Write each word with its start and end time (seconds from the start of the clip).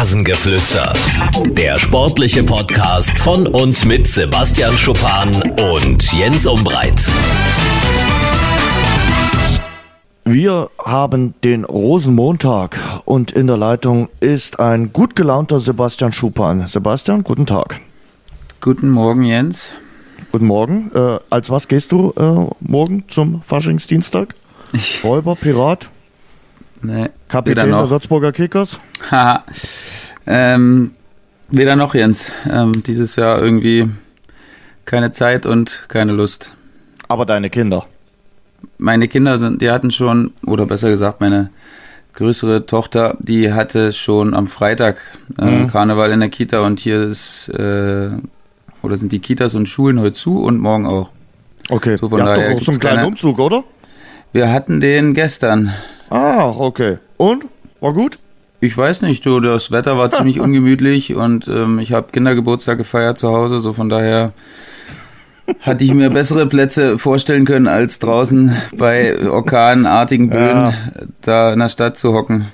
Rasengeflüster. 0.00 0.94
Der 1.50 1.78
sportliche 1.78 2.42
Podcast 2.42 3.18
von 3.18 3.46
und 3.46 3.84
mit 3.84 4.06
Sebastian 4.06 4.74
Schuppan 4.78 5.30
und 5.74 6.10
Jens 6.14 6.46
Umbreit. 6.46 7.06
Wir 10.24 10.70
haben 10.82 11.34
den 11.44 11.66
Rosenmontag 11.66 12.78
und 13.04 13.32
in 13.32 13.46
der 13.46 13.58
Leitung 13.58 14.08
ist 14.20 14.58
ein 14.58 14.94
gut 14.94 15.16
gelaunter 15.16 15.60
Sebastian 15.60 16.12
Schuppan. 16.12 16.66
Sebastian, 16.66 17.22
guten 17.22 17.44
Tag. 17.44 17.78
Guten 18.62 18.88
Morgen, 18.88 19.24
Jens. 19.24 19.70
Guten 20.32 20.46
Morgen. 20.46 20.90
Äh, 20.94 21.18
als 21.28 21.50
was 21.50 21.68
gehst 21.68 21.92
du 21.92 22.14
äh, 22.16 22.54
morgen 22.60 23.04
zum 23.08 23.42
Faschingsdienstag? 23.42 24.34
Räuber, 25.04 25.36
Pirat? 25.36 25.90
Nee, 26.82 27.10
Kapitän 27.28 27.70
der 27.70 27.90
Würzburger 27.90 28.32
Kickers? 28.32 28.78
Haha. 29.10 29.44
ähm, 30.26 30.92
weder 31.48 31.76
noch, 31.76 31.94
Jens. 31.94 32.32
Ähm, 32.48 32.82
dieses 32.86 33.16
Jahr 33.16 33.40
irgendwie 33.40 33.88
keine 34.84 35.12
Zeit 35.12 35.46
und 35.46 35.84
keine 35.88 36.12
Lust. 36.12 36.52
Aber 37.08 37.26
deine 37.26 37.50
Kinder? 37.50 37.86
Meine 38.78 39.08
Kinder 39.08 39.38
sind, 39.38 39.62
die 39.62 39.70
hatten 39.70 39.90
schon, 39.90 40.32
oder 40.46 40.66
besser 40.66 40.88
gesagt, 40.88 41.20
meine 41.20 41.50
größere 42.14 42.66
Tochter, 42.66 43.16
die 43.20 43.52
hatte 43.52 43.92
schon 43.92 44.34
am 44.34 44.46
Freitag 44.46 44.98
äh, 45.38 45.44
mhm. 45.44 45.66
Karneval 45.68 46.12
in 46.12 46.20
der 46.20 46.28
Kita 46.28 46.60
und 46.60 46.80
hier 46.80 47.02
ist, 47.02 47.48
äh, 47.48 48.10
oder 48.82 48.96
sind 48.96 49.12
die 49.12 49.20
Kitas 49.20 49.54
und 49.54 49.68
Schulen 49.68 50.00
heute 50.00 50.14
zu 50.14 50.42
und 50.42 50.58
morgen 50.58 50.86
auch. 50.86 51.10
Okay, 51.68 51.96
so 51.96 52.08
von 52.08 52.18
ja, 52.18 52.24
daher 52.26 52.50
doch 52.50 52.56
auch 52.56 52.64
so 52.64 52.72
einen 52.72 52.80
kleinen 52.80 53.04
Umzug, 53.04 53.38
oder? 53.38 53.64
Wir 54.32 54.52
hatten 54.52 54.80
den 54.80 55.14
gestern. 55.14 55.72
Ah, 56.10 56.52
okay. 56.56 56.98
Und? 57.16 57.44
War 57.80 57.94
gut? 57.94 58.18
Ich 58.60 58.76
weiß 58.76 59.02
nicht, 59.02 59.24
du, 59.24 59.40
das 59.40 59.70
Wetter 59.70 59.96
war 59.96 60.10
ziemlich 60.12 60.40
ungemütlich 60.40 61.14
und 61.14 61.48
ähm, 61.48 61.78
ich 61.78 61.92
habe 61.92 62.12
Kindergeburtstag 62.12 62.78
gefeiert 62.78 63.18
zu 63.18 63.28
Hause, 63.28 63.60
so 63.60 63.72
von 63.72 63.88
daher 63.88 64.32
hatte 65.62 65.84
ich 65.84 65.94
mir 65.94 66.10
bessere 66.10 66.46
Plätze 66.46 66.98
vorstellen 66.98 67.44
können, 67.44 67.66
als 67.66 67.98
draußen 67.98 68.54
bei 68.76 69.28
orkanartigen 69.28 70.30
Böen 70.30 70.56
ja. 70.56 70.74
da 71.22 71.52
in 71.52 71.58
der 71.58 71.68
Stadt 71.68 71.96
zu 71.96 72.12
hocken. 72.12 72.46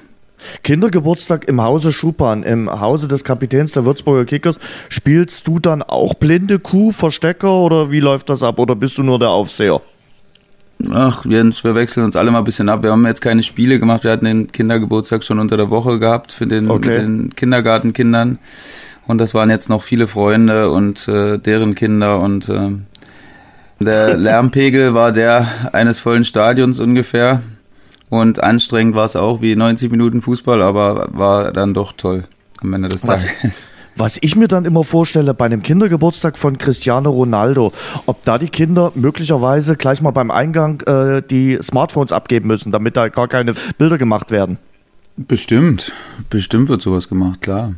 Kindergeburtstag 0.63 1.49
im 1.49 1.61
Hause 1.61 1.93
Schupan, 1.93 2.43
im 2.43 2.71
Hause 2.71 3.09
des 3.09 3.25
Kapitäns 3.25 3.73
der 3.73 3.85
Würzburger 3.85 4.25
Kickers. 4.25 4.59
Spielst 4.89 5.47
du 5.47 5.59
dann 5.59 5.83
auch 5.83 6.15
blinde 6.15 6.59
Kuh, 6.59 6.93
Verstecker 6.93 7.53
oder 7.53 7.91
wie 7.91 8.01
läuft 8.01 8.31
das 8.31 8.43
ab? 8.43 8.59
Oder 8.59 8.77
bist 8.77 8.97
du 8.99 9.03
nur 9.03 9.19
der 9.19 9.31
Aufseher? 9.31 9.81
Ach, 10.91 11.25
Jens, 11.25 11.65
wir 11.65 11.75
wechseln 11.75 12.05
uns 12.05 12.17
alle 12.17 12.31
mal 12.31 12.39
ein 12.39 12.45
bisschen 12.45 12.69
ab. 12.69 12.83
Wir 12.83 12.91
haben 12.91 13.07
jetzt 13.07 13.23
keine 13.23 13.43
Spiele 13.43 13.79
gemacht. 13.79 14.05
Wir 14.05 14.11
hatten 14.11 14.27
den 14.27 14.53
Kindergeburtstag 14.53 15.25
schon 15.25 15.39
unter 15.39 15.57
der 15.57 15.71
Woche 15.71 15.99
gehabt 15.99 16.33
für 16.33 16.47
den, 16.47 16.71
okay. 16.71 16.89
mit 16.89 16.99
den 16.99 17.37
Kindergartenkindern. 17.37 18.39
Und 19.07 19.19
das 19.19 19.35
waren 19.35 19.51
jetzt 19.51 19.69
noch 19.69 19.83
viele 19.83 20.07
Freunde 20.07 20.71
und 20.71 21.09
äh, 21.09 21.39
deren 21.39 21.75
Kinder 21.75 22.21
und 22.21 22.49
äh, 22.49 22.73
der 23.79 24.17
Lärmpegel 24.17 24.95
war 24.95 25.13
der 25.13 25.47
eines 25.73 25.99
vollen 25.99 26.25
Stadions 26.25 26.81
ungefähr. 26.81 27.43
Und 28.09 28.43
anstrengend 28.43 28.95
war 28.95 29.05
es 29.05 29.17
auch 29.17 29.41
wie 29.43 29.57
90 29.57 29.91
Minuten 29.91 30.23
Fußball, 30.23 30.63
aber 30.63 31.09
war 31.13 31.53
dann 31.53 31.75
doch 31.75 31.93
toll 31.93 32.25
am 32.63 32.73
Ende 32.73 32.89
des 32.89 33.03
Tages. 33.03 33.67
Was 33.99 34.19
ich 34.21 34.37
mir 34.37 34.47
dann 34.47 34.67
immer 34.67 34.85
vorstelle 34.85 35.33
bei 35.33 35.47
einem 35.47 35.63
Kindergeburtstag 35.63 36.37
von 36.37 36.59
Cristiano 36.59 37.11
Ronaldo, 37.11 37.73
ob 38.05 38.23
da 38.25 38.37
die 38.37 38.51
Kinder 38.51 38.93
möglicherweise 38.95 39.75
gleich 39.75 40.03
mal 40.03 40.11
beim 40.11 40.31
Eingang 40.31 40.83
äh, 40.83 41.23
die 41.23 41.59
Smartphones 41.63 42.13
abgeben 42.13 42.47
müssen, 42.49 42.73
damit 42.73 42.99
da 42.99 43.09
gar 43.09 43.27
keine 43.27 43.55
Bilder 43.79 43.97
gemacht 43.97 44.31
werden. 44.31 44.59
Bestimmt, 45.17 45.93
bestimmt 46.29 46.69
wird 46.69 46.83
sowas 46.83 47.09
gemacht, 47.09 47.41
klar. 47.41 47.73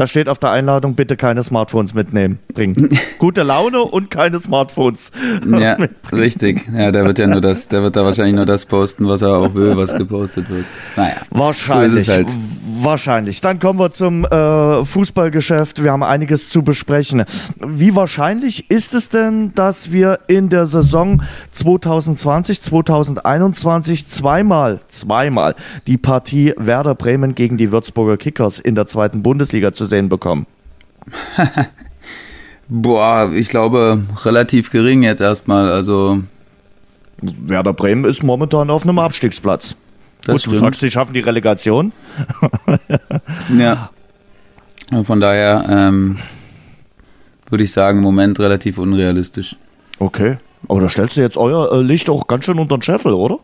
Da 0.00 0.06
steht 0.06 0.30
auf 0.30 0.38
der 0.38 0.50
Einladung, 0.50 0.94
bitte 0.94 1.14
keine 1.14 1.42
Smartphones 1.42 1.92
mitnehmen, 1.92 2.38
bringen. 2.54 2.98
Gute 3.18 3.42
Laune 3.42 3.82
und 3.82 4.10
keine 4.10 4.38
Smartphones. 4.38 5.12
ja, 5.46 5.76
richtig. 6.12 6.62
Ja, 6.72 6.90
der 6.90 7.04
wird 7.04 7.18
ja 7.18 7.26
nur 7.26 7.42
das, 7.42 7.68
der 7.68 7.82
wird 7.82 7.96
da 7.96 8.04
wahrscheinlich 8.06 8.34
nur 8.34 8.46
das 8.46 8.64
posten, 8.64 9.06
was 9.06 9.20
er 9.20 9.36
auch 9.36 9.54
will, 9.54 9.76
was 9.76 9.94
gepostet 9.94 10.48
wird. 10.48 10.64
Naja. 10.96 11.16
Wahrscheinlich. 11.28 12.06
So 12.06 12.12
halt. 12.14 12.28
Wahrscheinlich. 12.82 13.42
Dann 13.42 13.58
kommen 13.58 13.78
wir 13.78 13.90
zum 13.90 14.24
äh, 14.24 14.86
Fußballgeschäft. 14.86 15.84
Wir 15.84 15.92
haben 15.92 16.02
einiges 16.02 16.48
zu 16.48 16.62
besprechen. 16.62 17.24
Wie 17.58 17.94
wahrscheinlich 17.94 18.70
ist 18.70 18.94
es 18.94 19.10
denn, 19.10 19.52
dass 19.54 19.92
wir 19.92 20.20
in 20.28 20.48
der 20.48 20.64
Saison 20.64 21.22
2020, 21.52 22.62
2021 22.62 24.06
zweimal, 24.06 24.80
zweimal 24.88 25.56
die 25.86 25.98
Partie 25.98 26.54
Werder 26.56 26.94
Bremen 26.94 27.34
gegen 27.34 27.58
die 27.58 27.70
Würzburger 27.70 28.16
Kickers 28.16 28.58
in 28.58 28.74
der 28.74 28.86
zweiten 28.86 29.22
Bundesliga 29.22 29.74
zu 29.74 29.89
sehen 29.90 30.08
bekommen? 30.08 30.46
Boah, 32.68 33.30
ich 33.32 33.48
glaube 33.48 34.02
relativ 34.24 34.70
gering 34.70 35.02
jetzt 35.02 35.20
erstmal. 35.20 35.70
Also 35.70 36.22
Werder 37.20 37.74
Bremen 37.74 38.04
ist 38.04 38.22
momentan 38.22 38.70
auf 38.70 38.84
einem 38.84 38.98
Abstiegsplatz. 38.98 39.76
Das 40.24 40.32
Gut, 40.32 40.40
stimmt. 40.40 40.54
du 40.54 40.60
sagst, 40.60 40.80
sie 40.80 40.90
schaffen 40.90 41.14
die 41.14 41.20
Relegation. 41.20 41.92
ja. 43.58 43.90
Von 45.04 45.20
daher 45.20 45.66
ähm, 45.68 46.18
würde 47.48 47.64
ich 47.64 47.72
sagen, 47.72 47.98
im 47.98 48.04
Moment 48.04 48.38
relativ 48.40 48.78
unrealistisch. 48.78 49.56
Okay. 49.98 50.38
Aber 50.68 50.80
da 50.80 50.88
stellst 50.88 51.16
du 51.16 51.20
jetzt 51.20 51.36
euer 51.36 51.72
äh, 51.72 51.82
Licht 51.82 52.10
auch 52.10 52.26
ganz 52.26 52.44
schön 52.44 52.58
unter 52.58 52.76
den 52.76 52.82
Scheffel, 52.82 53.12
oder? 53.12 53.38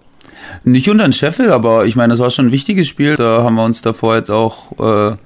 Nicht 0.65 0.89
unter 0.89 1.05
den 1.05 1.13
Scheffel, 1.13 1.53
aber 1.53 1.87
ich 1.87 1.97
meine, 1.97 2.13
das 2.13 2.21
war 2.21 2.31
schon 2.31 2.47
ein 2.47 2.53
wichtiges 2.53 2.89
Spiel. 2.89 3.17
Da 3.17 3.43
haben 3.43 3.57
wir 3.57 3.65
uns 3.65 3.83
davor 3.83 4.17
jetzt 4.17 4.31
auch 4.31 4.73
äh, 4.79 5.17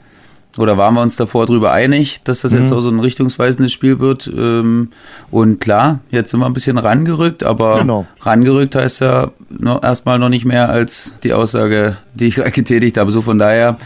oder 0.59 0.77
waren 0.77 0.95
wir 0.95 1.03
uns 1.03 1.17
davor 1.17 1.47
darüber 1.47 1.73
einig, 1.73 2.23
dass 2.25 2.41
das 2.41 2.53
mhm. 2.53 2.61
jetzt 2.61 2.73
auch 2.73 2.81
so 2.81 2.91
ein 2.91 2.99
richtungsweisendes 2.99 3.73
Spiel 3.73 4.01
wird. 4.01 4.27
Ähm, 4.27 4.91
und 5.31 5.61
klar, 5.61 6.01
jetzt 6.11 6.31
sind 6.31 6.41
wir 6.41 6.47
ein 6.47 6.53
bisschen 6.53 6.77
rangerückt, 6.77 7.45
aber 7.45 7.79
genau. 7.79 8.07
rangerückt 8.21 8.75
heißt 8.75 9.01
ja 9.01 9.31
noch, 9.49 9.83
erstmal 9.83 10.19
noch 10.19 10.29
nicht 10.29 10.45
mehr 10.45 10.69
als 10.69 11.15
die 11.23 11.33
Aussage, 11.33 11.97
die 12.15 12.27
ich 12.27 12.35
getätigt 12.53 12.99
habe. 12.99 13.13
So 13.13 13.23
von 13.23 13.39
daher, 13.39 13.79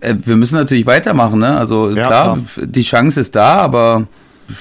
äh, 0.00 0.16
wir 0.24 0.36
müssen 0.36 0.56
natürlich 0.56 0.86
weitermachen. 0.86 1.38
Ne? 1.38 1.56
Also 1.56 1.88
ja, 1.90 2.06
klar, 2.06 2.38
klar, 2.54 2.66
die 2.66 2.82
Chance 2.82 3.20
ist 3.20 3.36
da, 3.36 3.56
aber 3.58 4.06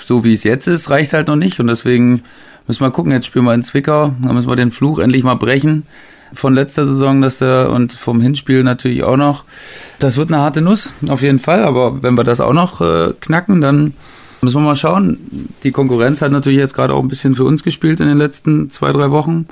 so 0.05 0.23
wie 0.23 0.33
es 0.33 0.43
jetzt 0.43 0.67
ist, 0.67 0.89
reicht 0.91 1.13
halt 1.13 1.27
noch 1.27 1.35
nicht. 1.35 1.59
Und 1.59 1.67
deswegen 1.67 2.21
müssen 2.67 2.83
wir 2.83 2.91
gucken, 2.91 3.11
jetzt 3.11 3.25
spielen 3.25 3.45
wir 3.45 3.53
in 3.55 3.63
Zwickau, 3.63 4.13
dann 4.21 4.35
müssen 4.35 4.49
wir 4.49 4.55
den 4.55 4.71
Fluch 4.71 4.99
endlich 4.99 5.23
mal 5.23 5.35
brechen 5.35 5.83
von 6.33 6.53
letzter 6.53 6.85
Saison, 6.85 7.21
dass 7.21 7.39
der 7.39 7.71
und 7.71 7.93
vom 7.93 8.21
Hinspiel 8.21 8.63
natürlich 8.63 9.03
auch 9.03 9.17
noch. 9.17 9.43
Das 9.99 10.17
wird 10.17 10.31
eine 10.31 10.41
harte 10.41 10.61
Nuss, 10.61 10.91
auf 11.07 11.21
jeden 11.21 11.39
Fall. 11.39 11.63
Aber 11.63 12.03
wenn 12.03 12.15
wir 12.15 12.23
das 12.23 12.41
auch 12.41 12.53
noch 12.53 12.81
äh, 12.81 13.13
knacken, 13.19 13.61
dann 13.61 13.93
müssen 14.41 14.57
wir 14.57 14.65
mal 14.65 14.75
schauen. 14.75 15.49
Die 15.63 15.71
Konkurrenz 15.71 16.21
hat 16.21 16.31
natürlich 16.31 16.59
jetzt 16.59 16.75
gerade 16.75 16.93
auch 16.93 17.01
ein 17.01 17.07
bisschen 17.07 17.35
für 17.35 17.45
uns 17.45 17.63
gespielt 17.63 17.99
in 17.99 18.07
den 18.07 18.17
letzten 18.17 18.69
zwei, 18.69 18.91
drei 18.91 19.11
Wochen. 19.11 19.47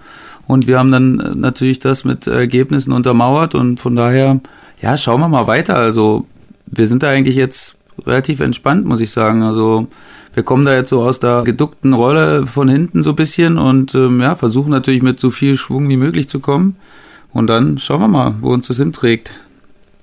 Und 0.47 0.67
wir 0.67 0.77
haben 0.77 0.91
dann 0.91 1.19
äh, 1.19 1.35
natürlich 1.35 1.79
das 1.79 2.05
mit 2.05 2.27
Ergebnissen 2.27 2.91
untermauert. 2.91 3.55
Und 3.55 3.79
von 3.79 3.95
daher, 3.95 4.39
ja, 4.81 4.97
schauen 4.97 5.21
wir 5.21 5.27
mal 5.27 5.47
weiter. 5.47 5.75
Also 5.75 6.25
wir 6.65 6.87
sind 6.87 7.03
da 7.03 7.09
eigentlich 7.09 7.35
jetzt 7.35 7.77
relativ 8.05 8.39
entspannt, 8.39 8.85
muss 8.85 8.99
ich 8.99 9.11
sagen. 9.11 9.43
Also 9.43 9.87
wir 10.33 10.43
kommen 10.43 10.65
da 10.65 10.73
jetzt 10.73 10.89
so 10.89 11.01
aus 11.01 11.19
der 11.19 11.43
geduckten 11.43 11.93
Rolle 11.93 12.45
von 12.45 12.67
hinten 12.67 13.03
so 13.03 13.11
ein 13.11 13.15
bisschen 13.15 13.57
und 13.57 13.95
ähm, 13.95 14.21
ja, 14.21 14.35
versuchen 14.35 14.71
natürlich 14.71 15.01
mit 15.01 15.19
so 15.19 15.31
viel 15.31 15.57
Schwung 15.57 15.87
wie 15.89 15.97
möglich 15.97 16.29
zu 16.29 16.39
kommen. 16.39 16.75
Und 17.31 17.47
dann 17.47 17.77
schauen 17.77 18.01
wir 18.01 18.07
mal, 18.07 18.35
wo 18.41 18.53
uns 18.53 18.67
das 18.67 18.77
hinträgt. 18.77 19.33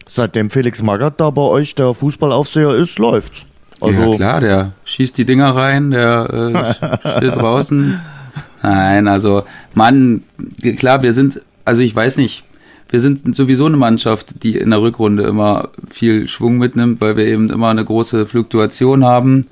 Seitdem 0.09 0.51
Felix 0.51 0.83
Magath 0.83 1.21
da 1.21 1.31
bei 1.31 1.43
euch 1.43 1.75
der 1.75 1.95
Fußballaufseher 1.95 2.75
ist, 2.75 2.99
läuft's. 2.99 3.47
Also 3.81 4.13
ja 4.13 4.17
klar, 4.17 4.41
der 4.41 4.73
schießt 4.85 5.17
die 5.19 5.25
Dinger 5.25 5.57
rein, 5.57 5.91
der 5.91 6.77
äh, 7.03 7.09
steht 7.17 7.35
draußen. 7.35 8.01
Nein, 8.63 9.09
also 9.09 9.43
Mann, 9.75 10.23
klar, 10.77 11.03
wir 11.03 11.15
sind, 11.15 11.43
also 11.65 11.81
ich 11.81 11.95
weiß 11.95 12.17
nicht, 12.19 12.45
wir 12.93 13.01
sind 13.01 13.35
sowieso 13.35 13.65
eine 13.65 13.79
Mannschaft, 13.79 14.43
die 14.43 14.59
in 14.59 14.69
der 14.69 14.83
Rückrunde 14.83 15.23
immer 15.23 15.71
viel 15.89 16.29
Schwung 16.29 16.59
mitnimmt, 16.59 17.01
weil 17.01 17.17
wir 17.17 17.27
eben 17.27 17.49
immer 17.49 17.71
eine 17.71 17.87
große 17.87 18.27
Fluktuation 18.27 19.03
haben 19.03 19.47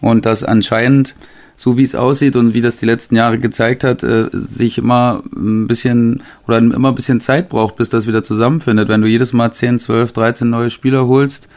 und 0.00 0.24
das 0.24 0.42
anscheinend, 0.42 1.14
so 1.56 1.76
wie 1.76 1.82
es 1.82 1.94
aussieht 1.94 2.36
und 2.36 2.54
wie 2.54 2.62
das 2.62 2.78
die 2.78 2.86
letzten 2.86 3.14
Jahre 3.14 3.38
gezeigt 3.38 3.84
hat, 3.84 4.02
äh, 4.02 4.30
sich 4.32 4.78
immer 4.78 5.22
ein 5.36 5.66
bisschen 5.66 6.22
oder 6.48 6.56
immer 6.56 6.88
ein 6.88 6.94
bisschen 6.94 7.20
Zeit 7.20 7.50
braucht, 7.50 7.76
bis 7.76 7.90
das 7.90 8.06
wieder 8.06 8.22
zusammenfindet. 8.22 8.88
Wenn 8.88 9.02
du 9.02 9.08
jedes 9.08 9.34
Mal 9.34 9.52
10, 9.52 9.78
12, 9.78 10.12
13 10.14 10.48
neue 10.48 10.70
Spieler 10.70 11.06
holst, 11.06 11.48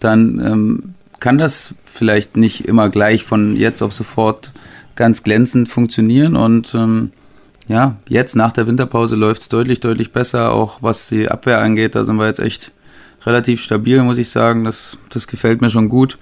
dann 0.00 0.40
ähm, 0.40 0.94
kann 1.20 1.36
das 1.36 1.74
vielleicht 1.84 2.38
nicht 2.38 2.66
immer 2.66 2.88
gleich 2.88 3.22
von 3.22 3.54
jetzt 3.54 3.82
auf 3.82 3.92
sofort 3.92 4.50
ganz 4.94 5.22
glänzend 5.22 5.68
funktionieren 5.68 6.36
und 6.36 6.74
ähm, 6.74 7.10
ja, 7.68 7.96
jetzt 8.08 8.36
nach 8.36 8.52
der 8.52 8.66
Winterpause 8.66 9.16
läuft 9.16 9.42
es 9.42 9.48
deutlich, 9.48 9.80
deutlich 9.80 10.12
besser, 10.12 10.52
auch 10.52 10.78
was 10.82 11.08
die 11.08 11.28
Abwehr 11.28 11.60
angeht. 11.60 11.94
Da 11.94 12.04
sind 12.04 12.16
wir 12.16 12.26
jetzt 12.26 12.38
echt 12.38 12.70
relativ 13.24 13.60
stabil, 13.62 14.02
muss 14.02 14.18
ich 14.18 14.30
sagen. 14.30 14.64
Das, 14.64 14.98
das 15.10 15.26
gefällt 15.26 15.60
mir 15.60 15.70
schon 15.70 15.88
gut. 15.88 16.18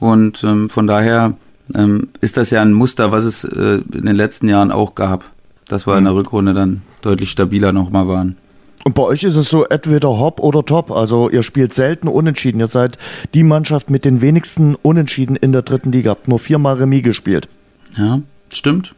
Und 0.00 0.42
ähm, 0.44 0.68
von 0.68 0.86
daher 0.86 1.34
ähm, 1.74 2.08
ist 2.20 2.36
das 2.36 2.50
ja 2.50 2.62
ein 2.62 2.72
Muster, 2.72 3.12
was 3.12 3.24
es 3.24 3.44
äh, 3.44 3.80
in 3.92 4.06
den 4.06 4.16
letzten 4.16 4.48
Jahren 4.48 4.72
auch 4.72 4.94
gab, 4.94 5.24
dass 5.68 5.86
wir 5.86 5.96
in 5.96 6.04
der 6.04 6.12
mhm. 6.12 6.18
Rückrunde 6.18 6.54
dann 6.54 6.82
deutlich 7.02 7.30
stabiler 7.30 7.72
nochmal 7.72 8.08
waren. 8.08 8.36
Und 8.84 8.94
bei 8.94 9.02
euch 9.02 9.22
ist 9.22 9.36
es 9.36 9.50
so 9.50 9.64
entweder 9.64 10.08
hopp 10.08 10.40
oder 10.40 10.64
top. 10.64 10.90
Also 10.90 11.28
ihr 11.28 11.42
spielt 11.42 11.74
selten 11.74 12.08
unentschieden. 12.08 12.60
Ihr 12.60 12.68
seid 12.68 12.96
die 13.34 13.42
Mannschaft 13.42 13.90
mit 13.90 14.04
den 14.04 14.20
wenigsten 14.20 14.74
Unentschieden 14.76 15.36
in 15.36 15.52
der 15.52 15.62
dritten 15.62 15.92
Liga. 15.92 16.10
Habt 16.10 16.28
nur 16.28 16.38
viermal 16.38 16.76
Remis 16.76 17.02
gespielt. 17.02 17.48
Ja, 17.96 18.20
stimmt. 18.52 18.94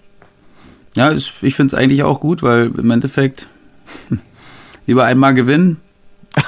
Ja, 0.94 1.12
ich 1.12 1.54
finde 1.54 1.74
es 1.74 1.80
eigentlich 1.80 2.02
auch 2.02 2.20
gut, 2.20 2.42
weil 2.42 2.70
im 2.76 2.90
Endeffekt 2.90 3.46
lieber 4.86 5.04
einmal 5.04 5.34
gewinnen 5.34 5.76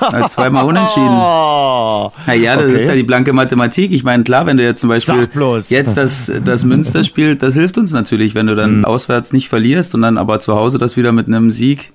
als 0.00 0.34
zweimal 0.34 0.64
unentschieden. 0.64 1.06
ja, 2.26 2.34
ja, 2.34 2.56
das 2.56 2.66
okay. 2.66 2.82
ist 2.82 2.88
ja 2.88 2.94
die 2.94 3.02
blanke 3.02 3.32
Mathematik. 3.32 3.92
Ich 3.92 4.04
meine, 4.04 4.22
klar, 4.22 4.46
wenn 4.46 4.56
du 4.56 4.62
jetzt 4.62 4.80
zum 4.80 4.88
Beispiel 4.88 5.28
jetzt 5.68 5.96
das, 5.96 6.30
das 6.44 6.64
Münster 6.64 7.04
spielt, 7.04 7.42
das 7.42 7.54
hilft 7.54 7.78
uns 7.78 7.92
natürlich, 7.92 8.34
wenn 8.34 8.46
du 8.46 8.54
dann 8.54 8.78
mhm. 8.78 8.84
auswärts 8.84 9.32
nicht 9.32 9.48
verlierst 9.48 9.94
und 9.94 10.02
dann 10.02 10.18
aber 10.18 10.40
zu 10.40 10.54
Hause 10.54 10.78
das 10.78 10.96
wieder 10.96 11.12
mit 11.12 11.26
einem 11.26 11.50
Sieg, 11.50 11.92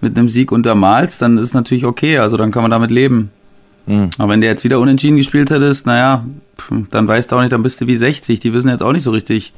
mit 0.00 0.16
einem 0.16 0.28
Sieg 0.28 0.52
untermalst, 0.52 1.22
dann 1.22 1.38
ist 1.38 1.54
natürlich 1.54 1.84
okay. 1.84 2.18
Also 2.18 2.36
dann 2.36 2.50
kann 2.50 2.62
man 2.62 2.70
damit 2.70 2.90
leben. 2.90 3.30
Mhm. 3.86 4.10
Aber 4.18 4.32
wenn 4.32 4.40
du 4.40 4.46
jetzt 4.46 4.64
wieder 4.64 4.78
unentschieden 4.78 5.16
gespielt 5.16 5.50
hättest, 5.50 5.86
naja, 5.86 6.24
dann 6.90 7.08
weißt 7.08 7.32
du 7.32 7.36
auch 7.36 7.40
nicht, 7.40 7.52
dann 7.52 7.62
bist 7.62 7.80
du 7.80 7.86
wie 7.86 7.96
60. 7.96 8.40
Die 8.40 8.52
wissen 8.52 8.68
jetzt 8.68 8.82
auch 8.82 8.92
nicht 8.92 9.02
so 9.02 9.10
richtig, 9.10 9.52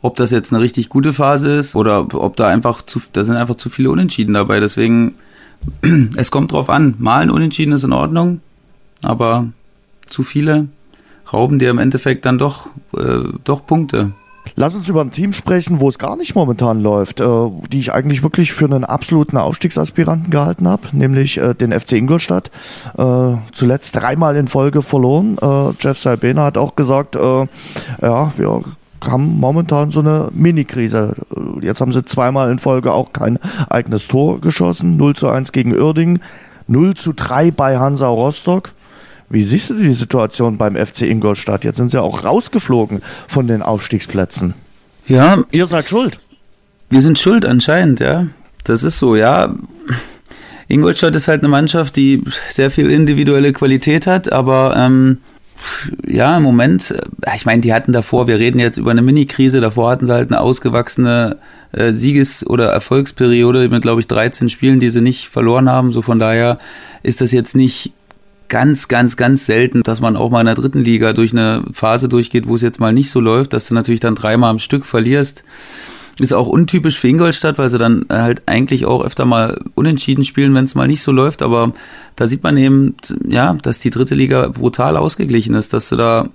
ob 0.00 0.16
das 0.16 0.30
jetzt 0.30 0.52
eine 0.52 0.62
richtig 0.62 0.88
gute 0.88 1.12
Phase 1.12 1.52
ist 1.52 1.74
oder 1.74 2.14
ob 2.14 2.36
da 2.36 2.48
einfach 2.48 2.82
zu, 2.82 3.00
da 3.12 3.24
sind 3.24 3.36
einfach 3.36 3.56
zu 3.56 3.68
viele 3.68 3.90
Unentschieden 3.90 4.34
dabei. 4.34 4.60
Deswegen, 4.60 5.14
es 6.16 6.30
kommt 6.30 6.52
drauf 6.52 6.70
an. 6.70 6.94
Mal 6.98 7.22
ein 7.22 7.30
Unentschieden 7.30 7.72
ist 7.72 7.84
in 7.84 7.92
Ordnung, 7.92 8.40
aber 9.02 9.48
zu 10.08 10.22
viele 10.22 10.68
rauben 11.32 11.58
dir 11.58 11.70
im 11.70 11.78
Endeffekt 11.78 12.24
dann 12.24 12.38
doch, 12.38 12.68
äh, 12.96 13.24
doch 13.44 13.66
Punkte. 13.66 14.12
Lass 14.56 14.74
uns 14.74 14.88
über 14.88 15.02
ein 15.02 15.10
Team 15.10 15.32
sprechen, 15.32 15.80
wo 15.80 15.88
es 15.88 15.98
gar 15.98 16.16
nicht 16.16 16.34
momentan 16.34 16.80
läuft, 16.80 17.20
äh, 17.20 17.50
die 17.70 17.80
ich 17.80 17.92
eigentlich 17.92 18.22
wirklich 18.22 18.52
für 18.52 18.64
einen 18.64 18.84
absoluten 18.84 19.36
Aufstiegsaspiranten 19.36 20.30
gehalten 20.30 20.66
habe, 20.66 20.88
nämlich 20.92 21.38
äh, 21.38 21.54
den 21.54 21.78
FC 21.78 21.92
Ingolstadt. 21.92 22.50
Äh, 22.96 23.34
zuletzt 23.52 23.96
dreimal 23.96 24.36
in 24.36 24.48
Folge 24.48 24.82
verloren. 24.82 25.36
Äh, 25.40 25.70
Jeff 25.80 25.98
Salbena 25.98 26.44
hat 26.44 26.56
auch 26.56 26.76
gesagt, 26.76 27.14
äh, 27.14 27.46
ja, 28.00 28.32
wir 28.38 28.62
haben 29.04 29.38
momentan 29.38 29.90
so 29.90 30.00
eine 30.00 30.28
Mini-Krise. 30.32 31.14
Jetzt 31.60 31.80
haben 31.80 31.92
sie 31.92 32.04
zweimal 32.04 32.50
in 32.50 32.58
Folge 32.58 32.92
auch 32.92 33.12
kein 33.12 33.38
eigenes 33.68 34.08
Tor 34.08 34.40
geschossen. 34.40 34.96
0 34.96 35.16
zu 35.16 35.28
1 35.28 35.52
gegen 35.52 35.74
Uerdingen, 35.74 36.22
0 36.66 36.94
zu 36.94 37.12
3 37.12 37.50
bei 37.50 37.78
Hansa 37.78 38.08
Rostock. 38.08 38.72
Wie 39.30 39.42
siehst 39.42 39.70
du 39.70 39.74
die 39.74 39.92
Situation 39.92 40.56
beim 40.56 40.74
FC 40.74 41.02
Ingolstadt? 41.02 41.64
Jetzt 41.64 41.76
sind 41.76 41.90
sie 41.90 42.00
auch 42.00 42.24
rausgeflogen 42.24 43.02
von 43.26 43.46
den 43.46 43.62
Aufstiegsplätzen. 43.62 44.54
Ja. 45.06 45.38
Ihr 45.50 45.66
seid 45.66 45.88
schuld. 45.88 46.18
Wir 46.90 47.02
sind 47.02 47.18
schuld 47.18 47.44
anscheinend, 47.44 48.00
ja. 48.00 48.26
Das 48.64 48.84
ist 48.84 48.98
so, 48.98 49.16
ja. 49.16 49.54
Ingolstadt 50.68 51.16
ist 51.16 51.28
halt 51.28 51.42
eine 51.42 51.48
Mannschaft, 51.48 51.96
die 51.96 52.22
sehr 52.50 52.70
viel 52.70 52.90
individuelle 52.90 53.52
Qualität 53.52 54.06
hat, 54.06 54.32
aber 54.32 54.74
ähm, 54.76 55.18
ja, 56.06 56.36
im 56.36 56.42
Moment, 56.42 56.90
äh, 56.90 57.36
ich 57.36 57.46
meine, 57.46 57.60
die 57.60 57.72
hatten 57.72 57.92
davor, 57.92 58.26
wir 58.26 58.38
reden 58.38 58.58
jetzt 58.58 58.78
über 58.78 58.90
eine 58.90 59.02
Mini-Krise, 59.02 59.60
davor 59.60 59.90
hatten 59.90 60.06
sie 60.06 60.12
halt 60.12 60.30
eine 60.30 60.40
ausgewachsene 60.40 61.36
äh, 61.72 61.92
Sieges- 61.92 62.46
oder 62.46 62.70
Erfolgsperiode 62.70 63.68
mit, 63.68 63.82
glaube 63.82 64.00
ich, 64.00 64.08
13 64.08 64.48
Spielen, 64.48 64.80
die 64.80 64.90
sie 64.90 65.00
nicht 65.00 65.28
verloren 65.28 65.68
haben. 65.68 65.92
So 65.92 66.02
von 66.02 66.18
daher 66.18 66.58
ist 67.02 67.20
das 67.20 67.32
jetzt 67.32 67.54
nicht 67.56 67.92
ganz, 68.48 68.88
ganz, 68.88 69.16
ganz 69.16 69.46
selten, 69.46 69.82
dass 69.82 70.00
man 70.00 70.16
auch 70.16 70.30
mal 70.30 70.40
in 70.40 70.46
der 70.46 70.54
dritten 70.54 70.80
Liga 70.80 71.12
durch 71.12 71.32
eine 71.32 71.62
Phase 71.72 72.08
durchgeht, 72.08 72.48
wo 72.48 72.56
es 72.56 72.62
jetzt 72.62 72.80
mal 72.80 72.92
nicht 72.92 73.10
so 73.10 73.20
läuft, 73.20 73.52
dass 73.52 73.68
du 73.68 73.74
natürlich 73.74 74.00
dann 74.00 74.14
dreimal 74.14 74.50
am 74.50 74.58
Stück 74.58 74.86
verlierst. 74.86 75.44
Ist 76.18 76.32
auch 76.32 76.48
untypisch 76.48 76.98
für 76.98 77.08
Ingolstadt, 77.08 77.58
weil 77.58 77.70
sie 77.70 77.78
dann 77.78 78.04
halt 78.10 78.42
eigentlich 78.46 78.86
auch 78.86 79.04
öfter 79.04 79.24
mal 79.24 79.60
unentschieden 79.74 80.24
spielen, 80.24 80.52
wenn 80.54 80.64
es 80.64 80.74
mal 80.74 80.88
nicht 80.88 81.02
so 81.02 81.12
läuft. 81.12 81.42
Aber 81.42 81.72
da 82.16 82.26
sieht 82.26 82.42
man 82.42 82.56
eben, 82.56 82.96
ja, 83.26 83.54
dass 83.62 83.78
die 83.78 83.90
dritte 83.90 84.16
Liga 84.16 84.48
brutal 84.48 84.96
ausgeglichen 84.96 85.54
ist, 85.54 85.72
dass 85.72 85.88
du 85.88 85.96
da, 85.96 86.28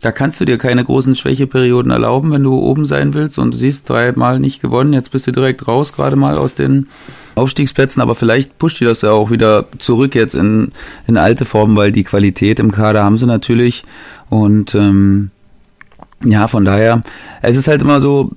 da 0.00 0.10
kannst 0.10 0.40
du 0.40 0.46
dir 0.46 0.58
keine 0.58 0.84
großen 0.84 1.14
Schwächeperioden 1.14 1.92
erlauben, 1.92 2.32
wenn 2.32 2.42
du 2.42 2.58
oben 2.58 2.86
sein 2.86 3.14
willst 3.14 3.38
und 3.38 3.54
du 3.54 3.58
siehst 3.58 3.88
dreimal 3.88 4.40
nicht 4.40 4.62
gewonnen. 4.62 4.92
Jetzt 4.92 5.12
bist 5.12 5.28
du 5.28 5.32
direkt 5.32 5.68
raus, 5.68 5.92
gerade 5.92 6.16
mal 6.16 6.36
aus 6.36 6.56
den 6.56 6.88
Aufstiegsplätzen, 7.36 8.02
aber 8.02 8.16
vielleicht 8.16 8.58
pusht 8.58 8.80
die 8.80 8.84
das 8.84 9.02
ja 9.02 9.12
auch 9.12 9.30
wieder 9.30 9.66
zurück 9.78 10.16
jetzt 10.16 10.34
in, 10.34 10.72
in 11.06 11.16
alte 11.16 11.44
Formen, 11.44 11.76
weil 11.76 11.92
die 11.92 12.04
Qualität 12.04 12.58
im 12.58 12.72
Kader 12.72 13.04
haben 13.04 13.18
sie 13.18 13.26
natürlich. 13.26 13.84
Und 14.28 14.74
ähm, 14.74 15.30
ja, 16.24 16.48
von 16.48 16.64
daher, 16.64 17.02
es 17.40 17.56
ist 17.56 17.66
halt 17.66 17.80
immer 17.80 18.00
so, 18.00 18.30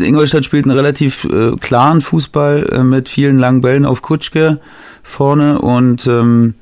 Ingolstadt 0.00 0.44
spielt 0.44 0.64
einen 0.64 0.76
relativ 0.76 1.24
äh, 1.24 1.52
klaren 1.60 2.00
Fußball 2.00 2.68
äh, 2.72 2.82
mit 2.82 3.08
vielen 3.08 3.38
langen 3.38 3.60
Bällen 3.60 3.84
auf 3.84 4.02
Kutschke 4.02 4.60
vorne 5.04 5.60
und 5.60 6.06
ähm, 6.08 6.54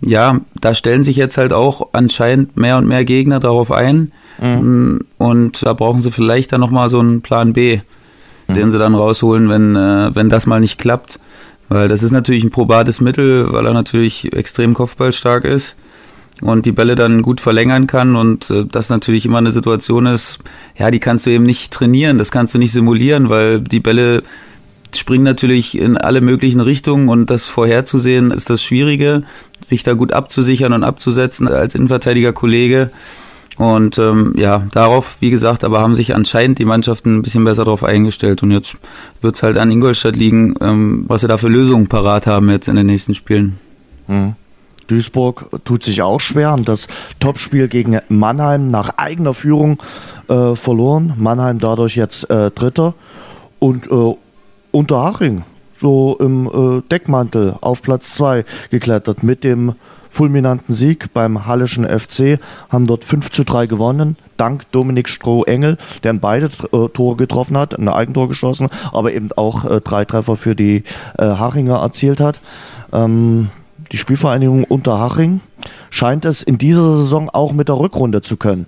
ja, 0.00 0.40
da 0.58 0.72
stellen 0.74 1.04
sich 1.04 1.16
jetzt 1.16 1.36
halt 1.36 1.52
auch 1.52 1.90
anscheinend 1.92 2.56
mehr 2.56 2.78
und 2.78 2.88
mehr 2.88 3.04
Gegner 3.04 3.40
darauf 3.40 3.70
ein 3.70 4.12
mhm. 4.40 5.00
und 5.18 5.64
da 5.64 5.74
brauchen 5.74 6.00
sie 6.00 6.10
vielleicht 6.10 6.52
dann 6.52 6.60
nochmal 6.60 6.88
so 6.88 6.98
einen 6.98 7.20
Plan 7.20 7.52
B, 7.52 7.80
mhm. 8.48 8.54
den 8.54 8.70
sie 8.70 8.78
dann 8.78 8.94
rausholen, 8.94 9.50
wenn, 9.50 9.76
äh, 9.76 10.14
wenn 10.14 10.30
das 10.30 10.46
mal 10.46 10.60
nicht 10.60 10.78
klappt, 10.78 11.20
weil 11.68 11.88
das 11.88 12.02
ist 12.02 12.10
natürlich 12.10 12.42
ein 12.42 12.50
probates 12.50 13.02
Mittel, 13.02 13.52
weil 13.52 13.66
er 13.66 13.74
natürlich 13.74 14.32
extrem 14.32 14.72
kopfballstark 14.72 15.44
ist 15.44 15.76
und 16.42 16.66
die 16.66 16.72
Bälle 16.72 16.94
dann 16.94 17.22
gut 17.22 17.40
verlängern 17.40 17.86
kann 17.86 18.16
und 18.16 18.50
äh, 18.50 18.66
das 18.66 18.90
natürlich 18.90 19.24
immer 19.24 19.38
eine 19.38 19.50
Situation 19.50 20.06
ist, 20.06 20.40
ja, 20.76 20.90
die 20.90 21.00
kannst 21.00 21.24
du 21.24 21.30
eben 21.30 21.44
nicht 21.44 21.72
trainieren, 21.72 22.18
das 22.18 22.30
kannst 22.30 22.54
du 22.54 22.58
nicht 22.58 22.72
simulieren, 22.72 23.28
weil 23.28 23.60
die 23.60 23.80
Bälle 23.80 24.22
springen 24.94 25.24
natürlich 25.24 25.78
in 25.78 25.96
alle 25.96 26.20
möglichen 26.20 26.60
Richtungen 26.60 27.08
und 27.08 27.30
das 27.30 27.46
vorherzusehen 27.46 28.30
ist 28.30 28.50
das 28.50 28.62
Schwierige, 28.62 29.22
sich 29.64 29.84
da 29.84 29.94
gut 29.94 30.12
abzusichern 30.12 30.72
und 30.72 30.84
abzusetzen 30.84 31.48
als 31.48 31.74
Innenverteidiger 31.74 32.32
Kollege. 32.32 32.90
Und 33.58 33.98
ähm, 33.98 34.34
ja, 34.36 34.66
darauf, 34.72 35.18
wie 35.20 35.30
gesagt, 35.30 35.62
aber 35.62 35.80
haben 35.80 35.94
sich 35.94 36.14
anscheinend 36.14 36.58
die 36.58 36.64
Mannschaften 36.64 37.18
ein 37.18 37.22
bisschen 37.22 37.44
besser 37.44 37.64
darauf 37.64 37.84
eingestellt. 37.84 38.42
Und 38.42 38.50
jetzt 38.50 38.76
wird 39.20 39.36
es 39.36 39.42
halt 39.42 39.58
an 39.58 39.70
Ingolstadt 39.70 40.16
liegen, 40.16 40.54
ähm, 40.60 41.04
was 41.06 41.20
sie 41.20 41.28
da 41.28 41.36
für 41.36 41.48
Lösungen 41.48 41.86
parat 41.86 42.26
haben 42.26 42.50
jetzt 42.50 42.68
in 42.68 42.76
den 42.76 42.86
nächsten 42.86 43.14
Spielen. 43.14 43.58
Mhm. 44.08 44.34
Duisburg 44.92 45.46
tut 45.64 45.84
sich 45.84 46.02
auch 46.02 46.20
schwer, 46.20 46.50
haben 46.50 46.66
das 46.66 46.86
Topspiel 47.18 47.68
gegen 47.68 47.98
Mannheim 48.10 48.70
nach 48.70 48.98
eigener 48.98 49.32
Führung 49.32 49.82
äh, 50.28 50.54
verloren. 50.54 51.14
Mannheim 51.16 51.58
dadurch 51.58 51.96
jetzt 51.96 52.28
äh, 52.28 52.50
Dritter. 52.50 52.92
Und 53.58 53.90
äh, 53.90 54.14
Unterhaching 54.70 55.44
so 55.72 56.16
im 56.20 56.46
äh, 56.46 56.82
Deckmantel 56.90 57.56
auf 57.62 57.80
Platz 57.80 58.14
2 58.14 58.44
geklettert 58.70 59.22
mit 59.22 59.44
dem 59.44 59.76
fulminanten 60.10 60.74
Sieg 60.74 61.14
beim 61.14 61.46
Hallischen 61.46 61.86
FC, 61.86 62.38
haben 62.68 62.86
dort 62.86 63.02
5 63.02 63.30
zu 63.30 63.44
3 63.44 63.66
gewonnen, 63.66 64.16
dank 64.36 64.70
Dominik 64.72 65.08
Stroh-Engel, 65.08 65.78
der 66.02 66.10
in 66.10 66.20
beide 66.20 66.50
äh, 66.72 66.88
Tore 66.88 67.16
getroffen 67.16 67.56
hat, 67.56 67.78
ein 67.78 67.88
Eigentor 67.88 68.28
geschossen, 68.28 68.68
aber 68.92 69.12
eben 69.12 69.30
auch 69.36 69.64
äh, 69.64 69.80
drei 69.80 70.04
Treffer 70.04 70.36
für 70.36 70.54
die 70.54 70.84
äh, 71.16 71.24
Hachinger 71.24 71.78
erzielt 71.78 72.20
hat. 72.20 72.40
Ähm, 72.92 73.48
die 73.92 73.98
Spielvereinigung 73.98 74.64
Unterhaching 74.64 75.40
scheint 75.90 76.24
es 76.24 76.42
in 76.42 76.58
dieser 76.58 76.98
Saison 76.98 77.28
auch 77.30 77.52
mit 77.52 77.68
der 77.68 77.78
Rückrunde 77.78 78.22
zu 78.22 78.36
können. 78.36 78.66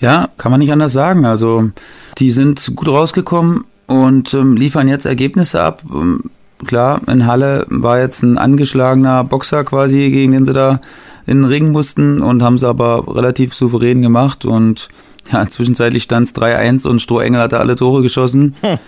Ja, 0.00 0.28
kann 0.36 0.50
man 0.50 0.60
nicht 0.60 0.72
anders 0.72 0.92
sagen. 0.92 1.24
Also 1.24 1.70
die 2.18 2.30
sind 2.30 2.74
gut 2.74 2.88
rausgekommen 2.88 3.64
und 3.86 4.34
ähm, 4.34 4.56
liefern 4.56 4.88
jetzt 4.88 5.06
Ergebnisse 5.06 5.62
ab. 5.62 5.82
Ähm, 5.90 6.24
klar, 6.66 7.00
in 7.06 7.26
Halle 7.26 7.66
war 7.68 7.98
jetzt 8.00 8.22
ein 8.22 8.38
angeschlagener 8.38 9.24
Boxer 9.24 9.64
quasi, 9.64 10.10
gegen 10.10 10.32
den 10.32 10.44
sie 10.44 10.52
da 10.52 10.80
in 11.26 11.42
den 11.42 11.44
Ring 11.44 11.72
mussten 11.72 12.20
und 12.20 12.42
haben 12.42 12.54
es 12.56 12.64
aber 12.64 13.14
relativ 13.14 13.54
souverän 13.54 14.02
gemacht 14.02 14.44
und 14.44 14.88
ja, 15.32 15.46
zwischenzeitlich 15.48 16.04
stand 16.04 16.28
es 16.28 16.34
3-1 16.34 16.86
und 16.86 17.00
Strohengel 17.00 17.40
hatte 17.40 17.58
alle 17.58 17.74
Tore 17.74 18.02
geschossen. 18.02 18.54
Hm. 18.60 18.78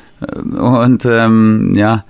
Und 0.56 1.04
ähm, 1.04 1.74
ja, 1.74 2.04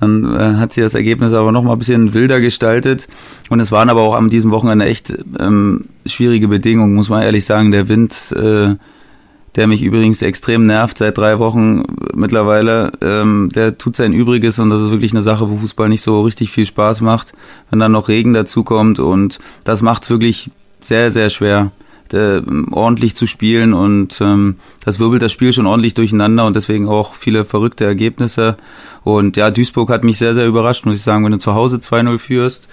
dann 0.00 0.34
äh, 0.34 0.56
hat 0.56 0.72
sie 0.72 0.80
das 0.80 0.94
Ergebnis 0.94 1.32
aber 1.32 1.52
noch 1.52 1.62
mal 1.62 1.72
ein 1.72 1.78
bisschen 1.78 2.14
wilder 2.14 2.40
gestaltet. 2.40 3.08
Und 3.48 3.60
es 3.60 3.72
waren 3.72 3.90
aber 3.90 4.02
auch 4.02 4.14
an 4.14 4.30
diesem 4.30 4.50
Wochenende 4.50 4.86
echt 4.86 5.14
ähm, 5.38 5.86
schwierige 6.06 6.48
Bedingungen, 6.48 6.94
muss 6.94 7.08
man 7.08 7.22
ehrlich 7.22 7.44
sagen. 7.44 7.72
Der 7.72 7.88
Wind, 7.88 8.34
äh, 8.36 8.74
der 9.56 9.66
mich 9.66 9.82
übrigens 9.82 10.22
extrem 10.22 10.66
nervt 10.66 10.98
seit 10.98 11.16
drei 11.16 11.38
Wochen 11.38 11.84
mittlerweile, 12.14 12.92
ähm, 13.00 13.50
der 13.54 13.78
tut 13.78 13.96
sein 13.96 14.12
Übriges 14.12 14.58
und 14.58 14.70
das 14.70 14.80
ist 14.80 14.90
wirklich 14.90 15.12
eine 15.12 15.22
Sache, 15.22 15.48
wo 15.48 15.58
Fußball 15.58 15.88
nicht 15.88 16.02
so 16.02 16.22
richtig 16.22 16.50
viel 16.50 16.66
Spaß 16.66 17.02
macht, 17.02 17.32
wenn 17.70 17.78
dann 17.78 17.92
noch 17.92 18.08
Regen 18.08 18.34
dazukommt 18.34 18.98
und 18.98 19.38
das 19.62 19.80
macht 19.80 20.02
es 20.02 20.10
wirklich 20.10 20.50
sehr, 20.80 21.12
sehr 21.12 21.30
schwer 21.30 21.70
äh, 22.12 22.42
ordentlich 22.70 23.16
zu 23.16 23.26
spielen 23.26 23.72
und 23.72 24.20
ähm, 24.20 24.56
das 24.84 24.98
wirbelt 24.98 25.22
das 25.22 25.32
Spiel 25.32 25.52
schon 25.52 25.66
ordentlich 25.66 25.94
durcheinander 25.94 26.44
und 26.44 26.56
deswegen 26.56 26.88
auch 26.88 27.14
viele 27.14 27.44
verrückte 27.44 27.84
Ergebnisse. 27.84 28.56
Und 29.02 29.36
ja, 29.36 29.50
Duisburg 29.50 29.90
hat 29.90 30.04
mich 30.04 30.18
sehr, 30.18 30.34
sehr 30.34 30.46
überrascht, 30.46 30.84
muss 30.86 30.96
ich 30.96 31.02
sagen, 31.02 31.24
wenn 31.24 31.32
du 31.32 31.38
zu 31.38 31.54
Hause 31.54 31.76
2-0 31.76 32.18
führst 32.18 32.68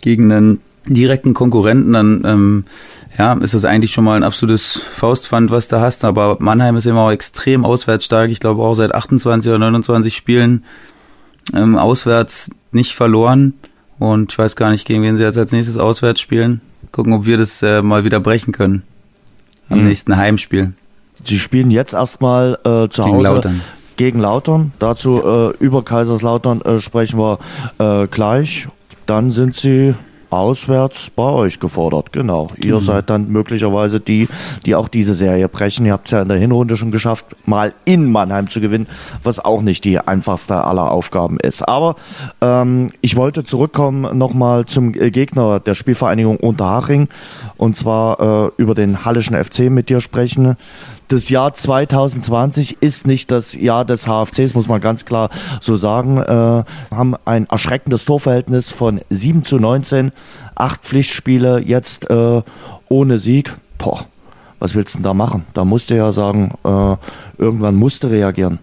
gegen 0.00 0.32
einen 0.32 0.60
direkten 0.86 1.34
Konkurrenten, 1.34 1.92
dann 1.92 2.22
ähm, 2.24 2.64
ja, 3.18 3.34
ist 3.34 3.54
das 3.54 3.64
eigentlich 3.64 3.92
schon 3.92 4.04
mal 4.04 4.16
ein 4.16 4.24
absolutes 4.24 4.80
Faustpfand, 4.80 5.50
was 5.50 5.68
du 5.68 5.80
hast. 5.80 6.04
Aber 6.04 6.36
Mannheim 6.40 6.76
ist 6.76 6.86
immer 6.86 7.02
auch 7.02 7.10
extrem 7.10 7.64
auswärtsstark. 7.64 8.30
Ich 8.30 8.40
glaube 8.40 8.62
auch 8.62 8.74
seit 8.74 8.94
28 8.94 9.50
oder 9.50 9.58
29 9.58 10.14
Spielen 10.14 10.64
ähm, 11.54 11.76
auswärts 11.76 12.50
nicht 12.72 12.94
verloren. 12.94 13.54
Und 13.98 14.32
ich 14.32 14.38
weiß 14.38 14.56
gar 14.56 14.70
nicht, 14.70 14.86
gegen 14.86 15.02
wen 15.02 15.16
sie 15.16 15.22
jetzt 15.22 15.38
als 15.38 15.52
nächstes 15.52 15.78
auswärts 15.78 16.20
spielen. 16.20 16.60
Gucken, 16.92 17.14
ob 17.14 17.26
wir 17.26 17.38
das 17.38 17.62
äh, 17.62 17.82
mal 17.82 18.04
wieder 18.04 18.20
brechen 18.20 18.52
können. 18.52 18.82
Am 19.68 19.80
mhm. 19.80 19.86
nächsten 19.86 20.16
Heimspiel. 20.16 20.74
Sie 21.24 21.38
spielen 21.38 21.70
jetzt 21.70 21.94
erstmal 21.94 22.58
äh, 22.64 22.88
zu 22.88 23.02
gegen 23.02 23.16
Hause 23.16 23.22
Lautern. 23.22 23.60
gegen 23.96 24.20
Lautern. 24.20 24.72
Dazu 24.78 25.22
äh, 25.24 25.56
über 25.64 25.84
Kaiserslautern 25.84 26.60
äh, 26.62 26.80
sprechen 26.80 27.18
wir 27.18 27.38
äh, 27.78 28.06
gleich. 28.08 28.68
Dann 29.06 29.32
sind 29.32 29.56
sie 29.56 29.94
auswärts 30.32 31.10
bei 31.14 31.24
euch 31.24 31.60
gefordert. 31.60 32.12
Genau. 32.12 32.48
Ihr 32.62 32.76
mhm. 32.76 32.84
seid 32.84 33.10
dann 33.10 33.30
möglicherweise 33.30 34.00
die, 34.00 34.28
die 34.66 34.74
auch 34.74 34.88
diese 34.88 35.14
Serie 35.14 35.48
brechen. 35.48 35.86
Ihr 35.86 35.92
habt 35.92 36.06
es 36.06 36.12
ja 36.12 36.22
in 36.22 36.28
der 36.28 36.38
Hinrunde 36.38 36.76
schon 36.76 36.90
geschafft, 36.90 37.26
mal 37.46 37.72
in 37.84 38.10
Mannheim 38.10 38.48
zu 38.48 38.60
gewinnen, 38.60 38.86
was 39.22 39.38
auch 39.38 39.62
nicht 39.62 39.84
die 39.84 39.98
einfachste 39.98 40.64
aller 40.64 40.90
Aufgaben 40.90 41.38
ist. 41.40 41.62
Aber 41.62 41.96
ähm, 42.40 42.90
ich 43.00 43.16
wollte 43.16 43.44
zurückkommen 43.44 44.16
nochmal 44.16 44.66
zum 44.66 44.92
Gegner 44.92 45.60
der 45.60 45.74
Spielvereinigung 45.74 46.36
Unterhaching 46.36 47.08
und 47.56 47.76
zwar 47.76 48.48
äh, 48.48 48.50
über 48.56 48.74
den 48.74 49.04
Hallischen 49.04 49.36
FC 49.42 49.70
mit 49.70 49.88
dir 49.88 50.00
sprechen 50.00 50.56
das 51.08 51.28
Jahr 51.28 51.52
2020 51.52 52.78
ist 52.80 53.06
nicht 53.06 53.30
das 53.30 53.54
Jahr 53.54 53.84
des 53.84 54.06
HFCs, 54.06 54.54
muss 54.54 54.68
man 54.68 54.80
ganz 54.80 55.04
klar 55.04 55.30
so 55.60 55.76
sagen. 55.76 56.18
Äh, 56.18 56.64
haben 56.94 57.14
ein 57.24 57.46
erschreckendes 57.46 58.04
Torverhältnis 58.04 58.70
von 58.70 59.00
7 59.10 59.44
zu 59.44 59.58
19, 59.58 60.12
acht 60.54 60.82
Pflichtspiele 60.82 61.60
jetzt 61.60 62.08
äh, 62.10 62.42
ohne 62.88 63.18
Sieg. 63.18 63.54
Boah, 63.78 64.06
was 64.58 64.74
willst 64.74 64.94
du 64.94 64.98
denn 64.98 65.04
da 65.04 65.14
machen? 65.14 65.44
Da 65.54 65.64
musst 65.64 65.90
du 65.90 65.96
ja 65.96 66.12
sagen, 66.12 66.54
äh, 66.64 66.96
irgendwann 67.36 67.74
musst 67.74 68.04
du 68.04 68.08
reagieren. 68.08 68.58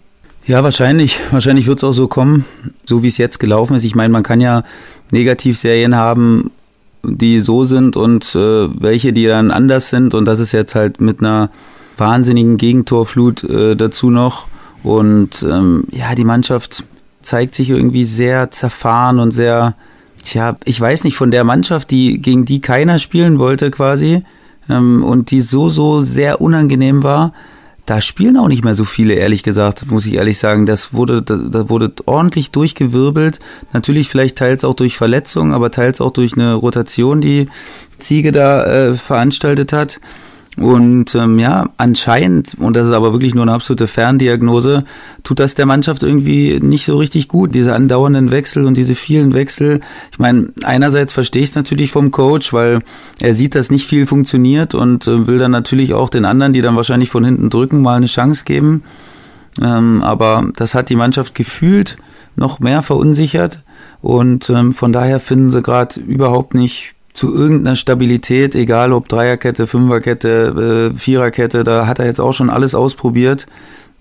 Ja, 0.45 0.63
wahrscheinlich. 0.63 1.19
Wahrscheinlich 1.31 1.67
wird 1.67 1.77
es 1.79 1.83
auch 1.83 1.91
so 1.91 2.07
kommen, 2.07 2.45
so 2.85 3.03
wie 3.03 3.07
es 3.07 3.17
jetzt 3.17 3.39
gelaufen 3.39 3.75
ist. 3.75 3.83
Ich 3.83 3.95
meine, 3.95 4.09
man 4.11 4.23
kann 4.23 4.41
ja 4.41 4.63
Negativserien 5.11 5.95
haben, 5.95 6.51
die 7.03 7.39
so 7.39 7.63
sind 7.63 7.95
und 7.95 8.33
äh, 8.35 8.67
welche, 8.81 9.13
die 9.13 9.27
dann 9.27 9.51
anders 9.51 9.89
sind. 9.89 10.15
Und 10.15 10.25
das 10.25 10.39
ist 10.39 10.51
jetzt 10.51 10.73
halt 10.73 11.01
mit 11.01 11.19
einer 11.19 11.49
wahnsinnigen 11.99 12.57
Gegentorflut 12.57 13.43
äh, 13.43 13.75
dazu 13.75 14.09
noch. 14.09 14.47
Und 14.83 15.43
ähm, 15.43 15.85
ja, 15.91 16.15
die 16.15 16.23
Mannschaft 16.23 16.83
zeigt 17.21 17.55
sich 17.55 17.69
irgendwie 17.69 18.05
sehr 18.05 18.51
zerfahren 18.51 19.19
und 19.19 19.31
sehr, 19.31 19.75
tja, 20.23 20.57
ich 20.63 20.79
weiß 20.79 21.03
nicht, 21.03 21.15
von 21.15 21.31
der 21.31 21.43
Mannschaft, 21.43 21.91
die 21.91 22.21
gegen 22.21 22.45
die 22.45 22.61
keiner 22.61 22.97
spielen 22.97 23.39
wollte 23.39 23.71
quasi 23.71 24.23
ähm, 24.69 25.03
und 25.03 25.31
die 25.31 25.41
so, 25.41 25.69
so 25.69 26.01
sehr 26.01 26.41
unangenehm 26.41 27.03
war, 27.03 27.33
da 27.89 28.01
spielen 28.01 28.37
auch 28.37 28.47
nicht 28.47 28.63
mehr 28.63 28.75
so 28.75 28.85
viele, 28.85 29.15
ehrlich 29.15 29.41
gesagt, 29.41 29.89
muss 29.89 30.05
ich 30.05 30.13
ehrlich 30.13 30.37
sagen. 30.37 30.67
Das 30.67 30.93
wurde, 30.93 31.23
da, 31.23 31.69
wurde 31.69 31.91
ordentlich 32.05 32.51
durchgewirbelt. 32.51 33.39
Natürlich 33.73 34.09
vielleicht 34.09 34.37
teils 34.37 34.63
auch 34.63 34.75
durch 34.75 34.95
Verletzungen, 34.95 35.53
aber 35.53 35.71
teils 35.71 35.99
auch 35.99 36.11
durch 36.11 36.33
eine 36.33 36.53
Rotation, 36.53 37.19
die 37.19 37.49
Ziege 37.97 38.31
da 38.31 38.63
äh, 38.63 38.93
veranstaltet 38.93 39.73
hat. 39.73 39.99
Und 40.59 41.15
ähm, 41.15 41.39
ja, 41.39 41.69
anscheinend, 41.77 42.55
und 42.59 42.75
das 42.75 42.87
ist 42.87 42.93
aber 42.93 43.13
wirklich 43.13 43.33
nur 43.33 43.43
eine 43.43 43.53
absolute 43.53 43.87
Ferndiagnose, 43.87 44.83
tut 45.23 45.39
das 45.39 45.55
der 45.55 45.65
Mannschaft 45.65 46.03
irgendwie 46.03 46.59
nicht 46.59 46.85
so 46.85 46.97
richtig 46.97 47.29
gut, 47.29 47.55
diese 47.55 47.73
andauernden 47.73 48.29
Wechsel 48.29 48.65
und 48.65 48.75
diese 48.75 48.95
vielen 48.95 49.33
Wechsel. 49.33 49.79
Ich 50.11 50.19
meine, 50.19 50.51
einerseits 50.63 51.13
verstehe 51.13 51.43
ich 51.43 51.49
es 51.49 51.55
natürlich 51.55 51.91
vom 51.91 52.11
Coach, 52.11 52.51
weil 52.51 52.81
er 53.21 53.33
sieht, 53.33 53.55
dass 53.55 53.71
nicht 53.71 53.87
viel 53.87 54.05
funktioniert 54.05 54.75
und 54.75 55.07
äh, 55.07 55.27
will 55.27 55.37
dann 55.37 55.51
natürlich 55.51 55.93
auch 55.93 56.09
den 56.09 56.25
anderen, 56.25 56.51
die 56.51 56.61
dann 56.61 56.75
wahrscheinlich 56.75 57.09
von 57.09 57.23
hinten 57.23 57.49
drücken, 57.49 57.81
mal 57.81 57.95
eine 57.95 58.07
Chance 58.07 58.43
geben. 58.43 58.83
Ähm, 59.61 60.03
aber 60.03 60.49
das 60.57 60.75
hat 60.75 60.89
die 60.89 60.97
Mannschaft 60.97 61.35
gefühlt 61.35 61.97
noch 62.35 62.59
mehr 62.59 62.81
verunsichert 62.81 63.63
und 64.01 64.49
ähm, 64.49 64.73
von 64.73 64.91
daher 64.91 65.21
finden 65.21 65.51
sie 65.51 65.61
gerade 65.61 65.99
überhaupt 66.01 66.53
nicht 66.53 66.95
zu 67.19 67.35
irgendeiner 67.35 67.75
Stabilität, 67.75 68.55
egal 68.55 68.93
ob 68.93 69.09
Dreierkette, 69.09 69.67
Fünferkette, 69.67 70.91
äh, 70.93 70.97
Viererkette, 70.97 71.65
da 71.65 71.85
hat 71.85 71.99
er 71.99 72.05
jetzt 72.05 72.21
auch 72.21 72.31
schon 72.31 72.49
alles 72.49 72.75
ausprobiert. 72.75 73.45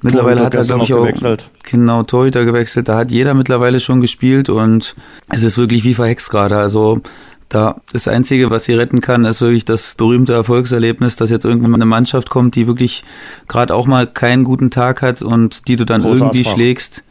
Mittlerweile 0.03 0.45
hat 0.45 0.55
er, 0.55 0.63
glaube 0.63 0.85
ich, 0.85 0.95
auch 0.95 1.03
gewechselt. 1.03 1.51
genau 1.65 2.05
Torhüter 2.05 2.45
gewechselt. 2.45 2.89
Da 2.89 2.97
hat 2.97 3.11
jeder 3.11 3.35
mittlerweile 3.35 3.81
schon 3.81 4.01
gespielt 4.01 4.49
und 4.49 4.95
es 5.29 5.43
ist 5.43 5.59
wirklich 5.59 5.83
wie 5.83 5.95
verhext 5.95 6.31
gerade. 6.31 6.59
Also 6.59 7.01
da 7.49 7.81
das 7.93 8.07
Einzige, 8.07 8.53
was 8.53 8.67
sie 8.67 8.75
retten 8.75 9.01
kann, 9.01 9.25
ist 9.25 9.41
wirklich 9.41 9.65
das 9.65 9.97
berühmte 9.97 10.35
Erfolgserlebnis, 10.35 11.17
dass 11.17 11.31
jetzt 11.31 11.45
irgendwann 11.45 11.73
mal 11.73 11.79
eine 11.79 11.87
Mannschaft 11.87 12.31
kommt, 12.31 12.55
die 12.55 12.69
wirklich 12.69 13.03
gerade 13.49 13.75
auch 13.75 13.89
mal 13.89 14.07
keinen 14.07 14.45
guten 14.45 14.71
Tag 14.71 15.03
hat 15.03 15.23
und 15.23 15.67
die 15.67 15.75
du 15.75 15.85
dann 15.85 16.03
Groß 16.03 16.21
irgendwie 16.21 16.41
Asbach. 16.43 16.55
schlägst. 16.55 17.03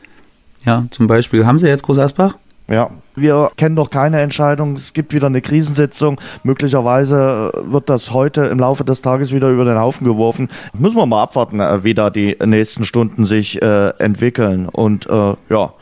Ja, 0.63 0.85
zum 0.91 1.07
Beispiel. 1.07 1.45
Haben 1.45 1.59
sie 1.59 1.67
jetzt 1.67 1.83
Groß 1.83 1.99
Asbach? 1.99 2.35
Ja, 2.69 2.89
wir 3.15 3.49
kennen 3.55 3.75
noch 3.75 3.89
keine 3.89 4.19
Entscheidung. 4.19 4.73
Es 4.73 4.91
gibt 4.91 5.13
wieder 5.13 5.27
eine 5.27 5.41
Krisensitzung. 5.41 6.19
Möglicherweise 6.43 7.51
äh, 7.53 7.71
wird 7.71 7.89
das 7.89 8.11
heute 8.11 8.41
im 8.47 8.59
Laufe 8.59 8.83
des 8.83 9.01
Tages 9.01 9.31
wieder 9.31 9.49
über 9.49 9.63
den 9.63 9.79
Haufen 9.79 10.05
geworfen. 10.05 10.49
Müssen 10.77 10.97
wir 10.97 11.05
mal 11.05 11.23
abwarten, 11.23 11.61
äh, 11.61 11.85
wie 11.85 11.93
da 11.93 12.09
die 12.09 12.35
nächsten 12.45 12.83
Stunden 12.83 13.23
sich 13.23 13.61
äh, 13.61 13.89
entwickeln. 13.99 14.67
Und 14.67 15.07
äh, 15.07 15.35
ja, 15.49 15.73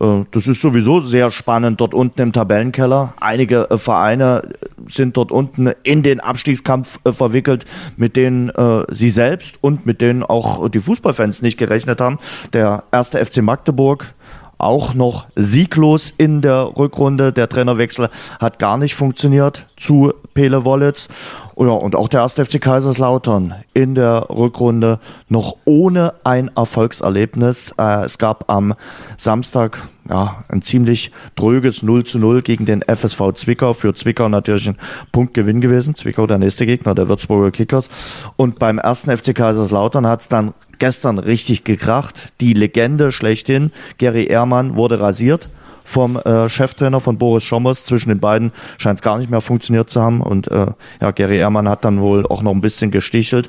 äh, 0.00 0.24
das 0.30 0.46
ist 0.46 0.60
sowieso 0.60 1.00
sehr 1.00 1.32
spannend 1.32 1.80
dort 1.80 1.92
unten 1.92 2.20
im 2.20 2.32
Tabellenkeller. 2.32 3.14
Einige 3.20 3.68
äh, 3.68 3.76
Vereine 3.76 4.48
sind 4.86 5.16
dort 5.16 5.32
unten 5.32 5.72
in 5.82 6.04
den 6.04 6.20
Abstiegskampf 6.20 7.00
verwickelt, 7.04 7.66
mit 7.98 8.16
denen 8.16 8.50
sie 8.90 9.10
selbst 9.10 9.56
und 9.60 9.84
mit 9.84 10.00
denen 10.00 10.22
auch 10.22 10.70
die 10.70 10.80
Fußballfans 10.80 11.42
nicht 11.42 11.58
gerechnet 11.58 12.00
haben. 12.00 12.18
Der 12.54 12.84
erste 12.90 13.22
FC 13.22 13.42
Magdeburg 13.42 14.14
auch 14.58 14.94
noch 14.94 15.26
sieglos 15.36 16.12
in 16.16 16.42
der 16.42 16.76
Rückrunde. 16.76 17.32
Der 17.32 17.48
Trainerwechsel 17.48 18.10
hat 18.40 18.58
gar 18.58 18.76
nicht 18.76 18.94
funktioniert 18.94 19.66
zu 19.76 20.12
Pele 20.34 20.64
Wollitz. 20.64 21.08
Ja, 21.56 21.70
und 21.70 21.96
auch 21.96 22.08
der 22.08 22.22
1. 22.22 22.34
FC 22.34 22.60
Kaiserslautern 22.60 23.54
in 23.74 23.96
der 23.96 24.26
Rückrunde 24.30 25.00
noch 25.28 25.56
ohne 25.64 26.14
ein 26.22 26.50
Erfolgserlebnis. 26.54 27.74
Äh, 27.76 28.04
es 28.04 28.18
gab 28.18 28.48
am 28.48 28.74
Samstag 29.16 29.88
ja, 30.08 30.44
ein 30.48 30.62
ziemlich 30.62 31.10
dröges 31.34 31.82
0 31.82 32.04
zu 32.04 32.18
0 32.18 32.42
gegen 32.42 32.64
den 32.64 32.82
FSV 32.82 33.32
Zwickau. 33.34 33.72
Für 33.72 33.94
Zwickau 33.94 34.28
natürlich 34.28 34.68
ein 34.68 34.76
Punktgewinn 35.10 35.60
gewesen. 35.60 35.96
Zwickau 35.96 36.26
der 36.26 36.38
nächste 36.38 36.64
Gegner 36.66 36.94
der 36.94 37.08
Würzburger 37.08 37.50
Kickers. 37.50 37.90
Und 38.36 38.58
beim 38.60 38.78
1. 38.78 39.04
FC 39.04 39.34
Kaiserslautern 39.34 40.06
hat 40.06 40.20
es 40.20 40.28
dann 40.28 40.54
gestern 40.78 41.18
richtig 41.18 41.64
gekracht. 41.64 42.32
Die 42.40 42.54
Legende 42.54 43.12
schlechthin, 43.12 43.70
Gary 43.98 44.26
Ehrmann, 44.26 44.76
wurde 44.76 45.00
rasiert 45.00 45.48
vom 45.88 46.16
äh, 46.16 46.48
Cheftrainer 46.50 47.00
von 47.00 47.16
Boris 47.16 47.44
Schommers. 47.44 47.84
Zwischen 47.84 48.10
den 48.10 48.20
beiden 48.20 48.52
scheint 48.76 48.98
es 48.98 49.02
gar 49.02 49.16
nicht 49.18 49.30
mehr 49.30 49.40
funktioniert 49.40 49.88
zu 49.88 50.02
haben. 50.02 50.20
Und 50.20 50.48
äh, 50.48 50.66
ja, 51.00 51.10
Gary 51.12 51.38
Ehrmann 51.38 51.68
hat 51.68 51.84
dann 51.84 52.00
wohl 52.00 52.26
auch 52.26 52.42
noch 52.42 52.52
ein 52.52 52.60
bisschen 52.60 52.90
gestichelt. 52.90 53.48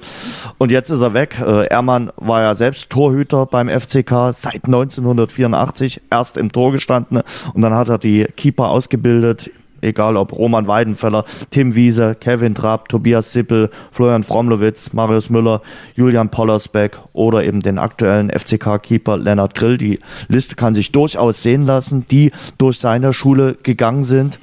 Und 0.57 0.71
jetzt 0.71 0.89
ist 0.89 1.01
er 1.01 1.13
weg. 1.13 1.37
Äh, 1.45 1.67
Ehrmann 1.67 2.11
war 2.15 2.41
ja 2.41 2.55
selbst 2.55 2.89
Torhüter 2.89 3.45
beim 3.45 3.67
FCK 3.67 4.31
seit 4.31 4.65
1984, 4.65 6.01
erst 6.09 6.37
im 6.37 6.51
Tor 6.51 6.71
gestanden. 6.71 7.21
Und 7.53 7.61
dann 7.61 7.73
hat 7.73 7.89
er 7.89 7.97
die 7.97 8.25
Keeper 8.37 8.69
ausgebildet 8.69 9.51
egal 9.81 10.17
ob 10.17 10.33
Roman 10.33 10.67
Weidenfeller, 10.67 11.25
Tim 11.51 11.75
Wiese, 11.75 12.15
Kevin 12.19 12.55
Trapp, 12.55 12.89
Tobias 12.89 13.33
Sippel, 13.33 13.69
Florian 13.91 14.23
Fromlowitz, 14.23 14.93
Marius 14.93 15.29
Müller, 15.29 15.61
Julian 15.95 16.29
Pollersbeck 16.29 16.97
oder 17.13 17.43
eben 17.43 17.59
den 17.59 17.77
aktuellen 17.77 18.29
FCK-Keeper 18.29 19.17
Lennart 19.17 19.55
Grill. 19.55 19.77
Die 19.77 19.99
Liste 20.27 20.55
kann 20.55 20.73
sich 20.73 20.91
durchaus 20.91 21.43
sehen 21.43 21.65
lassen, 21.65 22.05
die 22.09 22.31
durch 22.57 22.79
seine 22.79 23.13
Schule 23.13 23.57
gegangen 23.63 24.03
sind. 24.03 24.39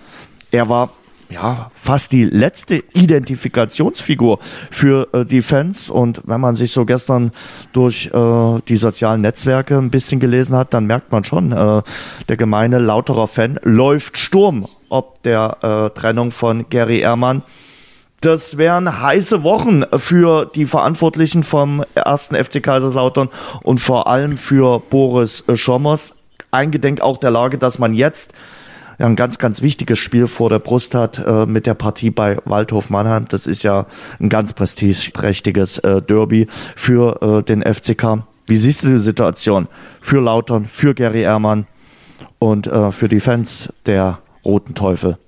Er 0.50 0.68
war 0.68 0.90
ja, 1.28 1.70
fast 1.74 2.12
die 2.12 2.24
letzte 2.24 2.82
Identifikationsfigur 2.92 4.38
für 4.70 5.08
äh, 5.12 5.24
die 5.24 5.42
Fans. 5.42 5.90
Und 5.90 6.22
wenn 6.24 6.40
man 6.40 6.56
sich 6.56 6.72
so 6.72 6.84
gestern 6.84 7.32
durch 7.72 8.10
äh, 8.12 8.60
die 8.68 8.76
sozialen 8.76 9.22
Netzwerke 9.22 9.76
ein 9.76 9.90
bisschen 9.90 10.20
gelesen 10.20 10.56
hat, 10.56 10.74
dann 10.74 10.86
merkt 10.86 11.12
man 11.12 11.24
schon, 11.24 11.52
äh, 11.52 11.82
der 12.28 12.36
gemeine 12.36 12.78
lauterer 12.78 13.26
Fan 13.26 13.58
läuft 13.62 14.16
Sturm 14.16 14.66
ob 14.88 15.22
der 15.22 15.58
äh, 15.94 15.98
Trennung 15.98 16.30
von 16.30 16.68
Gary 16.68 17.00
Ehrmann. 17.00 17.42
Das 18.20 18.56
wären 18.56 19.02
heiße 19.02 19.42
Wochen 19.42 19.84
für 19.96 20.46
die 20.46 20.64
Verantwortlichen 20.64 21.42
vom 21.42 21.84
ersten 21.94 22.34
FC 22.34 22.62
Kaiserslautern 22.62 23.28
und 23.62 23.78
vor 23.78 24.06
allem 24.06 24.36
für 24.36 24.80
Boris 24.80 25.44
Schommers. 25.54 26.14
Eingedenk 26.50 27.00
auch 27.02 27.18
der 27.18 27.30
Lage, 27.30 27.58
dass 27.58 27.78
man 27.78 27.92
jetzt 27.92 28.32
ja, 28.98 29.06
ein 29.06 29.16
ganz, 29.16 29.38
ganz 29.38 29.60
wichtiges 29.60 29.98
Spiel 29.98 30.26
vor 30.26 30.48
der 30.48 30.58
Brust 30.58 30.94
hat 30.94 31.18
äh, 31.18 31.44
mit 31.44 31.66
der 31.66 31.74
Partie 31.74 32.10
bei 32.10 32.38
Waldhof 32.44 32.88
Mannheim. 32.88 33.26
Das 33.28 33.46
ist 33.46 33.62
ja 33.62 33.86
ein 34.18 34.30
ganz 34.30 34.54
prestigeträchtiges 34.54 35.78
äh, 35.78 36.00
Derby 36.00 36.46
für 36.74 37.20
äh, 37.20 37.42
den 37.42 37.62
FCK. 37.62 38.22
Wie 38.46 38.56
siehst 38.56 38.84
du 38.84 38.88
die 38.88 38.98
Situation 38.98 39.68
für 40.00 40.20
Lautern, 40.20 40.66
für 40.66 40.94
Gary 40.94 41.22
Ehrmann 41.22 41.66
und 42.38 42.66
äh, 42.66 42.92
für 42.92 43.08
die 43.08 43.20
Fans 43.20 43.72
der 43.84 44.18
Roten 44.46 44.74
Teufel? 44.74 45.18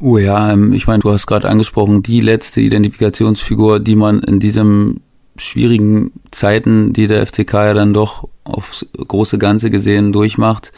Oh 0.00 0.16
ja, 0.16 0.52
ähm, 0.52 0.72
ich 0.72 0.86
meine, 0.86 1.00
du 1.00 1.10
hast 1.10 1.26
gerade 1.26 1.48
angesprochen, 1.48 2.02
die 2.02 2.20
letzte 2.20 2.60
Identifikationsfigur, 2.60 3.80
die 3.80 3.96
man 3.96 4.20
in 4.20 4.38
diesem 4.38 5.00
schwierigen 5.36 6.12
Zeiten, 6.30 6.92
die 6.92 7.06
der 7.06 7.26
FCK 7.26 7.52
ja 7.54 7.74
dann 7.74 7.92
doch 7.92 8.28
aufs 8.44 8.86
große 8.96 9.38
Ganze 9.38 9.70
gesehen 9.70 10.12
durchmacht, 10.12 10.72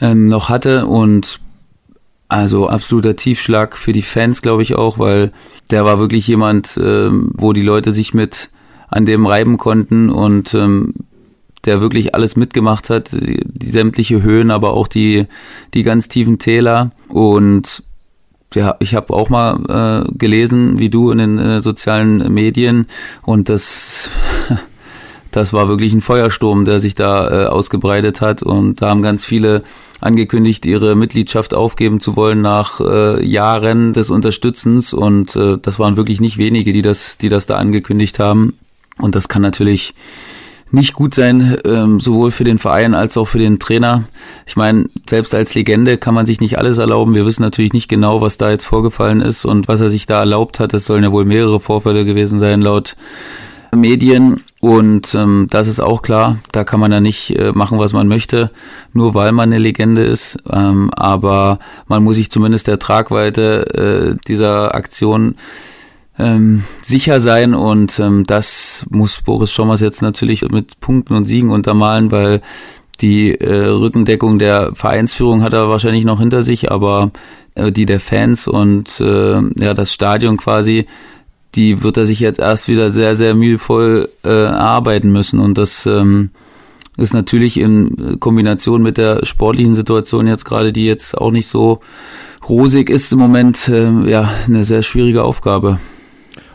ähm, 0.00 0.28
noch 0.28 0.48
hatte 0.48 0.86
und 0.86 1.40
also 2.28 2.68
absoluter 2.68 3.16
Tiefschlag 3.16 3.76
für 3.76 3.92
die 3.92 4.02
Fans, 4.02 4.40
glaube 4.40 4.62
ich 4.62 4.74
auch, 4.74 4.98
weil 4.98 5.32
der 5.70 5.84
war 5.84 5.98
wirklich 5.98 6.26
jemand, 6.26 6.78
ähm, 6.82 7.32
wo 7.34 7.52
die 7.52 7.62
Leute 7.62 7.92
sich 7.92 8.14
mit 8.14 8.50
an 8.88 9.06
dem 9.06 9.26
reiben 9.26 9.56
konnten 9.56 10.10
und 10.10 10.54
ähm, 10.54 10.94
der 11.64 11.80
wirklich 11.80 12.14
alles 12.14 12.36
mitgemacht 12.36 12.90
hat, 12.90 13.12
die, 13.12 13.42
die 13.44 13.70
sämtliche 13.70 14.22
Höhen, 14.22 14.50
aber 14.50 14.72
auch 14.72 14.88
die 14.88 15.26
die 15.74 15.82
ganz 15.82 16.08
tiefen 16.08 16.38
Täler. 16.38 16.92
Und 17.08 17.82
ja, 18.54 18.76
ich 18.80 18.94
habe 18.94 19.14
auch 19.14 19.28
mal 19.28 20.04
äh, 20.08 20.12
gelesen, 20.16 20.78
wie 20.78 20.90
du 20.90 21.10
in 21.10 21.18
den 21.18 21.38
äh, 21.38 21.60
sozialen 21.60 22.32
Medien. 22.32 22.86
Und 23.22 23.48
das 23.48 24.10
das 25.30 25.52
war 25.52 25.68
wirklich 25.68 25.92
ein 25.92 26.00
Feuersturm, 26.00 26.64
der 26.64 26.80
sich 26.80 26.94
da 26.94 27.44
äh, 27.44 27.46
ausgebreitet 27.46 28.20
hat. 28.20 28.42
Und 28.42 28.82
da 28.82 28.90
haben 28.90 29.02
ganz 29.02 29.24
viele 29.24 29.62
angekündigt, 30.00 30.66
ihre 30.66 30.96
Mitgliedschaft 30.96 31.54
aufgeben 31.54 32.00
zu 32.00 32.16
wollen 32.16 32.40
nach 32.40 32.80
äh, 32.80 33.24
Jahren 33.24 33.92
des 33.92 34.10
Unterstützens. 34.10 34.92
Und 34.92 35.36
äh, 35.36 35.58
das 35.60 35.78
waren 35.78 35.96
wirklich 35.96 36.20
nicht 36.20 36.38
wenige, 36.38 36.72
die 36.72 36.82
das, 36.82 37.18
die 37.18 37.28
das 37.28 37.46
da 37.46 37.56
angekündigt 37.56 38.18
haben. 38.18 38.54
Und 38.98 39.14
das 39.14 39.28
kann 39.28 39.42
natürlich 39.42 39.94
nicht 40.70 40.94
gut 40.94 41.14
sein, 41.14 41.56
ähm, 41.64 42.00
sowohl 42.00 42.30
für 42.30 42.44
den 42.44 42.58
Verein 42.58 42.94
als 42.94 43.16
auch 43.16 43.26
für 43.26 43.38
den 43.38 43.58
Trainer. 43.58 44.04
Ich 44.46 44.56
meine, 44.56 44.86
selbst 45.08 45.34
als 45.34 45.54
Legende 45.54 45.98
kann 45.98 46.14
man 46.14 46.26
sich 46.26 46.40
nicht 46.40 46.58
alles 46.58 46.78
erlauben. 46.78 47.14
Wir 47.14 47.26
wissen 47.26 47.42
natürlich 47.42 47.72
nicht 47.72 47.88
genau, 47.88 48.20
was 48.20 48.38
da 48.38 48.50
jetzt 48.50 48.64
vorgefallen 48.64 49.20
ist 49.20 49.44
und 49.44 49.68
was 49.68 49.80
er 49.80 49.90
sich 49.90 50.06
da 50.06 50.20
erlaubt 50.20 50.60
hat. 50.60 50.72
Es 50.74 50.86
sollen 50.86 51.04
ja 51.04 51.12
wohl 51.12 51.24
mehrere 51.24 51.60
Vorfälle 51.60 52.04
gewesen 52.04 52.38
sein 52.38 52.60
laut 52.60 52.96
Medien. 53.74 54.42
Und 54.60 55.14
ähm, 55.14 55.46
das 55.48 55.66
ist 55.66 55.80
auch 55.80 56.02
klar, 56.02 56.38
da 56.52 56.64
kann 56.64 56.80
man 56.80 56.92
ja 56.92 57.00
nicht 57.00 57.30
äh, 57.30 57.52
machen, 57.52 57.78
was 57.78 57.94
man 57.94 58.08
möchte, 58.08 58.50
nur 58.92 59.14
weil 59.14 59.32
man 59.32 59.48
eine 59.48 59.58
Legende 59.58 60.02
ist. 60.02 60.38
Ähm, 60.50 60.90
aber 60.94 61.58
man 61.86 62.02
muss 62.02 62.16
sich 62.16 62.30
zumindest 62.30 62.66
der 62.66 62.78
Tragweite 62.78 64.14
äh, 64.14 64.26
dieser 64.28 64.74
Aktion 64.74 65.36
ähm, 66.20 66.64
sicher 66.82 67.20
sein 67.20 67.54
und 67.54 67.98
ähm, 67.98 68.24
das 68.26 68.86
muss 68.90 69.22
Boris 69.22 69.52
Schommers 69.52 69.80
jetzt 69.80 70.02
natürlich 70.02 70.42
mit 70.42 70.80
Punkten 70.80 71.14
und 71.14 71.26
Siegen 71.26 71.50
untermalen, 71.50 72.10
weil 72.10 72.40
die 73.00 73.34
äh, 73.34 73.66
Rückendeckung 73.66 74.38
der 74.38 74.74
Vereinsführung 74.74 75.42
hat 75.42 75.54
er 75.54 75.68
wahrscheinlich 75.68 76.04
noch 76.04 76.20
hinter 76.20 76.42
sich, 76.42 76.70
aber 76.70 77.10
äh, 77.54 77.72
die 77.72 77.86
der 77.86 78.00
Fans 78.00 78.46
und 78.46 79.00
äh, 79.00 79.40
ja 79.56 79.74
das 79.74 79.92
Stadion 79.92 80.36
quasi, 80.36 80.86
die 81.54 81.82
wird 81.82 81.96
er 81.96 82.06
sich 82.06 82.20
jetzt 82.20 82.38
erst 82.38 82.68
wieder 82.68 82.90
sehr 82.90 83.16
sehr 83.16 83.34
mühevoll 83.34 84.10
äh, 84.22 84.28
erarbeiten 84.28 85.10
müssen 85.10 85.40
und 85.40 85.56
das 85.56 85.86
ähm, 85.86 86.30
ist 86.96 87.14
natürlich 87.14 87.58
in 87.58 88.20
Kombination 88.20 88.82
mit 88.82 88.98
der 88.98 89.24
sportlichen 89.24 89.74
Situation 89.74 90.26
jetzt 90.26 90.44
gerade, 90.44 90.70
die 90.72 90.84
jetzt 90.84 91.16
auch 91.16 91.30
nicht 91.30 91.46
so 91.46 91.80
rosig 92.46 92.90
ist 92.90 93.12
im 93.12 93.18
Moment, 93.18 93.68
äh, 93.68 93.90
ja 94.10 94.30
eine 94.46 94.64
sehr 94.64 94.82
schwierige 94.82 95.24
Aufgabe. 95.24 95.78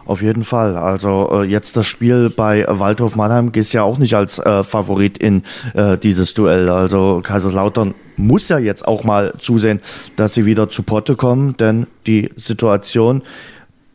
Auf 0.06 0.22
jeden 0.22 0.44
Fall. 0.44 0.78
Also 0.78 1.30
äh, 1.32 1.44
jetzt 1.44 1.78
das 1.78 1.88
Spiel 1.88 2.30
bei 2.30 2.66
Waldhof 2.68 3.16
Mannheim 3.16 3.52
geht 3.52 3.74
ja 3.74 3.82
auch 3.82 3.98
nicht 3.98 4.14
als 4.14 4.38
äh, 4.38 4.64
Favorit 4.64 5.18
in 5.18 5.44
äh, 5.74 5.98
dieses 5.98 6.36
Duell. 6.36 6.70
Also 6.70 7.22
Kaiserslautern 7.24 7.96
muss 8.16 8.48
ja 8.50 8.60
jetzt 8.60 8.88
auch 8.88 9.04
mal 9.04 9.34
zusehen, 9.40 9.82
dass 10.16 10.36
sie 10.36 10.46
wieder 10.46 10.70
zu 10.70 10.84
Potte 10.84 11.16
kommen, 11.16 11.58
denn 11.58 11.88
die 12.06 12.30
Situation 12.36 13.24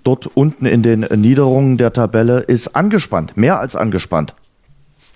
dort 0.03 0.27
unten 0.27 0.67
in 0.67 0.83
den 0.83 1.01
Niederungen 1.01 1.79
der 1.79 1.93
Tabelle 1.93 2.41
ist 2.41 2.75
angespannt, 2.75 3.37
mehr 3.37 3.61
als 3.61 3.77
angespannt. 3.77 4.35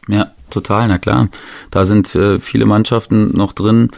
Ja, 0.09 0.33
total, 0.51 0.89
na 0.89 0.99
klar. 0.99 1.29
Da 1.71 1.85
sind 1.85 2.15
äh, 2.15 2.39
viele 2.39 2.67
Mannschaften 2.67 3.33
noch 3.37 3.53
drin, 3.53 3.91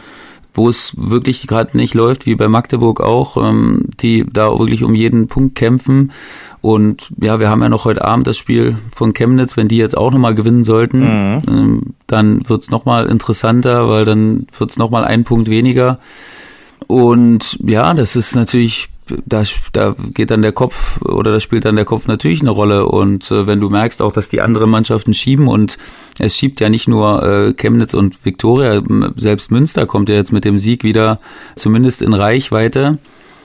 wo 0.57 0.67
es 0.69 0.93
wirklich 0.97 1.45
gerade 1.45 1.77
nicht 1.77 1.93
läuft, 1.93 2.25
wie 2.25 2.35
bei 2.35 2.47
Magdeburg 2.47 2.99
auch, 2.99 3.37
ähm, 3.37 3.83
die 3.99 4.25
da 4.25 4.49
wirklich 4.57 4.83
um 4.83 4.95
jeden 4.95 5.27
Punkt 5.27 5.55
kämpfen. 5.55 6.11
Und 6.67 7.13
ja, 7.21 7.39
wir 7.39 7.47
haben 7.47 7.61
ja 7.61 7.69
noch 7.69 7.85
heute 7.85 8.03
Abend 8.03 8.27
das 8.27 8.35
Spiel 8.35 8.75
von 8.93 9.13
Chemnitz. 9.13 9.55
Wenn 9.55 9.69
die 9.69 9.77
jetzt 9.77 9.97
auch 9.97 10.11
nochmal 10.11 10.35
gewinnen 10.35 10.65
sollten, 10.65 10.99
mhm. 10.99 11.41
ähm, 11.47 11.81
dann 12.07 12.41
wird's 12.49 12.65
es 12.65 12.71
nochmal 12.71 13.05
interessanter, 13.05 13.87
weil 13.87 14.03
dann 14.03 14.47
wird's 14.57 14.73
es 14.73 14.77
nochmal 14.77 15.05
ein 15.05 15.23
Punkt 15.23 15.49
weniger. 15.49 15.99
Und 16.87 17.57
ja, 17.65 17.93
das 17.93 18.17
ist 18.17 18.35
natürlich 18.35 18.89
da, 19.25 19.43
da 19.71 19.95
geht 20.13 20.29
dann 20.29 20.41
der 20.41 20.51
Kopf 20.51 21.01
oder 21.03 21.31
da 21.31 21.39
spielt 21.39 21.63
dann 21.63 21.77
der 21.77 21.85
Kopf 21.85 22.05
natürlich 22.07 22.41
eine 22.41 22.49
Rolle. 22.49 22.85
Und 22.85 23.31
äh, 23.31 23.47
wenn 23.47 23.61
du 23.61 23.69
merkst 23.69 24.01
auch, 24.01 24.11
dass 24.11 24.27
die 24.27 24.41
anderen 24.41 24.69
Mannschaften 24.69 25.13
schieben 25.13 25.47
und 25.47 25.77
es 26.19 26.35
schiebt 26.35 26.59
ja 26.59 26.67
nicht 26.67 26.89
nur 26.89 27.23
äh, 27.23 27.53
Chemnitz 27.53 27.93
und 27.93 28.25
Viktoria, 28.25 28.81
selbst 29.15 29.51
Münster 29.51 29.85
kommt 29.85 30.09
ja 30.09 30.15
jetzt 30.15 30.33
mit 30.33 30.43
dem 30.43 30.59
Sieg 30.59 30.83
wieder 30.83 31.21
zumindest 31.55 32.01
in 32.01 32.13
Reichweite. 32.13 32.97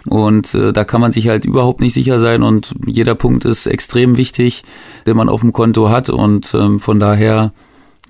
Und 0.07 0.55
äh, 0.55 0.73
da 0.73 0.85
kann 0.85 1.01
man 1.01 1.13
sich 1.13 1.29
halt 1.29 1.45
überhaupt 1.45 1.81
nicht 1.81 1.95
sicher 1.95 2.19
sein 2.19 2.43
und 2.43 2.75
jeder 2.87 3.15
Punkt 3.15 3.45
ist 3.45 3.67
extrem 3.67 4.17
wichtig, 4.17 4.63
den 5.07 5.17
man 5.17 5.29
auf 5.29 5.41
dem 5.41 5.53
Konto 5.53 5.91
hat. 5.91 6.11
Und 6.11 6.53
ähm, 6.55 6.81
von 6.81 6.99
daher, 6.99 7.53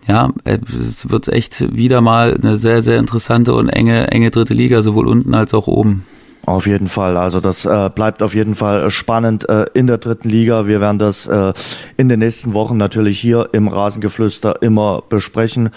ja, 0.06 0.30
es 0.44 1.10
wird 1.10 1.28
echt 1.28 1.76
wieder 1.76 2.00
mal 2.00 2.34
eine 2.34 2.56
sehr, 2.56 2.82
sehr 2.82 2.98
interessante 2.98 3.54
und 3.54 3.68
enge, 3.68 4.08
enge 4.10 4.30
dritte 4.30 4.54
Liga, 4.54 4.82
sowohl 4.82 5.06
unten 5.06 5.34
als 5.34 5.52
auch 5.54 5.66
oben. 5.66 6.04
Auf 6.44 6.66
jeden 6.66 6.88
Fall. 6.88 7.16
Also 7.16 7.40
das 7.40 7.64
äh, 7.64 7.90
bleibt 7.94 8.20
auf 8.20 8.34
jeden 8.34 8.56
Fall 8.56 8.90
spannend 8.90 9.48
äh, 9.48 9.66
in 9.74 9.86
der 9.86 9.98
dritten 9.98 10.28
Liga. 10.28 10.66
Wir 10.66 10.80
werden 10.80 10.98
das 10.98 11.28
äh, 11.28 11.52
in 11.96 12.08
den 12.08 12.18
nächsten 12.18 12.52
Wochen 12.52 12.76
natürlich 12.76 13.20
hier 13.20 13.50
im 13.52 13.68
Rasengeflüster 13.68 14.60
immer 14.60 15.04
besprechen. 15.08 15.70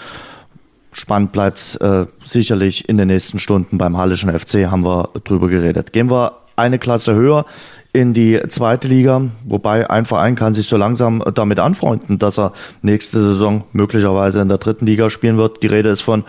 Spannend 0.98 1.32
bleibt's 1.32 1.76
äh, 1.76 2.06
sicherlich 2.24 2.88
in 2.88 2.96
den 2.96 3.08
nächsten 3.08 3.38
Stunden 3.38 3.76
beim 3.76 3.98
Hallischen 3.98 4.36
FC, 4.36 4.70
haben 4.70 4.82
wir 4.82 5.10
drüber 5.24 5.48
geredet. 5.48 5.92
Gehen 5.92 6.10
wir 6.10 6.38
eine 6.56 6.78
Klasse 6.78 7.14
höher 7.14 7.44
in 7.92 8.14
die 8.14 8.40
zweite 8.48 8.88
Liga, 8.88 9.20
wobei 9.44 9.90
ein 9.90 10.06
Verein 10.06 10.36
kann 10.36 10.54
sich 10.54 10.68
so 10.68 10.78
langsam 10.78 11.22
damit 11.34 11.58
anfreunden, 11.58 12.18
dass 12.18 12.38
er 12.38 12.54
nächste 12.80 13.22
Saison 13.22 13.64
möglicherweise 13.72 14.40
in 14.40 14.48
der 14.48 14.56
dritten 14.56 14.86
Liga 14.86 15.10
spielen 15.10 15.36
wird. 15.36 15.62
Die 15.62 15.66
Rede 15.66 15.90
ist 15.90 16.00
von 16.00 16.24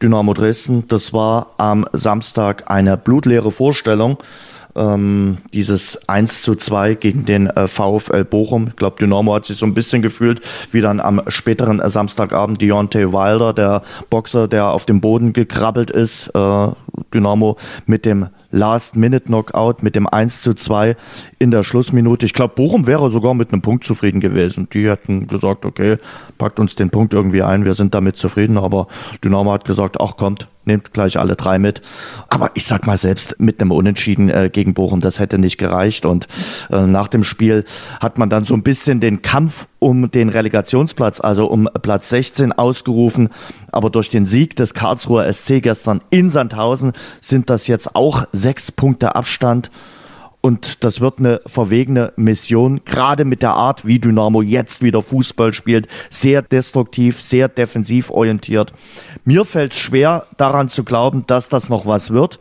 Dynamo 0.00 0.32
Dresden. 0.32 0.86
Das 0.86 1.12
war 1.12 1.48
am 1.56 1.84
Samstag 1.92 2.70
eine 2.70 2.96
blutleere 2.96 3.50
Vorstellung. 3.50 4.18
Ähm, 4.76 5.38
dieses 5.52 6.08
1 6.08 6.42
zu 6.42 6.54
2 6.54 6.94
gegen 6.94 7.24
den 7.24 7.46
äh, 7.46 7.68
VfL 7.68 8.24
Bochum. 8.24 8.68
Ich 8.68 8.76
glaube, 8.76 8.96
Dynamo 8.98 9.34
hat 9.34 9.44
sich 9.44 9.56
so 9.56 9.66
ein 9.66 9.74
bisschen 9.74 10.02
gefühlt, 10.02 10.40
wie 10.72 10.80
dann 10.80 11.00
am 11.00 11.22
späteren 11.28 11.80
äh, 11.80 11.88
Samstagabend 11.88 12.60
Deontay 12.60 13.12
Wilder, 13.12 13.52
der 13.52 13.82
Boxer, 14.10 14.48
der 14.48 14.68
auf 14.68 14.84
dem 14.84 15.00
Boden 15.00 15.32
gekrabbelt 15.32 15.90
ist. 15.90 16.28
Äh, 16.34 16.68
Dynamo 17.12 17.56
mit 17.86 18.04
dem 18.04 18.28
Last-Minute-Knockout 18.54 19.82
mit 19.82 19.96
dem 19.96 20.06
1 20.06 20.40
zu 20.40 20.54
2 20.54 20.96
in 21.38 21.50
der 21.50 21.62
Schlussminute. 21.62 22.24
Ich 22.24 22.32
glaube, 22.32 22.54
Bochum 22.54 22.86
wäre 22.86 23.10
sogar 23.10 23.34
mit 23.34 23.52
einem 23.52 23.62
Punkt 23.62 23.84
zufrieden 23.84 24.20
gewesen. 24.20 24.68
Die 24.72 24.88
hätten 24.88 25.26
gesagt, 25.26 25.64
okay, 25.64 25.98
packt 26.38 26.60
uns 26.60 26.74
den 26.74 26.90
Punkt 26.90 27.12
irgendwie 27.12 27.42
ein, 27.42 27.64
wir 27.64 27.74
sind 27.74 27.94
damit 27.94 28.16
zufrieden. 28.16 28.56
Aber 28.56 28.86
Dynamo 29.22 29.52
hat 29.52 29.64
gesagt, 29.64 30.00
ach 30.00 30.16
kommt, 30.16 30.48
nehmt 30.64 30.92
gleich 30.92 31.18
alle 31.18 31.36
drei 31.36 31.58
mit. 31.58 31.82
Aber 32.28 32.50
ich 32.54 32.64
sag 32.64 32.86
mal 32.86 32.96
selbst 32.96 33.36
mit 33.38 33.60
einem 33.60 33.72
Unentschieden 33.72 34.28
äh, 34.28 34.50
gegen 34.52 34.74
Bochum, 34.74 35.00
das 35.00 35.18
hätte 35.18 35.38
nicht 35.38 35.58
gereicht. 35.58 36.06
Und 36.06 36.26
äh, 36.70 36.86
nach 36.86 37.08
dem 37.08 37.22
Spiel 37.22 37.64
hat 38.00 38.18
man 38.18 38.30
dann 38.30 38.44
so 38.44 38.54
ein 38.54 38.62
bisschen 38.62 39.00
den 39.00 39.22
Kampf 39.22 39.66
um 39.78 40.10
den 40.10 40.30
Relegationsplatz, 40.30 41.20
also 41.20 41.46
um 41.46 41.68
Platz 41.82 42.08
16 42.08 42.52
ausgerufen. 42.52 43.28
Aber 43.70 43.90
durch 43.90 44.08
den 44.08 44.24
Sieg 44.24 44.56
des 44.56 44.72
Karlsruher 44.72 45.30
SC 45.30 45.62
gestern 45.62 46.00
in 46.10 46.30
Sandhausen 46.30 46.92
sind 47.20 47.50
das 47.50 47.66
jetzt 47.66 47.94
auch 47.94 48.24
sechs 48.44 48.70
Punkte 48.70 49.14
Abstand. 49.14 49.70
Und 50.42 50.84
das 50.84 51.00
wird 51.00 51.18
eine 51.18 51.40
verwegene 51.46 52.12
Mission, 52.16 52.82
gerade 52.84 53.24
mit 53.24 53.40
der 53.40 53.54
Art, 53.54 53.86
wie 53.86 53.98
Dynamo 53.98 54.42
jetzt 54.42 54.82
wieder 54.82 55.00
Fußball 55.00 55.54
spielt. 55.54 55.88
Sehr 56.10 56.42
destruktiv, 56.42 57.22
sehr 57.22 57.48
defensiv 57.48 58.10
orientiert. 58.10 58.74
Mir 59.24 59.46
fällt 59.46 59.72
es 59.72 59.78
schwer, 59.78 60.26
daran 60.36 60.68
zu 60.68 60.84
glauben, 60.84 61.24
dass 61.26 61.48
das 61.48 61.70
noch 61.70 61.86
was 61.86 62.10
wird. 62.10 62.38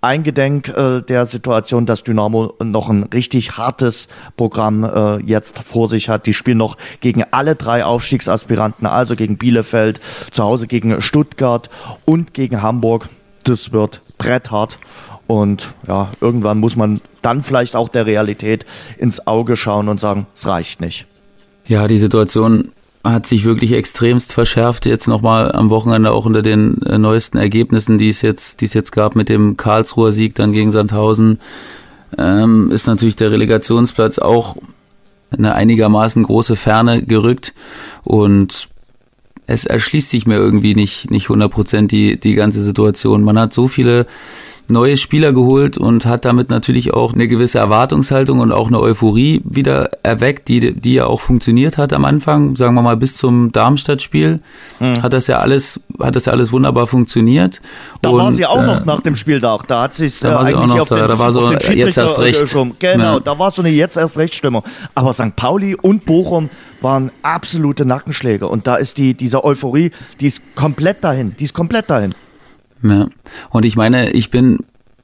Eingedenk 0.00 0.68
äh, 0.68 1.02
der 1.02 1.24
Situation, 1.24 1.86
dass 1.86 2.02
Dynamo 2.02 2.54
noch 2.62 2.88
ein 2.88 3.04
richtig 3.04 3.56
hartes 3.56 4.08
Programm 4.36 4.82
äh, 4.82 5.18
jetzt 5.22 5.60
vor 5.60 5.88
sich 5.88 6.08
hat. 6.08 6.26
Die 6.26 6.34
spielen 6.34 6.58
noch 6.58 6.76
gegen 7.00 7.22
alle 7.30 7.54
drei 7.54 7.84
Aufstiegsaspiranten, 7.84 8.88
also 8.88 9.14
gegen 9.14 9.38
Bielefeld, 9.38 10.00
zu 10.32 10.42
Hause 10.42 10.66
gegen 10.66 11.00
Stuttgart 11.00 11.70
und 12.04 12.34
gegen 12.34 12.60
Hamburg. 12.60 13.08
Das 13.44 13.70
wird 13.70 14.02
bretthart. 14.18 14.80
Und 15.26 15.74
ja, 15.88 16.10
irgendwann 16.20 16.58
muss 16.58 16.76
man 16.76 17.00
dann 17.22 17.42
vielleicht 17.42 17.74
auch 17.74 17.88
der 17.88 18.06
Realität 18.06 18.64
ins 18.98 19.26
Auge 19.26 19.56
schauen 19.56 19.88
und 19.88 19.98
sagen, 19.98 20.26
es 20.34 20.46
reicht 20.46 20.80
nicht. 20.80 21.06
Ja, 21.66 21.88
die 21.88 21.98
Situation 21.98 22.72
hat 23.02 23.26
sich 23.26 23.44
wirklich 23.44 23.72
extremst 23.72 24.32
verschärft. 24.32 24.86
Jetzt 24.86 25.08
nochmal 25.08 25.52
am 25.52 25.70
Wochenende 25.70 26.12
auch 26.12 26.26
unter 26.26 26.42
den 26.42 26.80
äh, 26.82 26.98
neuesten 26.98 27.38
Ergebnissen, 27.38 27.98
die 27.98 28.08
es 28.08 28.22
jetzt, 28.22 28.60
die 28.60 28.66
es 28.66 28.74
jetzt 28.74 28.92
gab 28.92 29.16
mit 29.16 29.28
dem 29.28 29.56
Karlsruher 29.56 30.12
Sieg 30.12 30.34
dann 30.34 30.52
gegen 30.52 30.70
Sandhausen, 30.70 31.40
ähm, 32.18 32.70
ist 32.70 32.86
natürlich 32.86 33.16
der 33.16 33.30
Relegationsplatz 33.30 34.18
auch 34.18 34.56
eine 35.30 35.54
einigermaßen 35.54 36.22
große 36.22 36.56
Ferne 36.56 37.02
gerückt. 37.02 37.52
Und 38.04 38.68
es 39.46 39.64
erschließt 39.64 40.10
sich 40.10 40.26
mir 40.26 40.36
irgendwie 40.36 40.74
nicht 40.74 41.10
nicht 41.10 41.30
100 41.30 41.90
die 41.90 42.18
die 42.18 42.34
ganze 42.34 42.62
Situation. 42.62 43.22
Man 43.22 43.38
hat 43.38 43.52
so 43.52 43.68
viele 43.68 44.06
neue 44.68 44.96
Spieler 44.96 45.32
geholt 45.32 45.78
und 45.78 46.06
hat 46.06 46.24
damit 46.24 46.50
natürlich 46.50 46.92
auch 46.92 47.14
eine 47.14 47.28
gewisse 47.28 47.58
Erwartungshaltung 47.58 48.40
und 48.40 48.52
auch 48.52 48.68
eine 48.68 48.80
Euphorie 48.80 49.40
wieder 49.44 49.90
erweckt, 50.02 50.48
die, 50.48 50.74
die 50.74 50.94
ja 50.94 51.06
auch 51.06 51.20
funktioniert 51.20 51.78
hat 51.78 51.92
am 51.92 52.04
Anfang, 52.04 52.56
sagen 52.56 52.74
wir 52.74 52.82
mal 52.82 52.96
bis 52.96 53.16
zum 53.16 53.52
Darmstadt-Spiel, 53.52 54.40
mhm. 54.80 55.02
hat 55.02 55.12
das 55.12 55.26
ja 55.28 55.38
alles, 55.38 55.80
hat 56.00 56.16
das 56.16 56.26
ja 56.26 56.32
alles 56.32 56.52
wunderbar 56.52 56.86
funktioniert. 56.86 57.60
Da 58.02 58.10
und, 58.10 58.18
war 58.18 58.32
sie 58.32 58.46
auch 58.46 58.62
äh, 58.62 58.66
noch 58.66 58.84
nach 58.84 59.00
dem 59.00 59.16
Spiel 59.16 59.40
da, 59.40 59.56
da 59.66 59.82
hat 59.82 59.94
sich 59.94 60.14
sie 60.14 60.28
auch 60.28 60.66
noch 60.66 60.88
da, 60.88 61.06
da 61.06 61.18
war 61.18 61.32
so 61.32 61.52
jetzt 61.52 61.96
erst 61.96 62.18
recht. 62.18 62.52
Genau, 62.78 63.14
ja. 63.14 63.20
da 63.20 63.38
war 63.38 63.50
so 63.50 63.62
eine 63.62 63.70
jetzt 63.70 63.96
erst 63.96 64.16
recht 64.16 64.34
Stimmung. 64.34 64.64
Aber 64.94 65.12
St. 65.12 65.36
Pauli 65.36 65.74
und 65.74 66.04
Bochum 66.04 66.50
waren 66.80 67.10
absolute 67.22 67.84
Nackenschläge 67.84 68.48
und 68.48 68.66
da 68.66 68.76
ist 68.76 68.98
die, 68.98 69.14
diese 69.14 69.44
Euphorie, 69.44 69.90
die 70.20 70.26
ist 70.26 70.42
komplett 70.54 71.02
dahin, 71.02 71.34
die 71.38 71.44
ist 71.44 71.54
komplett 71.54 71.90
dahin. 71.90 72.14
Ja. 72.82 73.06
Und 73.50 73.64
ich 73.64 73.76
meine, 73.76 74.10
ich 74.10 74.30
bin 74.30 74.58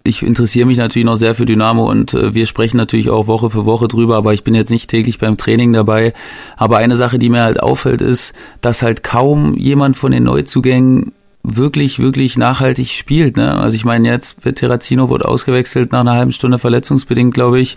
ich 0.04 0.22
interessiere 0.22 0.66
mich 0.66 0.78
natürlich 0.78 1.06
noch 1.06 1.16
sehr 1.16 1.34
für 1.34 1.46
Dynamo 1.46 1.88
und 1.88 2.14
äh, 2.14 2.34
wir 2.34 2.46
sprechen 2.46 2.76
natürlich 2.76 3.08
auch 3.10 3.26
Woche 3.26 3.50
für 3.50 3.66
Woche 3.66 3.88
drüber, 3.88 4.16
aber 4.16 4.34
ich 4.34 4.42
bin 4.42 4.54
jetzt 4.54 4.70
nicht 4.70 4.90
täglich 4.90 5.18
beim 5.18 5.36
Training 5.36 5.72
dabei. 5.72 6.12
Aber 6.56 6.78
eine 6.78 6.96
Sache, 6.96 7.18
die 7.18 7.28
mir 7.28 7.42
halt 7.42 7.62
auffällt, 7.62 8.00
ist, 8.00 8.34
dass 8.60 8.82
halt 8.82 9.04
kaum 9.04 9.56
jemand 9.56 9.96
von 9.96 10.10
den 10.12 10.24
Neuzugängen 10.24 11.12
wirklich, 11.42 11.98
wirklich 11.98 12.36
nachhaltig 12.36 12.90
spielt. 12.90 13.36
Ne? 13.36 13.56
Also 13.58 13.74
ich 13.74 13.84
meine, 13.84 14.08
jetzt 14.08 14.38
Terrazino 14.54 15.08
wurde 15.08 15.26
ausgewechselt 15.26 15.92
nach 15.92 16.00
einer 16.00 16.12
halben 16.14 16.32
Stunde 16.32 16.58
verletzungsbedingt, 16.58 17.34
glaube 17.34 17.60
ich. 17.60 17.76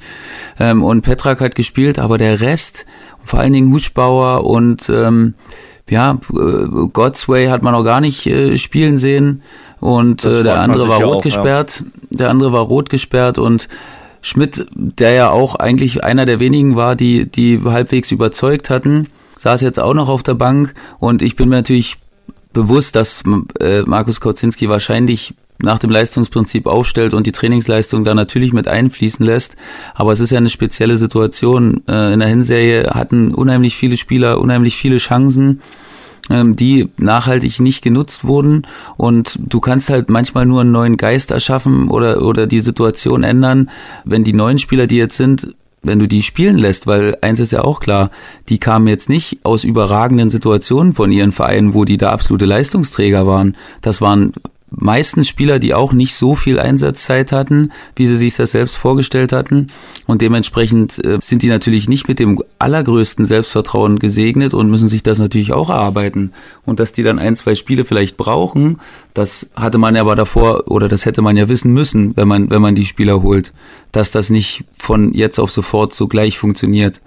Ähm, 0.59 0.83
und 0.83 1.01
Petrak 1.01 1.41
hat 1.41 1.55
gespielt, 1.55 1.97
aber 1.97 2.17
der 2.17 2.41
Rest, 2.41 2.85
vor 3.23 3.39
allen 3.39 3.53
Dingen 3.53 3.73
Huschbauer 3.73 4.43
und 4.45 4.89
ähm, 4.89 5.33
ja, 5.89 6.19
äh, 6.31 6.87
Godsway 6.93 7.47
hat 7.47 7.63
man 7.63 7.73
noch 7.73 7.83
gar 7.83 8.01
nicht 8.01 8.25
äh, 8.27 8.57
spielen 8.57 8.97
sehen 8.97 9.41
und 9.79 10.25
äh, 10.25 10.43
der 10.43 10.59
andere 10.59 10.87
war 10.87 11.01
rot 11.01 11.17
auch, 11.17 11.21
gesperrt. 11.21 11.83
Ja. 11.83 12.17
Der 12.17 12.29
andere 12.29 12.53
war 12.53 12.61
rot 12.61 12.89
gesperrt 12.89 13.37
und 13.37 13.67
Schmidt, 14.21 14.65
der 14.73 15.11
ja 15.11 15.29
auch 15.29 15.55
eigentlich 15.55 16.03
einer 16.03 16.25
der 16.25 16.39
wenigen 16.39 16.75
war, 16.75 16.95
die 16.95 17.29
die 17.29 17.61
halbwegs 17.63 18.11
überzeugt 18.11 18.71
hatten, 18.71 19.07
saß 19.37 19.61
jetzt 19.61 19.79
auch 19.79 19.93
noch 19.93 20.09
auf 20.09 20.23
der 20.23 20.33
Bank 20.33 20.73
und 20.99 21.21
ich 21.21 21.35
bin 21.35 21.49
mir 21.49 21.57
natürlich 21.57 21.97
bewusst, 22.55 22.95
dass 22.95 23.23
äh, 23.59 23.83
Markus 23.83 24.19
Kauzinski 24.19 24.67
wahrscheinlich 24.69 25.35
nach 25.61 25.77
dem 25.77 25.89
Leistungsprinzip 25.89 26.65
aufstellt 26.65 27.13
und 27.13 27.27
die 27.27 27.31
Trainingsleistung 27.31 28.03
da 28.03 28.15
natürlich 28.15 28.51
mit 28.53 28.67
einfließen 28.67 29.23
lässt. 29.25 29.55
Aber 29.93 30.11
es 30.11 30.19
ist 30.19 30.31
ja 30.31 30.37
eine 30.37 30.49
spezielle 30.49 30.97
Situation. 30.97 31.83
Äh, 31.87 32.13
in 32.13 32.19
der 32.19 32.29
Hinserie 32.29 32.89
hatten 32.91 33.35
unheimlich 33.35 33.75
viele 33.75 33.97
Spieler 33.97 34.39
unheimlich 34.39 34.75
viele 34.75 34.97
Chancen 34.97 35.61
ähm, 36.29 36.55
die 36.55 36.89
nachhaltig 36.97 37.59
nicht 37.59 37.83
genutzt 37.83 38.23
wurden 38.23 38.65
und 38.97 39.37
du 39.39 39.59
kannst 39.59 39.91
halt 39.91 40.09
manchmal 40.09 40.47
nur 40.47 40.61
einen 40.61 40.71
neuen 40.71 40.97
Geist 40.97 41.29
erschaffen 41.29 41.87
oder, 41.87 42.23
oder 42.23 42.47
die 42.47 42.61
Situation 42.61 43.23
ändern, 43.23 43.69
wenn 44.05 44.23
die 44.23 44.33
neuen 44.33 44.57
Spieler, 44.57 44.87
die 44.87 44.97
jetzt 44.97 45.17
sind, 45.17 45.55
wenn 45.85 45.99
du 45.99 46.07
die 46.07 46.23
spielen 46.23 46.57
lässt, 46.57 46.87
weil 46.87 47.17
eins 47.21 47.39
ist 47.39 47.51
ja 47.51 47.63
auch 47.63 47.79
klar, 47.79 48.11
die 48.49 48.57
kamen 48.57 48.87
jetzt 48.87 49.09
nicht 49.09 49.39
aus 49.43 49.63
überragenden 49.63 50.29
Situationen 50.29 50.93
von 50.93 51.11
ihren 51.11 51.31
Vereinen, 51.31 51.73
wo 51.73 51.85
die 51.85 51.97
da 51.97 52.11
absolute 52.11 52.45
Leistungsträger 52.45 53.27
waren. 53.27 53.55
Das 53.81 54.01
waren 54.01 54.33
meistens 54.77 55.27
Spieler, 55.27 55.59
die 55.59 55.73
auch 55.73 55.93
nicht 55.93 56.13
so 56.13 56.35
viel 56.35 56.59
Einsatzzeit 56.59 57.31
hatten, 57.31 57.71
wie 57.95 58.07
sie 58.07 58.17
sich 58.17 58.35
das 58.35 58.51
selbst 58.51 58.75
vorgestellt 58.75 59.31
hatten. 59.31 59.67
Und 60.05 60.21
dementsprechend 60.21 61.03
äh, 61.03 61.19
sind 61.21 61.41
die 61.41 61.47
natürlich 61.47 61.87
nicht 61.87 62.07
mit 62.07 62.19
dem 62.19 62.41
allergrößten 62.59 63.25
Selbstvertrauen 63.25 63.99
gesegnet 63.99 64.53
und 64.53 64.69
müssen 64.69 64.89
sich 64.89 65.03
das 65.03 65.19
natürlich 65.19 65.53
auch 65.53 65.69
erarbeiten. 65.69 66.31
Und 66.65 66.79
dass 66.79 66.93
die 66.93 67.03
dann 67.03 67.19
ein, 67.19 67.35
zwei 67.35 67.55
Spiele 67.55 67.85
vielleicht 67.85 68.17
brauchen, 68.17 68.79
das 69.13 69.51
hatte 69.55 69.77
man 69.77 69.95
ja 69.95 70.01
aber 70.01 70.15
davor 70.15 70.69
oder 70.69 70.87
das 70.87 71.05
hätte 71.05 71.21
man 71.21 71.37
ja 71.37 71.49
wissen 71.49 71.71
müssen, 71.71 72.15
wenn 72.17 72.27
man, 72.27 72.51
wenn 72.51 72.61
man 72.61 72.75
die 72.75 72.85
Spieler 72.85 73.21
holt, 73.21 73.53
dass 73.91 74.11
das 74.11 74.29
nicht 74.29 74.65
von 74.77 75.13
jetzt 75.13 75.39
auf 75.39 75.51
sofort 75.51 75.93
so 75.93 76.07
gleich 76.07 76.37
funktioniert. 76.37 77.01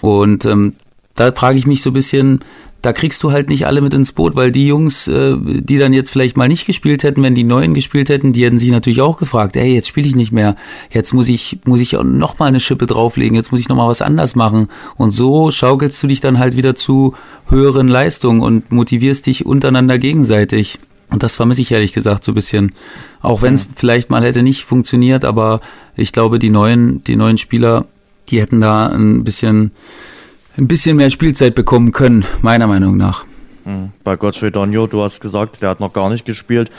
Und 0.00 0.44
ähm, 0.44 0.74
da 1.14 1.32
frage 1.32 1.58
ich 1.58 1.66
mich 1.66 1.82
so 1.82 1.90
ein 1.90 1.94
bisschen, 1.94 2.40
da 2.80 2.92
kriegst 2.92 3.22
du 3.22 3.32
halt 3.32 3.48
nicht 3.48 3.66
alle 3.66 3.80
mit 3.80 3.92
ins 3.92 4.12
Boot, 4.12 4.36
weil 4.36 4.52
die 4.52 4.66
Jungs, 4.66 5.08
äh, 5.08 5.36
die 5.38 5.78
dann 5.78 5.92
jetzt 5.92 6.10
vielleicht 6.10 6.36
mal 6.36 6.48
nicht 6.48 6.64
gespielt 6.64 7.02
hätten, 7.02 7.22
wenn 7.22 7.34
die 7.34 7.44
Neuen 7.44 7.74
gespielt 7.74 8.08
hätten, 8.08 8.32
die 8.32 8.44
hätten 8.44 8.58
sich 8.58 8.70
natürlich 8.70 9.00
auch 9.00 9.16
gefragt, 9.16 9.56
ey, 9.56 9.74
jetzt 9.74 9.88
spiele 9.88 10.06
ich 10.06 10.14
nicht 10.14 10.30
mehr, 10.30 10.54
jetzt 10.90 11.12
muss 11.12 11.28
ich, 11.28 11.58
muss 11.64 11.80
ich 11.80 11.92
noch 11.92 12.38
mal 12.38 12.46
eine 12.46 12.60
Schippe 12.60 12.86
drauflegen, 12.86 13.34
jetzt 13.34 13.50
muss 13.50 13.60
ich 13.60 13.68
noch 13.68 13.76
mal 13.76 13.88
was 13.88 14.02
anders 14.02 14.36
machen. 14.36 14.68
Und 14.96 15.10
so 15.10 15.50
schaukelst 15.50 16.00
du 16.02 16.06
dich 16.06 16.20
dann 16.20 16.38
halt 16.38 16.56
wieder 16.56 16.76
zu 16.76 17.14
höheren 17.48 17.88
Leistungen 17.88 18.40
und 18.40 18.70
motivierst 18.70 19.26
dich 19.26 19.44
untereinander 19.44 19.98
gegenseitig. 19.98 20.78
Und 21.10 21.22
das 21.22 21.34
vermisse 21.34 21.62
ich 21.62 21.72
ehrlich 21.72 21.92
gesagt 21.92 22.22
so 22.22 22.32
ein 22.32 22.36
bisschen. 22.36 22.74
Auch 23.22 23.42
wenn 23.42 23.54
es 23.54 23.66
mhm. 23.66 23.72
vielleicht 23.74 24.10
mal 24.10 24.22
hätte 24.22 24.42
nicht 24.42 24.64
funktioniert, 24.64 25.24
aber 25.24 25.60
ich 25.96 26.12
glaube, 26.12 26.38
die 26.38 26.50
neuen, 26.50 27.02
die 27.04 27.16
neuen 27.16 27.38
Spieler, 27.38 27.86
die 28.28 28.40
hätten 28.40 28.60
da 28.60 28.86
ein 28.86 29.24
bisschen 29.24 29.72
ein 30.58 30.68
bisschen 30.68 30.96
mehr 30.96 31.10
Spielzeit 31.10 31.54
bekommen 31.54 31.92
können, 31.92 32.24
meiner 32.42 32.66
Meinung 32.66 32.96
nach. 32.96 33.24
Hm. 33.64 33.90
Bei 34.02 34.16
Godfrey 34.16 34.50
Donio, 34.50 34.86
du 34.86 35.02
hast 35.02 35.20
gesagt, 35.20 35.62
der 35.62 35.70
hat 35.70 35.80
noch 35.80 35.92
gar 35.92 36.10
nicht 36.10 36.24
gespielt. 36.24 36.70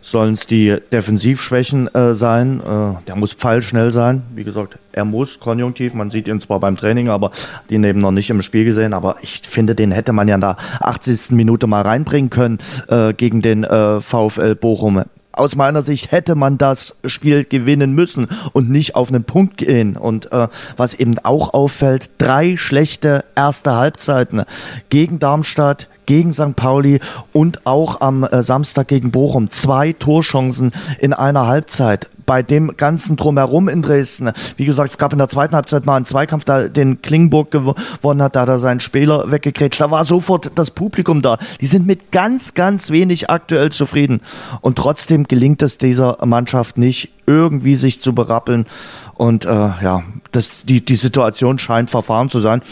Sollen 0.00 0.34
es 0.34 0.46
die 0.46 0.76
Defensivschwächen 0.92 1.92
äh, 1.92 2.14
sein? 2.14 2.60
Äh, 2.60 3.04
der 3.06 3.16
muss 3.16 3.32
pfeilschnell 3.32 3.92
sein. 3.92 4.22
Wie 4.36 4.44
gesagt, 4.44 4.78
er 4.92 5.04
muss 5.04 5.40
konjunktiv. 5.40 5.94
Man 5.94 6.10
sieht 6.10 6.28
ihn 6.28 6.40
zwar 6.40 6.60
beim 6.60 6.76
Training, 6.76 7.08
aber 7.08 7.32
den 7.70 7.82
eben 7.82 7.98
noch 7.98 8.12
nicht 8.12 8.30
im 8.30 8.40
Spiel 8.40 8.64
gesehen. 8.64 8.94
Aber 8.94 9.16
ich 9.22 9.40
finde, 9.42 9.74
den 9.74 9.90
hätte 9.90 10.12
man 10.12 10.28
ja 10.28 10.36
in 10.36 10.40
der 10.40 10.56
80. 10.80 11.32
Minute 11.32 11.66
mal 11.66 11.82
reinbringen 11.82 12.30
können 12.30 12.58
äh, 12.86 13.14
gegen 13.14 13.42
den 13.42 13.64
äh, 13.64 14.00
VfL 14.00 14.54
Bochum 14.54 15.02
aus 15.36 15.54
meiner 15.54 15.82
Sicht 15.82 16.10
hätte 16.10 16.34
man 16.34 16.58
das 16.58 16.96
Spiel 17.04 17.44
gewinnen 17.44 17.92
müssen 17.92 18.28
und 18.52 18.70
nicht 18.70 18.94
auf 18.94 19.08
einen 19.08 19.24
Punkt 19.24 19.58
gehen. 19.58 19.96
Und 19.96 20.32
äh, 20.32 20.48
was 20.76 20.94
eben 20.94 21.18
auch 21.20 21.54
auffällt, 21.54 22.10
drei 22.18 22.56
schlechte 22.56 23.24
erste 23.34 23.74
Halbzeiten 23.74 24.44
gegen 24.88 25.18
Darmstadt, 25.18 25.88
gegen 26.06 26.32
St. 26.32 26.56
Pauli 26.56 27.00
und 27.32 27.66
auch 27.66 28.00
am 28.00 28.24
äh, 28.24 28.42
Samstag 28.42 28.88
gegen 28.88 29.10
Bochum. 29.10 29.50
Zwei 29.50 29.92
Torchancen 29.92 30.72
in 30.98 31.12
einer 31.12 31.46
Halbzeit 31.46 32.08
bei 32.26 32.42
dem 32.42 32.76
ganzen 32.76 33.16
Drumherum 33.16 33.68
in 33.68 33.82
Dresden. 33.82 34.32
Wie 34.56 34.66
gesagt, 34.66 34.90
es 34.90 34.98
gab 34.98 35.12
in 35.12 35.18
der 35.18 35.28
zweiten 35.28 35.54
Halbzeit 35.54 35.86
mal 35.86 35.96
einen 35.96 36.04
Zweikampf, 36.04 36.44
da 36.44 36.68
den 36.68 37.00
Klingburg 37.00 37.50
gewonnen 37.50 38.22
hat, 38.22 38.36
da 38.36 38.42
hat 38.42 38.48
er 38.48 38.58
seinen 38.58 38.80
Spieler 38.80 39.30
weggekrätscht. 39.30 39.80
Da 39.80 39.90
war 39.90 40.04
sofort 40.04 40.50
das 40.56 40.70
Publikum 40.70 41.22
da. 41.22 41.38
Die 41.60 41.66
sind 41.66 41.86
mit 41.86 42.10
ganz, 42.12 42.54
ganz 42.54 42.90
wenig 42.90 43.30
aktuell 43.30 43.70
zufrieden. 43.70 44.20
Und 44.60 44.76
trotzdem 44.76 45.24
gelingt 45.24 45.62
es 45.62 45.78
dieser 45.78 46.18
Mannschaft 46.26 46.78
nicht, 46.78 47.10
irgendwie 47.26 47.76
sich 47.76 48.00
zu 48.00 48.14
berappeln. 48.14 48.66
Und 49.14 49.44
äh, 49.44 49.48
ja, 49.48 50.04
das, 50.32 50.64
die, 50.64 50.84
die 50.84 50.96
Situation 50.96 51.58
scheint 51.58 51.90
verfahren 51.90 52.28
zu 52.28 52.40
sein. 52.40 52.62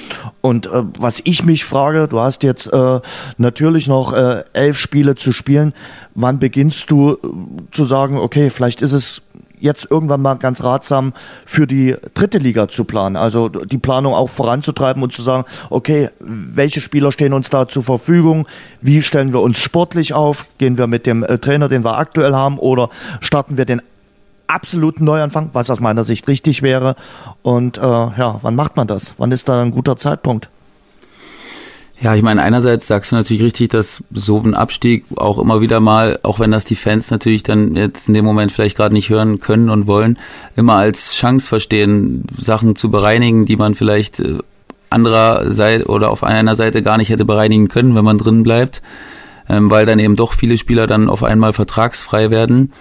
Und 0.40 0.67
äh, 0.67 0.83
was 0.99 1.21
ich 1.25 1.45
mich 1.45 1.64
frage, 1.64 2.07
du 2.09 2.21
hast 2.21 2.43
jetzt 2.43 2.73
äh, 2.73 3.01
natürlich 3.38 3.88
noch 3.88 4.12
äh, 4.12 4.45
elf 4.53 4.79
Spiele 4.79 5.14
zu 5.14 5.33
spielen. 5.33 5.73
Wann 6.14 6.38
beginnst 6.38 6.90
du 6.90 7.12
äh, 7.12 7.17
zu 7.73 7.85
sagen, 7.85 8.19
okay, 8.19 8.51
vielleicht 8.51 8.83
ist 8.83 8.93
es 8.93 9.23
jetzt 9.64 9.90
irgendwann 9.90 10.20
mal 10.20 10.35
ganz 10.35 10.62
ratsam 10.62 11.14
für 11.44 11.66
die 11.66 11.96
dritte 12.12 12.38
Liga 12.38 12.68
zu 12.68 12.85
planen. 12.85 13.16
Also 13.16 13.48
die 13.48 13.79
Planung 13.79 14.14
auch 14.14 14.29
voranzutreiben 14.29 15.03
und 15.03 15.12
zu 15.12 15.22
sagen, 15.22 15.44
okay, 15.70 16.11
welche 16.20 16.81
Spieler 16.81 17.11
stehen 17.11 17.33
uns 17.33 17.48
da 17.48 17.66
zur 17.66 17.83
Verfügung? 17.83 18.46
Wie 18.83 19.00
stellen 19.03 19.33
wir 19.33 19.40
uns 19.40 19.61
sportlich 19.61 20.12
auf? 20.12 20.46
Gehen 20.59 20.77
wir 20.77 20.87
mit 20.87 21.07
dem 21.07 21.24
äh, 21.24 21.38
Trainer, 21.38 21.68
den 21.68 21.83
wir 21.83 21.96
aktuell 21.96 22.35
haben, 22.35 22.59
oder 22.59 22.90
starten 23.20 23.57
wir 23.57 23.64
den 23.64 23.81
absoluten 24.46 25.05
Neuanfang, 25.05 25.50
was 25.55 25.70
aus 25.70 25.81
meiner 25.81 26.05
Sicht 26.05 26.29
richtig 26.29 26.61
wäre. 26.61 26.94
Und 27.42 27.79
äh, 27.79 27.81
ja, 27.81 28.38
wann 28.42 28.55
macht 28.55 28.77
man 28.77 28.87
das? 28.87 29.14
Wann 29.16 29.33
ist 29.33 29.48
da 29.48 29.62
ein 29.62 29.70
guter 29.70 29.96
Zeitpunkt? 29.96 30.50
Ja, 32.05 32.14
ich 32.14 32.23
meine, 32.23 32.43
einerseits 32.43 32.87
sagst 32.87 33.12
du 33.12 33.17
natürlich 33.17 33.43
richtig, 33.43 33.71
dass 33.71 34.05
so 34.12 34.38
ein 34.38 34.53
Abstieg 34.53 35.07
auch 35.17 35.38
immer 35.38 35.62
wieder 35.62 35.81
mal, 35.81 36.19
auch 36.23 36.38
wenn 36.38 36.51
das 36.51 36.67
die 36.67 36.77
Fans 36.77 37.11
natürlich 37.11 37.45
dann 37.45 37.77
jetzt 37.77 38.09
in 38.09 38.12
dem 38.12 38.27
Moment 38.27 38.53
vielleicht 38.53 38.77
gerade 38.77 38.93
nicht 38.93 39.09
hören 39.09 39.40
können 39.40 39.71
und 39.71 39.87
wollen, 39.87 40.19
immer 40.55 40.77
als 40.77 41.14
Chance 41.14 41.49
verstehen, 41.49 42.25
Sachen 42.37 42.77
zu 42.77 42.90
bereinigen, 42.90 43.47
die 43.47 43.57
man 43.57 43.75
vielleicht 43.75 44.21
äh, 44.21 44.37
anderer 44.90 45.51
Seite 45.51 45.87
oder 45.87 46.11
auf 46.11 46.25
einer 46.25 46.57
Seite 46.57 46.83
gar 46.83 46.99
nicht 46.99 47.09
hätte 47.09 47.25
bereinigen 47.25 47.69
können, 47.69 47.95
wenn 47.95 48.05
man 48.05 48.19
drin 48.19 48.43
bleibt, 48.43 48.83
ähm, 49.49 49.71
weil 49.71 49.87
dann 49.87 49.99
eben 49.99 50.14
doch 50.14 50.35
viele 50.35 50.59
Spieler 50.59 50.87
dann 50.87 51.09
auf 51.09 51.25
einmal 51.25 51.55
vertragsfrei 51.55 52.31
werden. 52.31 52.75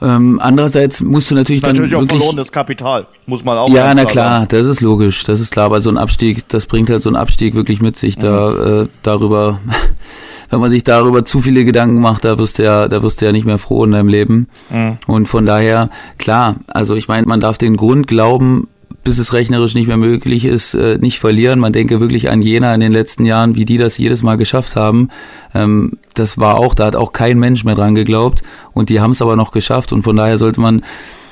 Ähm, 0.00 0.38
andererseits 0.40 1.00
musst 1.00 1.30
du 1.30 1.34
natürlich, 1.34 1.62
natürlich 1.62 1.90
dann 1.90 2.04
auch 2.04 2.08
verlorenes 2.08 2.52
Kapital, 2.52 3.06
muss 3.26 3.44
man 3.44 3.58
auch. 3.58 3.68
Ja, 3.70 3.92
na 3.94 4.04
klar, 4.04 4.46
das 4.46 4.66
ist 4.66 4.80
logisch, 4.80 5.24
das 5.24 5.40
ist 5.40 5.50
klar, 5.50 5.66
aber 5.66 5.80
so 5.80 5.90
ein 5.90 5.98
Abstieg, 5.98 6.48
das 6.48 6.66
bringt 6.66 6.88
halt 6.88 7.02
so 7.02 7.10
ein 7.10 7.16
Abstieg 7.16 7.54
wirklich 7.54 7.80
mit 7.80 7.96
sich. 7.96 8.16
Mhm. 8.16 8.20
Da 8.20 8.82
äh, 8.82 8.88
darüber, 9.02 9.58
wenn 10.50 10.60
man 10.60 10.70
sich 10.70 10.84
darüber 10.84 11.24
zu 11.24 11.40
viele 11.40 11.64
Gedanken 11.64 12.00
macht, 12.00 12.24
da 12.24 12.38
wirst 12.38 12.60
du 12.60 12.64
ja, 12.64 12.86
da 12.86 13.02
wirst 13.02 13.20
du 13.20 13.26
ja 13.26 13.32
nicht 13.32 13.44
mehr 13.44 13.58
froh 13.58 13.84
in 13.84 13.90
deinem 13.90 14.08
Leben. 14.08 14.48
Mhm. 14.70 14.98
Und 15.08 15.26
von 15.26 15.44
daher, 15.44 15.90
klar, 16.16 16.56
also 16.68 16.94
ich 16.94 17.08
meine, 17.08 17.26
man 17.26 17.40
darf 17.40 17.58
den 17.58 17.76
Grund 17.76 18.06
glauben, 18.06 18.68
bis 19.08 19.18
es 19.18 19.32
rechnerisch 19.32 19.74
nicht 19.74 19.86
mehr 19.86 19.96
möglich 19.96 20.44
ist, 20.44 20.74
äh, 20.74 20.98
nicht 20.98 21.18
verlieren. 21.18 21.60
Man 21.60 21.72
denke 21.72 21.98
wirklich 21.98 22.28
an 22.28 22.42
Jena 22.42 22.74
in 22.74 22.80
den 22.80 22.92
letzten 22.92 23.24
Jahren, 23.24 23.54
wie 23.54 23.64
die 23.64 23.78
das 23.78 23.96
jedes 23.96 24.22
Mal 24.22 24.36
geschafft 24.36 24.76
haben. 24.76 25.08
Ähm, 25.54 25.92
das 26.12 26.36
war 26.36 26.58
auch, 26.58 26.74
da 26.74 26.84
hat 26.84 26.94
auch 26.94 27.12
kein 27.12 27.38
Mensch 27.38 27.64
mehr 27.64 27.74
dran 27.74 27.94
geglaubt 27.94 28.42
und 28.74 28.90
die 28.90 29.00
haben 29.00 29.12
es 29.12 29.22
aber 29.22 29.34
noch 29.34 29.50
geschafft 29.50 29.94
und 29.94 30.02
von 30.02 30.14
daher 30.14 30.36
sollte 30.36 30.60
man 30.60 30.84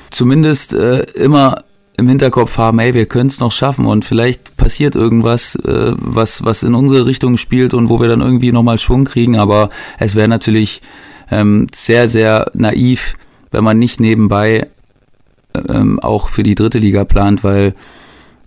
zumindest 0.09 0.73
äh, 0.73 1.01
immer 1.13 1.65
im 1.99 2.09
Hinterkopf 2.09 2.57
haben, 2.57 2.79
ey, 2.79 2.95
wir 2.95 3.05
können 3.05 3.29
es 3.29 3.39
noch 3.39 3.51
schaffen 3.51 3.85
und 3.85 4.03
vielleicht 4.03 4.57
passiert 4.57 4.95
irgendwas, 4.95 5.53
äh, 5.57 5.93
was, 5.97 6.43
was 6.43 6.63
in 6.63 6.73
unsere 6.73 7.05
Richtung 7.05 7.37
spielt 7.37 7.75
und 7.75 7.89
wo 7.89 7.99
wir 8.01 8.07
dann 8.07 8.21
irgendwie 8.21 8.51
nochmal 8.51 8.79
Schwung 8.79 9.05
kriegen, 9.05 9.37
aber 9.37 9.69
es 9.99 10.15
wäre 10.15 10.27
natürlich 10.27 10.81
ähm, 11.29 11.67
sehr, 11.75 12.09
sehr 12.09 12.49
naiv, 12.55 13.17
wenn 13.51 13.63
man 13.63 13.77
nicht 13.77 13.99
nebenbei 13.99 14.65
ähm, 15.69 15.99
auch 15.99 16.29
für 16.29 16.43
die 16.43 16.55
dritte 16.55 16.79
Liga 16.79 17.05
plant, 17.05 17.43
weil 17.43 17.73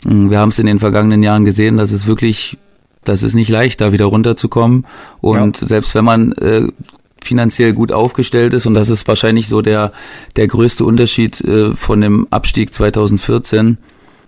äh, 0.05 0.09
wir 0.09 0.39
haben 0.39 0.51
es 0.51 0.59
in 0.59 0.67
den 0.67 0.79
vergangenen 0.79 1.23
Jahren 1.23 1.45
gesehen, 1.45 1.77
dass 1.77 1.93
es 1.93 2.07
wirklich, 2.07 2.59
das 3.05 3.23
ist 3.23 3.35
nicht 3.35 3.49
leicht, 3.49 3.81
da 3.81 3.93
wieder 3.93 4.07
runterzukommen. 4.07 4.87
Und 5.21 5.61
ja. 5.61 5.67
selbst 5.67 5.95
wenn 5.95 6.05
man 6.05 6.33
äh, 6.33 6.69
finanziell 7.23 7.73
gut 7.73 7.93
aufgestellt 7.93 8.55
ist, 8.55 8.67
und 8.67 8.75
das 8.75 8.91
ist 8.91 9.07
wahrscheinlich 9.09 9.49
so 9.49 9.63
der, 9.63 9.93
der 10.37 10.49
größte 10.49 10.85
Unterschied 10.85 11.41
äh, 11.43 11.75
von 11.75 12.01
dem 12.01 12.27
Abstieg 12.31 12.75
2014, 12.75 13.79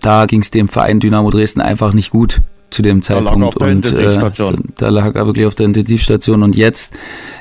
da 0.00 0.26
ging 0.26 0.40
es 0.40 0.50
dem 0.50 0.68
Verein 0.68 1.00
Dynamo 1.00 1.30
Dresden 1.30 1.60
einfach 1.60 1.92
nicht 1.92 2.10
gut 2.10 2.42
zu 2.72 2.82
dem 2.82 3.02
Zeitpunkt 3.02 3.56
und 3.56 3.92
äh, 3.92 4.18
da, 4.18 4.32
da, 4.76 4.88
lag 4.88 5.14
er 5.14 5.26
wirklich 5.26 5.46
auf 5.46 5.54
der 5.54 5.66
Intensivstation 5.66 6.42
und 6.42 6.56
jetzt 6.56 6.94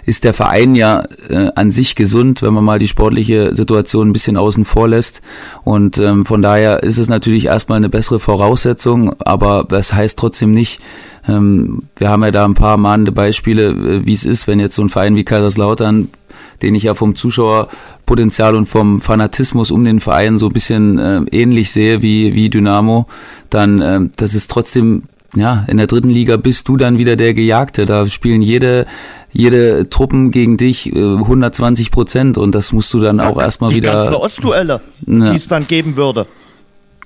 ist 0.06 0.24
der 0.24 0.34
Verein 0.34 0.76
ja 0.76 1.04
äh, 1.30 1.50
an 1.56 1.72
sich 1.72 1.96
gesund, 1.96 2.42
wenn 2.42 2.54
man 2.54 2.64
mal 2.64 2.80
die 2.80 2.88
sportliche 2.88 3.56
Situation 3.56 4.10
ein 4.10 4.14
bisschen 4.14 4.38
außen 4.38 4.66
vor 4.66 4.88
lässt 4.88 5.22
und 5.64 5.98
ähm, 5.98 6.26
von 6.26 6.42
daher 6.42 6.84
ist 6.84 6.98
es 6.98 7.10
natürlich 7.10 7.46
erstmal 7.46 7.78
eine 7.78 7.90
bessere 7.90 8.20
Voraussetzung, 8.20 9.16
aber 9.20 9.66
das 9.68 9.94
heißt 9.94 10.18
trotzdem 10.18 10.54
nicht, 10.54 10.80
ähm, 11.28 11.84
wir 11.96 12.10
haben 12.10 12.24
ja 12.24 12.32
da 12.32 12.46
ein 12.46 12.56
paar 12.56 12.78
mahnende 12.78 13.12
Beispiele, 13.12 13.70
äh, 13.70 14.06
wie 14.06 14.14
es 14.14 14.26
ist, 14.26 14.48
wenn 14.48 14.60
jetzt 14.60 14.76
so 14.76 14.82
ein 14.82 14.90
Verein 14.90 15.16
wie 15.16 15.24
Kaiserslautern 15.24 16.10
den 16.62 16.76
ich 16.76 16.84
ja 16.84 16.94
vom 16.94 17.16
Zuschauerpotenzial 17.16 18.56
und 18.56 18.66
vom 18.66 19.02
Fanatismus 19.02 19.72
um 19.72 19.84
den 19.84 20.00
Verein 20.00 20.38
so 20.38 20.48
ein 20.48 20.54
bisschen 20.54 21.00
äh, 21.00 21.22
ähnlich 21.32 21.72
sehe 21.72 22.02
wie, 22.02 22.36
wie 22.36 22.50
Dynamo, 22.50 23.08
dann 23.50 23.82
äh, 23.82 24.00
das 24.16 24.36
ist 24.36 24.50
trotzdem 24.52 25.04
ja, 25.36 25.66
in 25.68 25.78
der 25.78 25.88
dritten 25.88 26.10
Liga 26.10 26.38
bist 26.38 26.68
du 26.68 26.78
dann 26.78 26.98
wieder 26.98 27.16
der 27.16 27.34
Gejagte. 27.34 27.86
Da 27.86 28.08
spielen 28.08 28.42
jede, 28.42 28.86
jede 29.32 29.90
Truppen 29.90 30.32
gegen 30.32 30.58
dich 30.58 30.94
äh, 30.94 31.00
120 31.00 31.92
Prozent 31.92 32.38
und 32.38 32.54
das 32.54 32.72
musst 32.74 32.94
du 32.94 33.00
dann 33.00 33.18
ja, 33.18 33.30
auch 33.30 33.40
erstmal 33.40 33.72
wieder. 33.72 33.92
Die 33.92 33.98
ganzen 33.98 34.16
Ostduelle, 34.16 34.82
ja. 35.06 35.32
die 35.32 35.38
es 35.38 35.48
dann 35.48 35.68
geben 35.68 35.96
würde 35.96 36.28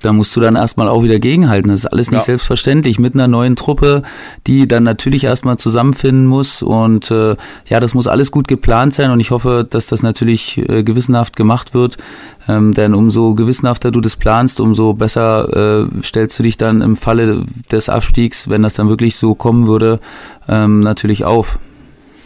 da 0.05 0.13
musst 0.13 0.35
du 0.35 0.39
dann 0.39 0.55
erstmal 0.55 0.87
auch 0.87 1.03
wieder 1.03 1.19
gegenhalten. 1.19 1.69
Das 1.69 1.79
ist 1.79 1.85
alles 1.87 2.11
nicht 2.11 2.21
ja. 2.21 2.25
selbstverständlich 2.25 2.99
mit 2.99 3.15
einer 3.15 3.27
neuen 3.27 3.55
Truppe, 3.55 4.03
die 4.45 4.67
dann 4.67 4.83
natürlich 4.83 5.23
erstmal 5.23 5.57
zusammenfinden 5.57 6.27
muss. 6.27 6.61
Und 6.61 7.09
äh, 7.09 7.35
ja, 7.67 7.79
das 7.79 7.95
muss 7.95 8.07
alles 8.07 8.31
gut 8.31 8.47
geplant 8.47 8.93
sein 8.93 9.09
und 9.11 9.19
ich 9.19 9.31
hoffe, 9.31 9.65
dass 9.67 9.87
das 9.87 10.03
natürlich 10.03 10.57
äh, 10.69 10.83
gewissenhaft 10.83 11.35
gemacht 11.35 11.73
wird. 11.73 11.97
Ähm, 12.47 12.73
denn 12.73 12.93
umso 12.93 13.33
gewissenhafter 13.33 13.89
du 13.89 13.99
das 13.99 14.15
planst, 14.15 14.59
umso 14.59 14.93
besser 14.93 15.87
äh, 15.89 16.03
stellst 16.03 16.37
du 16.37 16.43
dich 16.43 16.57
dann 16.57 16.81
im 16.81 16.95
Falle 16.95 17.43
des 17.71 17.89
Abstiegs, 17.89 18.47
wenn 18.47 18.61
das 18.61 18.75
dann 18.75 18.87
wirklich 18.89 19.15
so 19.15 19.33
kommen 19.33 19.65
würde, 19.67 19.99
ähm, 20.47 20.81
natürlich 20.81 21.25
auf. 21.25 21.57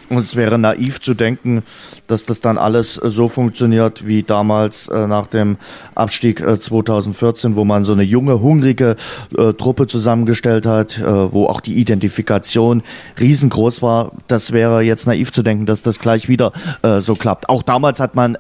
Und 0.10 0.24
es 0.24 0.36
wäre 0.36 0.58
naiv 0.58 1.02
zu 1.02 1.14
denken, 1.14 1.64
dass 2.08 2.26
das 2.26 2.42
dann 2.42 2.58
alles 2.58 2.98
äh, 2.98 3.10
so 3.10 3.30
funktioniert 3.30 4.08
wie 4.08 4.24
damals 4.24 4.88
äh, 4.88 5.06
nach 5.06 5.28
dem 5.28 5.58
Abstieg 5.94 6.42
äh, 6.42 6.60
2014, 6.60 7.56
wo 7.56 7.64
man 7.64 7.86
so 7.86 7.94
eine 7.94 8.02
junge, 8.02 8.42
hungrige 8.42 8.96
äh, 9.38 9.54
Truppe 9.54 9.86
zusammengestellt 9.86 10.66
hat, 10.66 10.98
äh, 10.98 11.32
wo 11.32 11.46
auch 11.46 11.62
die 11.62 11.76
Identifikation 11.76 12.82
riesengroß 13.20 13.84
war. 13.84 14.12
Das 14.28 14.52
wäre 14.52 14.82
jetzt 14.82 15.06
naiv 15.06 15.32
zu 15.32 15.44
denken, 15.44 15.68
dass 15.68 15.84
das 15.84 16.00
gleich 16.00 16.28
wieder 16.28 16.54
äh, 16.82 17.00
so 17.00 17.14
klappt. 17.14 17.48
Auch 17.50 17.62
damals 17.62 18.00
hat 18.00 18.16
man 18.16 18.38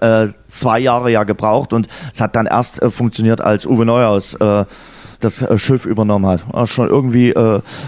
zwei 0.47 0.79
Jahre 0.79 1.12
ja 1.12 1.23
gebraucht 1.23 1.73
und 1.73 1.88
es 2.13 2.21
hat 2.21 2.36
dann 2.36 2.45
erst 2.45 2.79
funktioniert, 2.89 3.41
als 3.41 3.65
Uwe 3.65 3.86
Neuhaus 3.86 4.38
das 5.19 5.45
Schiff 5.58 5.86
übernommen 5.86 6.25
hat. 6.25 6.45
Ah, 6.51 6.65
schon 6.65 6.88
irgendwie 6.88 7.34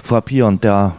frappierend. 0.04 0.64
Der 0.64 0.96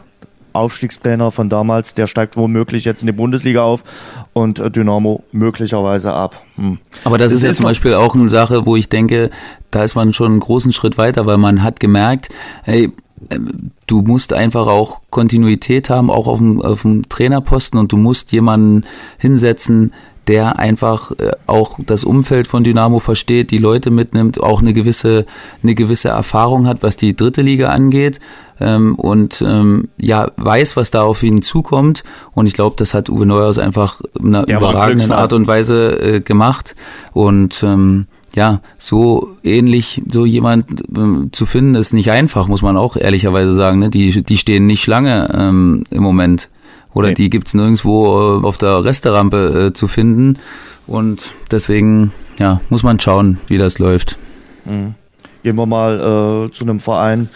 Aufstiegstrainer 0.53 1.31
von 1.31 1.49
damals, 1.49 1.95
der 1.95 2.07
steigt 2.07 2.37
womöglich 2.37 2.85
jetzt 2.85 3.03
in 3.03 3.07
die 3.07 3.13
Bundesliga 3.13 3.63
auf 3.63 3.85
und 4.33 4.59
äh, 4.59 4.71
Dynamo 4.71 5.23
möglicherweise 5.33 6.13
ab. 6.13 6.43
Hm. 6.57 6.79
Aber 7.05 7.19
das, 7.19 7.33
das 7.33 7.35
ist 7.35 7.43
ja 7.43 7.53
zum 7.53 7.65
Beispiel 7.65 7.95
auch 7.95 8.15
eine 8.15 8.29
Sache, 8.29 8.67
wo 8.67 8.77
ich 8.77 8.89
denke, 8.89 9.31
da 9.71 9.83
ist 9.83 9.95
man 9.95 10.13
schon 10.13 10.33
einen 10.33 10.41
großen 10.41 10.73
Schritt 10.73 10.99
weiter, 10.99 11.27
weil 11.27 11.39
man 11.39 11.63
hat 11.63 11.81
gemerkt, 11.81 12.29
hey, 12.63 12.93
ähm, 13.31 13.71
du 13.87 14.03
musst 14.03 14.33
einfach 14.33 14.67
auch 14.67 15.03
Kontinuität 15.11 15.91
haben, 15.91 16.11
auch 16.11 16.27
auf 16.27 16.39
dem, 16.39 16.61
auf 16.61 16.83
dem 16.83 17.09
Trainerposten 17.09 17.79
und 17.79 17.93
du 17.93 17.97
musst 17.97 18.33
jemanden 18.33 18.85
hinsetzen, 19.19 19.93
der 20.29 20.59
einfach 20.59 21.11
äh, 21.13 21.33
auch 21.47 21.79
das 21.85 22.05
Umfeld 22.05 22.47
von 22.47 22.65
Dynamo 22.65 23.01
versteht, 23.01 23.51
die 23.51 23.59
Leute 23.59 23.91
mitnimmt, 23.91 24.41
auch 24.41 24.61
eine 24.61 24.73
gewisse, 24.73 25.27
eine 25.63 25.75
gewisse 25.75 26.09
Erfahrung 26.09 26.67
hat, 26.67 26.83
was 26.83 26.97
die 26.97 27.17
dritte 27.17 27.43
Liga 27.43 27.71
angeht 27.71 28.21
ähm, 28.61 28.95
und 28.95 29.43
ähm, 29.47 29.89
ja 30.01 30.31
weiß, 30.37 30.77
was 30.77 30.91
da 30.91 31.03
auf 31.03 31.23
ihn 31.23 31.43
zukommt. 31.43 32.05
Und 32.33 32.47
ich 32.47 32.55
glaube, 32.55 32.77
das 32.79 32.95
hat 32.95 33.11
Uwe 33.11 33.27
Neuhaus 33.27 33.59
einfach 33.59 34.01
in 34.19 34.35
einer 34.35 34.47
der 34.47 34.59
überragenden 34.59 35.13
Art 35.13 35.33
und 35.33 35.47
Weise 35.47 36.01
äh, 36.01 36.21
gemacht. 36.21 36.77
Und 37.13 37.63
ähm, 37.63 38.07
ja, 38.35 38.61
so 38.79 39.37
ähnlich 39.43 40.03
so 40.11 40.25
jemand 40.25 40.81
äh, 40.81 41.31
zu 41.33 41.47
finden, 41.47 41.75
ist 41.75 41.93
nicht 41.93 42.11
einfach, 42.11 42.49
muss 42.49 42.63
man 42.63 42.77
auch 42.77 42.97
ehrlicherweise 42.97 43.53
sagen. 43.53 43.81
Ne? 43.81 43.91
Die, 43.91 44.23
die 44.23 44.39
stehen 44.39 44.67
nicht 44.67 44.83
Schlange 44.83 45.29
ähm, 45.35 45.85
im 45.91 46.03
Moment. 46.03 46.49
Oder 46.95 47.09
nee. 47.09 47.15
die 47.15 47.31
gibt's 47.31 47.55
nirgendwo 47.55 48.41
äh, 48.41 48.47
auf 48.47 48.59
der 48.59 48.85
Resterampe 48.85 49.69
äh, 49.69 49.73
zu 49.73 49.89
finden. 49.89 50.39
Und 50.87 51.35
deswegen 51.51 52.13
ja, 52.39 52.61
muss 52.69 52.83
man 52.83 53.01
schauen, 53.01 53.39
wie 53.47 53.59
das 53.59 53.79
läuft. 53.79 54.19
Mhm. 54.65 54.95
Gehen 55.43 55.57
wir 55.57 55.67
mal 55.67 56.49
äh, 56.49 56.53
zu 56.53 56.65
einem 56.65 56.79
Verein, 56.79 57.29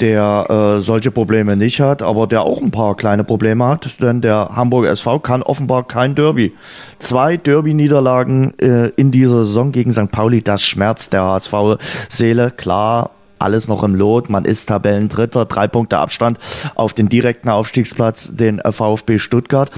der 0.00 0.76
äh, 0.78 0.80
solche 0.80 1.10
Probleme 1.10 1.56
nicht 1.56 1.80
hat, 1.80 2.02
aber 2.02 2.26
der 2.26 2.42
auch 2.42 2.60
ein 2.60 2.70
paar 2.70 2.96
kleine 2.96 3.22
Probleme 3.22 3.66
hat, 3.66 4.00
denn 4.00 4.20
der 4.20 4.50
Hamburger 4.54 4.90
SV 4.90 5.18
kann 5.20 5.42
offenbar 5.42 5.86
kein 5.86 6.14
Derby. 6.14 6.52
Zwei 6.98 7.36
Derby-Niederlagen 7.36 8.58
äh, 8.58 8.88
in 8.96 9.10
dieser 9.10 9.44
Saison 9.44 9.72
gegen 9.72 9.92
St. 9.92 10.10
Pauli, 10.10 10.42
das 10.42 10.62
schmerzt 10.62 11.12
der 11.12 11.24
HSV-Seele, 11.24 12.50
klar. 12.50 13.10
Alles 13.44 13.68
noch 13.68 13.82
im 13.82 13.94
Lot. 13.94 14.30
Man 14.30 14.46
ist 14.46 14.70
Tabellendritter, 14.70 15.44
drei 15.44 15.68
Punkte 15.68 15.98
Abstand 15.98 16.38
auf 16.76 16.94
den 16.94 17.10
direkten 17.10 17.50
Aufstiegsplatz, 17.50 18.30
den 18.32 18.58
VfB 18.58 19.18
Stuttgart. 19.18 19.70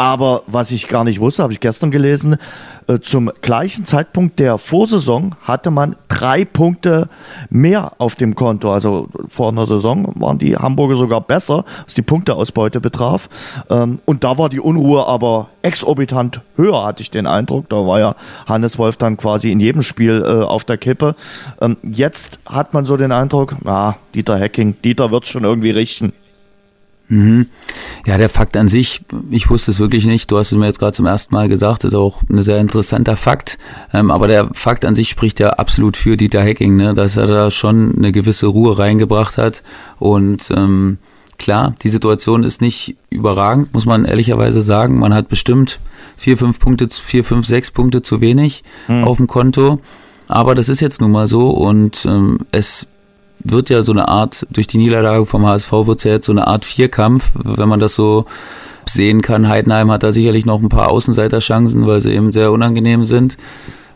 Aber 0.00 0.44
was 0.46 0.70
ich 0.70 0.88
gar 0.88 1.04
nicht 1.04 1.20
wusste, 1.20 1.42
habe 1.42 1.52
ich 1.52 1.60
gestern 1.60 1.90
gelesen, 1.90 2.38
äh, 2.86 3.00
zum 3.00 3.30
gleichen 3.42 3.84
Zeitpunkt 3.84 4.38
der 4.38 4.56
Vorsaison 4.56 5.34
hatte 5.42 5.70
man 5.70 5.94
drei 6.08 6.46
Punkte 6.46 7.08
mehr 7.50 7.92
auf 7.98 8.14
dem 8.14 8.34
Konto. 8.34 8.72
Also 8.72 9.08
vor 9.28 9.50
einer 9.50 9.66
Saison 9.66 10.10
waren 10.14 10.38
die 10.38 10.56
Hamburger 10.56 10.96
sogar 10.96 11.20
besser, 11.20 11.66
was 11.84 11.92
die 11.92 12.00
Punkteausbeute 12.00 12.80
betraf. 12.80 13.28
Ähm, 13.68 13.98
und 14.06 14.24
da 14.24 14.38
war 14.38 14.48
die 14.48 14.60
Unruhe 14.60 15.06
aber 15.06 15.48
exorbitant 15.60 16.40
höher, 16.56 16.82
hatte 16.82 17.02
ich 17.02 17.10
den 17.10 17.26
Eindruck. 17.26 17.68
Da 17.68 17.86
war 17.86 18.00
ja 18.00 18.14
Hannes 18.46 18.78
Wolf 18.78 18.96
dann 18.96 19.18
quasi 19.18 19.52
in 19.52 19.60
jedem 19.60 19.82
Spiel 19.82 20.24
äh, 20.24 20.44
auf 20.44 20.64
der 20.64 20.78
Kippe. 20.78 21.14
Ähm, 21.60 21.76
jetzt 21.82 22.40
hat 22.46 22.72
man 22.72 22.86
so 22.86 22.96
den 22.96 23.12
Eindruck, 23.12 23.54
ah, 23.66 23.96
Dieter 24.14 24.40
Hacking, 24.40 24.76
Dieter 24.82 25.10
wird 25.10 25.24
es 25.24 25.28
schon 25.28 25.44
irgendwie 25.44 25.72
richten. 25.72 26.14
Mhm. 27.10 27.48
Ja, 28.06 28.18
der 28.18 28.28
Fakt 28.28 28.56
an 28.56 28.68
sich, 28.68 29.02
ich 29.30 29.50
wusste 29.50 29.72
es 29.72 29.80
wirklich 29.80 30.06
nicht. 30.06 30.30
Du 30.30 30.38
hast 30.38 30.52
es 30.52 30.58
mir 30.58 30.66
jetzt 30.66 30.78
gerade 30.78 30.92
zum 30.92 31.06
ersten 31.06 31.34
Mal 31.34 31.48
gesagt, 31.48 31.84
ist 31.84 31.94
auch 31.94 32.22
ein 32.30 32.40
sehr 32.42 32.58
interessanter 32.58 33.16
Fakt. 33.16 33.58
Ähm, 33.92 34.10
aber 34.10 34.28
der 34.28 34.48
Fakt 34.54 34.84
an 34.84 34.94
sich 34.94 35.10
spricht 35.10 35.40
ja 35.40 35.50
absolut 35.50 35.96
für 35.96 36.16
Dieter 36.16 36.42
Hecking, 36.42 36.76
ne? 36.76 36.94
dass 36.94 37.16
er 37.16 37.26
da 37.26 37.50
schon 37.50 37.96
eine 37.96 38.12
gewisse 38.12 38.46
Ruhe 38.46 38.78
reingebracht 38.78 39.38
hat. 39.38 39.62
Und 39.98 40.50
ähm, 40.56 40.98
klar, 41.36 41.74
die 41.82 41.88
Situation 41.88 42.44
ist 42.44 42.60
nicht 42.60 42.96
überragend, 43.10 43.74
muss 43.74 43.86
man 43.86 44.04
ehrlicherweise 44.04 44.62
sagen. 44.62 44.98
Man 44.98 45.12
hat 45.12 45.28
bestimmt 45.28 45.80
vier, 46.16 46.36
fünf 46.36 46.60
Punkte, 46.60 46.88
vier, 46.90 47.24
fünf, 47.24 47.44
sechs 47.44 47.72
Punkte 47.72 48.02
zu 48.02 48.20
wenig 48.20 48.62
mhm. 48.86 49.02
auf 49.02 49.16
dem 49.16 49.26
Konto. 49.26 49.80
Aber 50.28 50.54
das 50.54 50.68
ist 50.68 50.78
jetzt 50.78 51.00
nun 51.00 51.10
mal 51.10 51.26
so 51.26 51.50
und 51.50 52.06
ähm, 52.06 52.38
es 52.52 52.86
wird 53.44 53.70
ja 53.70 53.82
so 53.82 53.92
eine 53.92 54.08
Art, 54.08 54.46
durch 54.50 54.66
die 54.66 54.78
Niederlage 54.78 55.26
vom 55.26 55.46
HSV 55.46 55.72
wird 55.72 55.98
es 55.98 56.04
ja 56.04 56.12
jetzt 56.12 56.26
so 56.26 56.32
eine 56.32 56.46
Art 56.46 56.64
Vierkampf, 56.64 57.30
wenn 57.34 57.68
man 57.68 57.80
das 57.80 57.94
so 57.94 58.26
sehen 58.86 59.22
kann. 59.22 59.48
Heidenheim 59.48 59.90
hat 59.90 60.02
da 60.02 60.12
sicherlich 60.12 60.46
noch 60.46 60.60
ein 60.60 60.68
paar 60.68 60.88
Außenseiterchancen, 60.88 61.86
weil 61.86 62.00
sie 62.00 62.12
eben 62.12 62.32
sehr 62.32 62.52
unangenehm 62.52 63.04
sind. 63.04 63.36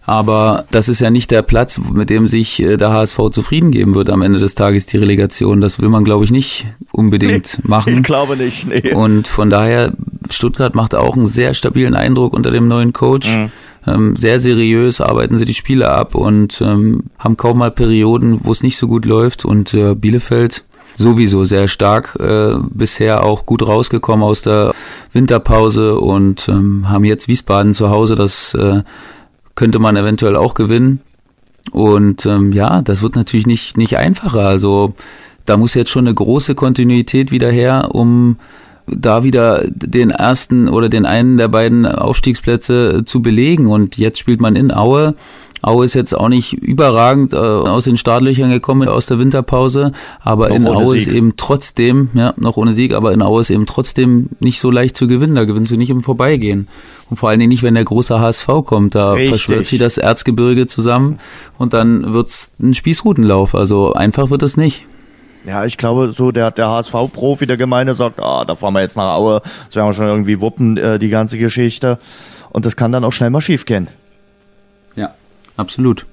Aber 0.07 0.67
das 0.71 0.91
ist 0.91 1.01
ja 1.01 1.11
nicht 1.11 1.31
der 1.31 1.41
Platz, 1.41 1.79
mit 1.79 2.11
dem 2.11 2.27
sich 2.27 2.61
äh, 2.61 2.77
der 2.77 2.93
HSV 2.93 3.31
zufrieden 3.31 3.71
geben 3.71 3.95
wird 3.95 4.11
am 4.11 4.21
Ende 4.21 4.39
des 4.39 4.55
Tages, 4.55 4.85
die 4.85 4.99
Relegation. 4.99 5.63
Das 5.63 5.81
will 5.81 5.89
man, 5.89 6.05
glaube 6.05 6.25
ich, 6.25 6.31
nicht 6.31 6.67
unbedingt 6.93 7.59
nee, 7.63 7.69
machen. 7.69 7.95
Ich 7.95 8.03
glaube 8.03 8.37
nicht. 8.37 8.67
Nee. 8.67 8.93
Und 8.93 9.27
von 9.29 9.49
daher, 9.49 9.95
Stuttgart 10.29 10.75
macht 10.75 10.95
auch 10.95 11.17
einen 11.17 11.27
sehr 11.27 11.55
stabilen 11.55 11.95
Eindruck 11.95 12.35
unter 12.35 12.51
dem 12.51 12.69
neuen 12.69 12.93
Coach. 12.93 13.35
Mhm. 13.35 13.51
Ähm, 13.87 14.17
sehr 14.17 14.41
seriös, 14.41 15.01
arbeiten 15.01 15.39
sie 15.39 15.45
die 15.45 15.55
Spiele 15.55 15.91
ab 15.91 16.15
und 16.15 16.61
ähm, 16.61 17.05
haben 17.19 17.37
kaum 17.37 17.59
mal 17.59 17.71
Perioden, 17.71 18.41
wo 18.43 18.53
es 18.53 18.63
nicht 18.63 18.77
so 18.77 18.89
gut 18.89 19.05
läuft. 19.05 19.45
Und 19.45 19.75
äh, 19.75 19.95
Bielefeld 19.95 20.65
sowieso 20.97 21.45
sehr 21.45 21.69
stark, 21.69 22.17
äh, 22.21 22.55
bisher 22.71 23.25
auch 23.25 23.47
gut 23.47 23.67
rausgekommen 23.67 24.25
aus 24.25 24.43
der 24.43 24.73
Winterpause 25.13 25.99
und 25.99 26.49
ähm, 26.49 26.89
haben 26.89 27.05
jetzt 27.05 27.29
Wiesbaden 27.29 27.75
zu 27.75 27.91
Hause, 27.91 28.15
das 28.15 28.55
äh, 28.55 28.83
könnte 29.55 29.79
man 29.79 29.97
eventuell 29.97 30.37
auch 30.37 30.55
gewinnen. 30.55 31.01
Und 31.73 32.27
ähm, 32.27 32.53
ja, 32.53 32.83
das 32.83 33.03
wird 33.03 33.17
natürlich 33.17 33.47
nicht, 33.47 33.77
nicht 33.77 33.97
einfacher. 33.97 34.47
Also 34.47 34.95
da 35.45 35.57
muss 35.57 35.75
jetzt 35.75 35.91
schon 35.91 36.07
eine 36.07 36.15
große 36.15 36.55
Kontinuität 36.55 37.31
wieder 37.31 37.51
her, 37.51 37.89
um 37.93 38.37
da 38.87 39.25
wieder 39.25 39.65
den 39.69 40.11
ersten 40.11 40.69
oder 40.69 40.89
den 40.89 41.07
einen 41.07 41.37
der 41.39 41.49
beiden 41.49 41.87
Aufstiegsplätze 41.87 43.03
zu 43.05 43.23
belegen. 43.23 43.67
Und 43.67 43.97
jetzt 43.97 44.19
spielt 44.19 44.41
man 44.41 44.57
in 44.57 44.73
Aue. 44.73 45.15
Aue 45.65 45.87
ist 45.87 45.95
jetzt 45.95 46.13
auch 46.13 46.29
nicht 46.29 46.53
überragend 46.53 47.33
äh, 47.33 47.37
aus 47.37 47.85
den 47.85 47.97
Startlöchern 47.97 48.51
gekommen 48.51 48.87
aus 48.87 49.07
der 49.07 49.19
Winterpause, 49.19 49.93
aber 50.21 50.51
noch 50.51 50.57
in 50.57 50.67
Aue 50.67 50.99
Sieg. 50.99 51.09
ist 51.09 51.15
eben 51.15 51.37
trotzdem, 51.39 52.11
ja, 52.13 52.35
noch 52.37 52.59
ohne 52.59 52.75
Sieg, 52.75 52.93
aber 52.93 53.13
in 53.13 53.23
Aue 53.23 53.41
ist 53.41 53.51
eben 53.51 53.65
trotzdem 53.65 54.29
nicht 54.41 54.61
so 54.61 54.71
leicht 54.71 54.95
zu 54.97 55.07
gewinnen. 55.07 55.35
Da 55.35 55.45
gewinnst 55.45 55.73
du 55.73 55.77
nicht 55.77 55.91
im 55.91 56.03
Vorbeigehen. 56.03 56.69
Und 57.09 57.17
vor 57.17 57.31
allen 57.31 57.39
Dingen 57.39 57.49
nicht, 57.49 57.63
wenn 57.63 57.75
der 57.75 57.85
große 57.85 58.21
HSV 58.21 58.47
kommt. 58.67 58.95
Da 58.95 59.13
Richtig. 59.13 59.31
verschwört 59.31 59.67
sich 59.67 59.79
das 59.79 59.97
Erzgebirge 59.97 60.67
zusammen 60.67 61.19
und 61.57 61.73
dann 61.73 62.13
wird's 62.13 62.53
ein 62.61 62.75
Spießrutenlauf. 62.75 63.55
Also 63.55 63.95
einfach 63.95 64.31
wird 64.31 64.43
es 64.43 64.59
nicht. 64.59 64.85
Ja, 65.45 65.65
ich 65.65 65.77
glaube, 65.77 66.13
so 66.13 66.33
der, 66.33 66.51
der 66.51 66.69
HSV-Profi 66.69 67.47
der 67.47 67.57
Gemeinde 67.57 67.95
sagt, 67.95 68.19
ah, 68.21 68.45
da 68.45 68.55
fahren 68.55 68.73
wir 68.73 68.81
jetzt 68.81 68.97
nach 68.97 69.15
Aue, 69.15 69.43
das 69.67 69.77
werden 69.77 69.89
wir 69.89 69.95
schon 69.95 70.07
irgendwie 70.07 70.41
wuppen, 70.41 70.77
äh, 70.77 70.99
die 70.99 71.11
ganze 71.11 71.37
Geschichte. 71.39 71.99
Und 72.51 72.65
das 72.65 72.77
kann 72.77 72.93
dann 72.93 73.05
auch 73.05 73.13
schnell 73.13 73.31
mal 73.31 73.41
schief 73.41 73.67
gehen. 73.67 73.89
Ja, 74.97 75.13
absolut. 75.57 76.07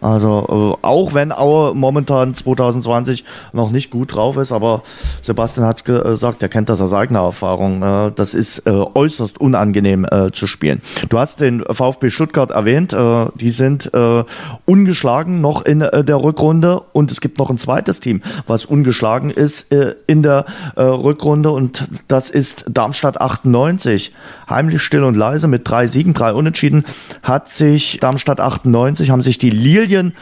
Also 0.00 0.76
äh, 0.82 0.86
auch 0.86 1.14
wenn 1.14 1.32
Aue 1.32 1.74
momentan 1.74 2.34
2020 2.34 3.24
noch 3.52 3.70
nicht 3.70 3.90
gut 3.90 4.14
drauf 4.14 4.36
ist, 4.36 4.52
aber 4.52 4.82
Sebastian 5.22 5.66
hat 5.66 5.78
es 5.78 5.84
gesagt, 5.84 6.42
er 6.42 6.48
kennt 6.48 6.68
das 6.68 6.80
aus 6.80 6.92
eigener 6.92 7.20
Erfahrung. 7.20 7.82
Äh, 7.82 8.12
das 8.14 8.34
ist 8.34 8.66
äh, 8.66 8.70
äußerst 8.70 9.40
unangenehm 9.40 10.06
äh, 10.08 10.30
zu 10.32 10.46
spielen. 10.46 10.82
Du 11.08 11.18
hast 11.18 11.40
den 11.40 11.64
VfB 11.68 12.10
Stuttgart 12.10 12.50
erwähnt, 12.50 12.92
äh, 12.92 13.26
die 13.34 13.50
sind 13.50 13.92
äh, 13.92 14.24
ungeschlagen 14.66 15.40
noch 15.40 15.64
in 15.64 15.80
der 15.80 16.22
Rückrunde 16.22 16.80
und 16.92 17.10
es 17.10 17.20
gibt 17.20 17.38
noch 17.38 17.50
ein 17.50 17.58
zweites 17.58 18.00
Team, 18.00 18.22
was 18.46 18.64
ungeschlagen 18.64 19.30
ist 19.30 19.72
in 20.06 20.22
der 20.22 20.44
Rückrunde 20.76 21.50
und 21.50 21.88
das 22.08 22.30
ist 22.30 22.64
Darmstadt 22.68 23.20
98. 23.20 24.12
Heimlich 24.48 24.82
still 24.82 25.04
und 25.04 25.16
leise 25.16 25.48
mit 25.48 25.68
drei 25.68 25.86
Siegen, 25.86 26.14
drei 26.14 26.32
Unentschieden 26.32 26.84
hat 27.22 27.48
sich 27.48 27.98
Darmstadt 28.00 28.40
98, 28.40 29.10
haben 29.10 29.22
sich 29.22 29.38
die 29.38 29.50
Lille 29.50 29.87
Brasilien 29.88 30.12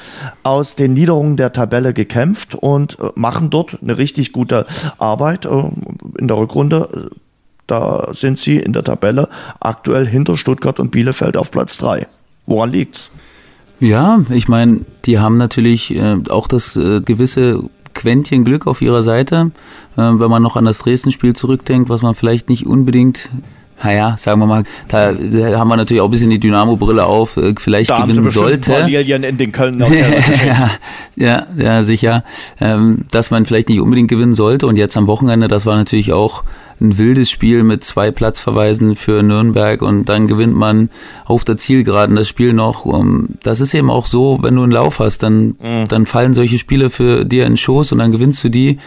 aus 0.43 0.77
den 0.77 0.95
Niederungen 0.95 1.37
der 1.37 1.53
Tabelle 1.53 1.93
gekämpft 1.93 2.55
und 2.55 2.99
äh, 3.01 3.11
machen 3.15 3.51
dort 3.51 3.79
eine 3.83 3.99
richtig 3.99 4.33
gute 4.33 4.67
Arbeit 4.99 5.45
äh, 5.45 5.63
in 6.19 6.29
der 6.29 6.37
Rückrunde. 6.39 7.11
Da 7.67 8.11
sind 8.13 8.39
sie 8.39 8.59
in 8.59 8.73
der 8.73 8.85
Tabelle 8.85 9.29
aktuell 9.59 10.07
hinter 10.07 10.37
Stuttgart 10.37 10.79
und 10.79 10.93
Bielefeld 10.93 11.37
auf 11.37 11.51
Platz 11.51 11.79
3. 11.79 12.07
Woran 12.47 12.71
liegt's? 12.71 13.11
Ja, 13.81 14.21
ich 14.31 14.47
meine, 14.47 14.81
die 15.05 15.19
haben 15.19 15.37
natürlich 15.37 15.95
äh, 15.95 16.19
auch 16.31 16.47
das 16.47 16.77
äh, 16.77 17.01
gewisse 17.01 17.65
Quäntchen 17.93 18.45
Glück 18.45 18.67
auf 18.69 18.81
ihrer 18.83 19.03
Seite. 19.03 19.51
Äh, 19.97 20.03
wenn 20.03 20.31
man 20.31 20.43
noch 20.43 20.57
an 20.57 20.65
das 20.65 20.79
Dresden-Spiel 20.79 21.35
zurückdenkt, 21.35 21.89
was 21.89 22.03
man 22.03 22.15
vielleicht 22.15 22.49
nicht 22.49 22.67
unbedingt 22.67 23.29
naja, 23.83 24.17
sagen 24.17 24.41
wir 24.41 24.47
mal, 24.47 24.63
da, 24.89 25.13
da 25.13 25.59
haben 25.59 25.69
wir 25.69 25.77
natürlich 25.77 26.01
auch 26.01 26.07
ein 26.07 26.11
bisschen 26.11 26.31
die 26.31 26.41
Dynamo-Brille 26.41 27.05
auf, 27.05 27.37
äh, 27.37 27.55
vielleicht 27.59 27.91
da 27.91 28.03
gewinnen 28.03 28.19
haben 28.19 28.29
sie 28.29 28.33
sollte. 28.33 28.75
Ein 28.75 28.89
in 29.25 29.37
den 29.37 29.53
Köln 29.53 29.79
ja, 30.47 30.71
ja, 31.17 31.47
ja, 31.57 31.83
sicher, 31.85 32.25
ähm, 32.61 33.05
dass 33.11 33.31
man 33.31 33.45
vielleicht 33.45 33.69
nicht 33.69 33.81
unbedingt 33.81 34.09
gewinnen 34.09 34.35
sollte. 34.35 34.67
Und 34.67 34.77
jetzt 34.77 34.97
am 34.97 35.07
Wochenende, 35.07 35.49
das 35.49 35.67
war 35.67 35.77
natürlich 35.77 36.13
auch 36.13 36.43
ein 36.81 36.99
wildes 36.99 37.31
Spiel 37.31 37.63
mit 37.63 37.85
zwei 37.85 38.11
Platzverweisen 38.11 38.97
für 38.97 39.23
Nürnberg 39.23 39.83
und 39.83 40.07
dann 40.07 40.27
gewinnt 40.27 40.55
man 40.55 40.91
auf 41.25 41.45
der 41.45 41.57
Zielgeraden 41.57 42.17
das 42.17 42.29
Spiel 42.29 42.53
noch. 42.53 42.87
Das 43.43 43.61
ist 43.61 43.75
eben 43.75 43.91
auch 43.91 44.07
so, 44.07 44.39
wenn 44.43 44.57
du 44.57 44.63
einen 44.63 44.73
Lauf 44.73 45.01
hast, 45.01 45.23
dann, 45.23 45.57
mhm. 45.61 45.89
dann 45.89 46.07
fallen 46.07 46.35
solche 46.35 46.59
Spiele 46.59 46.91
für 46.91 47.25
dir 47.25 47.45
in 47.45 47.53
den 47.53 47.57
Schoß 47.57 47.93
und 47.93 47.99
dann 47.99 48.13
gewinnst 48.13 48.45
du 48.45 48.49
die 48.49 48.79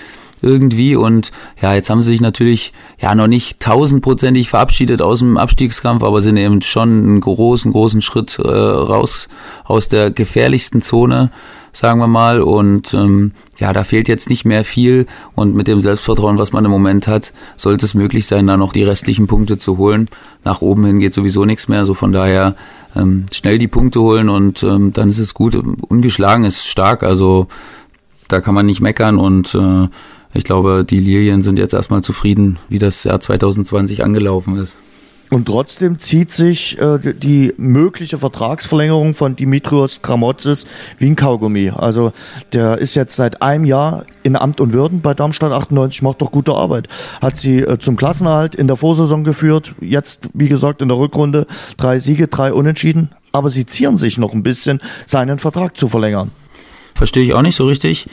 irgendwie. 0.42 0.96
Und 0.96 1.32
ja, 1.62 1.74
jetzt 1.74 1.90
haben 1.90 2.02
sie 2.02 2.12
sich 2.12 2.22
natürlich 2.22 2.74
ja 3.00 3.16
noch 3.16 3.28
nicht 3.28 3.60
tausendprozentig 3.60 4.50
verabschiedet 4.50 5.02
aus 5.02 5.20
dem 5.20 5.38
Abstiegskampf, 5.38 6.04
aber 6.04 6.22
sind 6.22 6.38
eben 6.38 6.62
schon 6.62 6.90
einen 6.90 7.22
großen, 7.22 7.72
großen 7.72 8.02
Schritt 8.02 8.40
äh, 8.40 8.48
raus 8.48 9.30
aus 9.66 9.88
der 9.88 10.12
gefährlichsten 10.12 10.82
Zone, 10.82 11.32
sagen 11.72 12.00
wir 12.00 12.08
mal. 12.08 12.42
Und 12.42 12.94
ähm, 12.94 13.34
ja, 13.58 13.74
da 13.74 13.84
fehlt 13.84 14.08
jetzt 14.08 14.30
nicht 14.30 14.46
mehr 14.46 14.64
viel. 14.64 15.06
Und 15.36 15.56
mit 15.56 15.68
dem 15.68 15.82
Selbstvertrauen, 15.82 16.38
was 16.38 16.52
man 16.52 16.66
im 16.66 16.72
Moment 16.72 17.08
hat, 17.08 17.34
sollte 17.56 17.86
es 17.86 17.94
möglich 17.94 18.26
sein, 18.26 18.48
da 18.48 18.58
noch 18.58 18.74
die 18.74 18.84
restlichen 18.84 19.28
Punkte 19.28 19.58
zu 19.58 19.78
holen. 19.78 20.10
Nach 20.44 20.62
oben 20.62 20.86
hin 20.86 21.00
geht 21.00 21.14
sowieso 21.14 21.46
nichts 21.46 21.68
mehr, 21.68 21.86
so 21.86 21.94
von 21.94 22.12
daher 22.12 22.56
ähm, 22.96 23.26
schnell 23.32 23.58
die 23.58 23.68
Punkte 23.68 24.00
holen 24.02 24.30
und 24.30 24.64
ähm, 24.64 24.94
dann 24.94 25.10
ist 25.10 25.20
es 25.20 25.34
gut. 25.34 25.56
Ungeschlagen 25.56 26.46
ist 26.46 26.66
stark, 26.66 27.04
also 27.04 27.48
da 28.30 28.42
kann 28.42 28.56
man 28.56 28.66
nicht 28.66 28.80
meckern. 28.82 29.18
Und 29.18 29.54
äh, 29.56 29.90
ich 30.34 30.44
glaube, 30.44 30.86
die 30.88 31.00
Lilien 31.00 31.42
sind 31.42 31.60
jetzt 31.60 31.74
erstmal 31.74 32.02
zufrieden, 32.02 32.60
wie 32.70 32.80
das 32.80 33.04
Jahr 33.04 33.20
2020 33.20 34.04
angelaufen 34.04 34.58
ist. 34.58 34.78
Und 35.32 35.46
trotzdem 35.46 36.00
zieht 36.00 36.32
sich 36.32 36.80
äh, 36.80 37.14
die 37.14 37.54
mögliche 37.58 38.18
Vertragsverlängerung 38.18 39.14
von 39.14 39.36
Dimitrios 39.36 40.02
Kramotzes 40.02 40.66
wie 40.98 41.06
ein 41.06 41.16
Kaugummi. 41.16 41.70
Also 41.70 42.14
der 42.52 42.80
ist 42.80 42.96
jetzt 42.96 43.16
seit 43.16 43.42
einem 43.42 43.66
Jahr 43.66 44.06
in 44.24 44.36
Amt 44.36 44.60
und 44.60 44.74
Würden 44.74 45.02
bei 45.02 45.14
Darmstadt 45.14 45.52
98, 45.52 46.02
macht 46.02 46.24
doch 46.24 46.32
gute 46.32 46.54
Arbeit. 46.54 46.88
Hat 47.22 47.38
sie 47.38 47.60
äh, 47.60 47.78
zum 47.78 47.96
Klassenerhalt 47.96 48.56
in 48.56 48.68
der 48.68 48.76
Vorsaison 48.76 49.24
geführt, 49.24 49.76
jetzt 49.82 50.22
wie 50.34 50.50
gesagt 50.50 50.82
in 50.82 50.88
der 50.88 50.98
Rückrunde 50.98 51.46
drei 51.78 52.00
Siege, 52.00 52.28
drei 52.28 52.52
Unentschieden. 52.52 53.12
Aber 53.32 53.52
sie 53.52 53.68
zieren 53.68 53.98
sich 53.98 54.18
noch 54.18 54.34
ein 54.34 54.42
bisschen, 54.42 54.82
seinen 55.06 55.38
Vertrag 55.38 55.78
zu 55.78 55.88
verlängern. 55.88 56.32
Verstehe 57.00 57.24
ich 57.24 57.34
auch 57.34 57.42
nicht 57.42 57.56
so 57.56 57.66
richtig. 57.66 58.08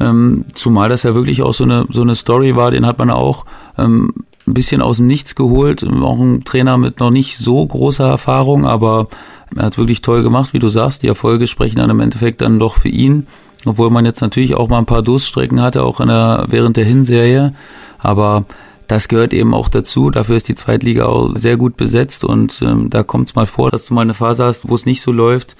Ähm, 0.00 0.44
zumal 0.54 0.88
das 0.88 1.04
ja 1.04 1.14
wirklich 1.14 1.42
auch 1.42 1.54
so 1.54 1.62
eine, 1.62 1.86
so 1.90 2.02
eine 2.02 2.16
Story 2.16 2.56
war, 2.56 2.72
den 2.72 2.84
hat 2.84 2.98
man 2.98 3.10
auch 3.10 3.46
ähm, 3.78 4.12
ein 4.48 4.54
bisschen 4.54 4.82
aus 4.82 4.96
dem 4.96 5.06
Nichts 5.06 5.36
geholt. 5.36 5.84
Auch 5.84 6.18
ein 6.18 6.42
Trainer 6.42 6.76
mit 6.76 6.98
noch 6.98 7.12
nicht 7.12 7.38
so 7.38 7.64
großer 7.64 8.08
Erfahrung, 8.08 8.66
aber 8.66 9.06
er 9.54 9.66
hat 9.66 9.78
wirklich 9.78 10.02
toll 10.02 10.24
gemacht, 10.24 10.52
wie 10.52 10.58
du 10.58 10.68
sagst. 10.68 11.04
Die 11.04 11.06
Erfolge 11.06 11.46
sprechen 11.46 11.76
dann 11.76 11.90
im 11.90 12.00
Endeffekt 12.00 12.40
dann 12.40 12.58
doch 12.58 12.74
für 12.74 12.88
ihn. 12.88 13.28
Obwohl 13.66 13.88
man 13.88 14.04
jetzt 14.04 14.20
natürlich 14.20 14.56
auch 14.56 14.68
mal 14.68 14.78
ein 14.78 14.86
paar 14.86 15.02
Durststrecken 15.02 15.62
hatte, 15.62 15.84
auch 15.84 16.00
in 16.00 16.08
der, 16.08 16.46
während 16.48 16.76
der 16.76 16.86
Hinserie. 16.86 17.54
Aber 18.00 18.46
das 18.88 19.06
gehört 19.06 19.32
eben 19.32 19.54
auch 19.54 19.68
dazu. 19.68 20.10
Dafür 20.10 20.34
ist 20.34 20.48
die 20.48 20.56
Zweitliga 20.56 21.06
auch 21.06 21.36
sehr 21.36 21.56
gut 21.56 21.76
besetzt 21.76 22.24
und 22.24 22.60
ähm, 22.62 22.90
da 22.90 23.04
kommt 23.04 23.28
es 23.28 23.36
mal 23.36 23.46
vor, 23.46 23.70
dass 23.70 23.86
du 23.86 23.94
mal 23.94 24.02
eine 24.02 24.12
Phase 24.12 24.44
hast, 24.44 24.68
wo 24.68 24.74
es 24.74 24.86
nicht 24.86 25.02
so 25.02 25.12
läuft. 25.12 25.54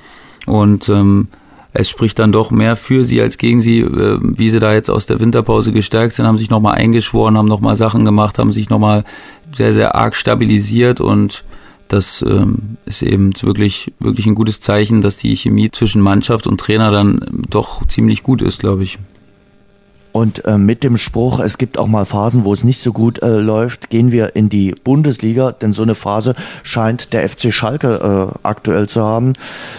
Und 0.44 0.88
ähm, 0.88 1.28
es 1.74 1.90
spricht 1.90 2.20
dann 2.20 2.32
doch 2.32 2.52
mehr 2.52 2.76
für 2.76 3.04
sie 3.04 3.20
als 3.20 3.36
gegen 3.36 3.60
sie, 3.60 3.80
äh, 3.80 4.18
wie 4.22 4.48
sie 4.48 4.60
da 4.60 4.72
jetzt 4.72 4.90
aus 4.90 5.06
der 5.06 5.18
Winterpause 5.18 5.72
gestärkt 5.72 6.14
sind, 6.14 6.26
haben 6.26 6.38
sich 6.38 6.48
nochmal 6.48 6.76
eingeschworen, 6.76 7.36
haben 7.36 7.48
nochmal 7.48 7.76
Sachen 7.76 8.04
gemacht, 8.04 8.38
haben 8.38 8.52
sich 8.52 8.70
nochmal 8.70 9.04
sehr, 9.52 9.74
sehr 9.74 9.96
arg 9.96 10.14
stabilisiert 10.14 11.00
und 11.00 11.44
das 11.88 12.24
ähm, 12.26 12.76
ist 12.86 13.02
eben 13.02 13.32
wirklich, 13.42 13.92
wirklich 13.98 14.26
ein 14.26 14.36
gutes 14.36 14.60
Zeichen, 14.60 15.02
dass 15.02 15.16
die 15.16 15.36
Chemie 15.36 15.70
zwischen 15.70 16.00
Mannschaft 16.00 16.46
und 16.46 16.60
Trainer 16.60 16.90
dann 16.90 17.20
doch 17.50 17.86
ziemlich 17.88 18.22
gut 18.22 18.40
ist, 18.40 18.60
glaube 18.60 18.84
ich. 18.84 18.98
Und 20.14 20.44
äh, 20.44 20.58
mit 20.58 20.84
dem 20.84 20.96
Spruch, 20.96 21.40
es 21.40 21.58
gibt 21.58 21.76
auch 21.76 21.88
mal 21.88 22.04
Phasen, 22.04 22.44
wo 22.44 22.52
es 22.52 22.62
nicht 22.62 22.80
so 22.80 22.92
gut 22.92 23.20
äh, 23.20 23.40
läuft, 23.40 23.90
gehen 23.90 24.12
wir 24.12 24.36
in 24.36 24.48
die 24.48 24.72
Bundesliga, 24.84 25.50
denn 25.50 25.72
so 25.72 25.82
eine 25.82 25.96
Phase 25.96 26.36
scheint 26.62 27.12
der 27.12 27.28
FC 27.28 27.52
Schalke 27.52 28.32
äh, 28.32 28.38
aktuell 28.44 28.88
zu 28.88 29.02
haben. 29.02 29.32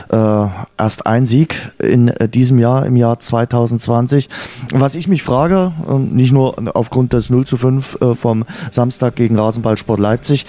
Äh, 0.10 0.48
erst 0.78 1.08
ein 1.08 1.26
Sieg 1.26 1.72
in 1.80 2.10
äh, 2.10 2.28
diesem 2.28 2.60
Jahr, 2.60 2.86
im 2.86 2.98
Jahr 2.98 3.18
2020. 3.18 4.28
Was 4.74 4.96
ich 4.96 5.08
mich 5.08 5.24
frage, 5.24 5.72
äh, 5.90 5.94
nicht 5.94 6.34
nur 6.34 6.76
aufgrund 6.76 7.14
des 7.14 7.30
0 7.30 7.48
zu 7.48 7.56
5 7.56 8.02
äh, 8.02 8.16
vom 8.16 8.44
Samstag 8.72 9.16
gegen 9.16 9.40
Rasenballsport 9.40 10.02
Leipzig, 10.02 10.46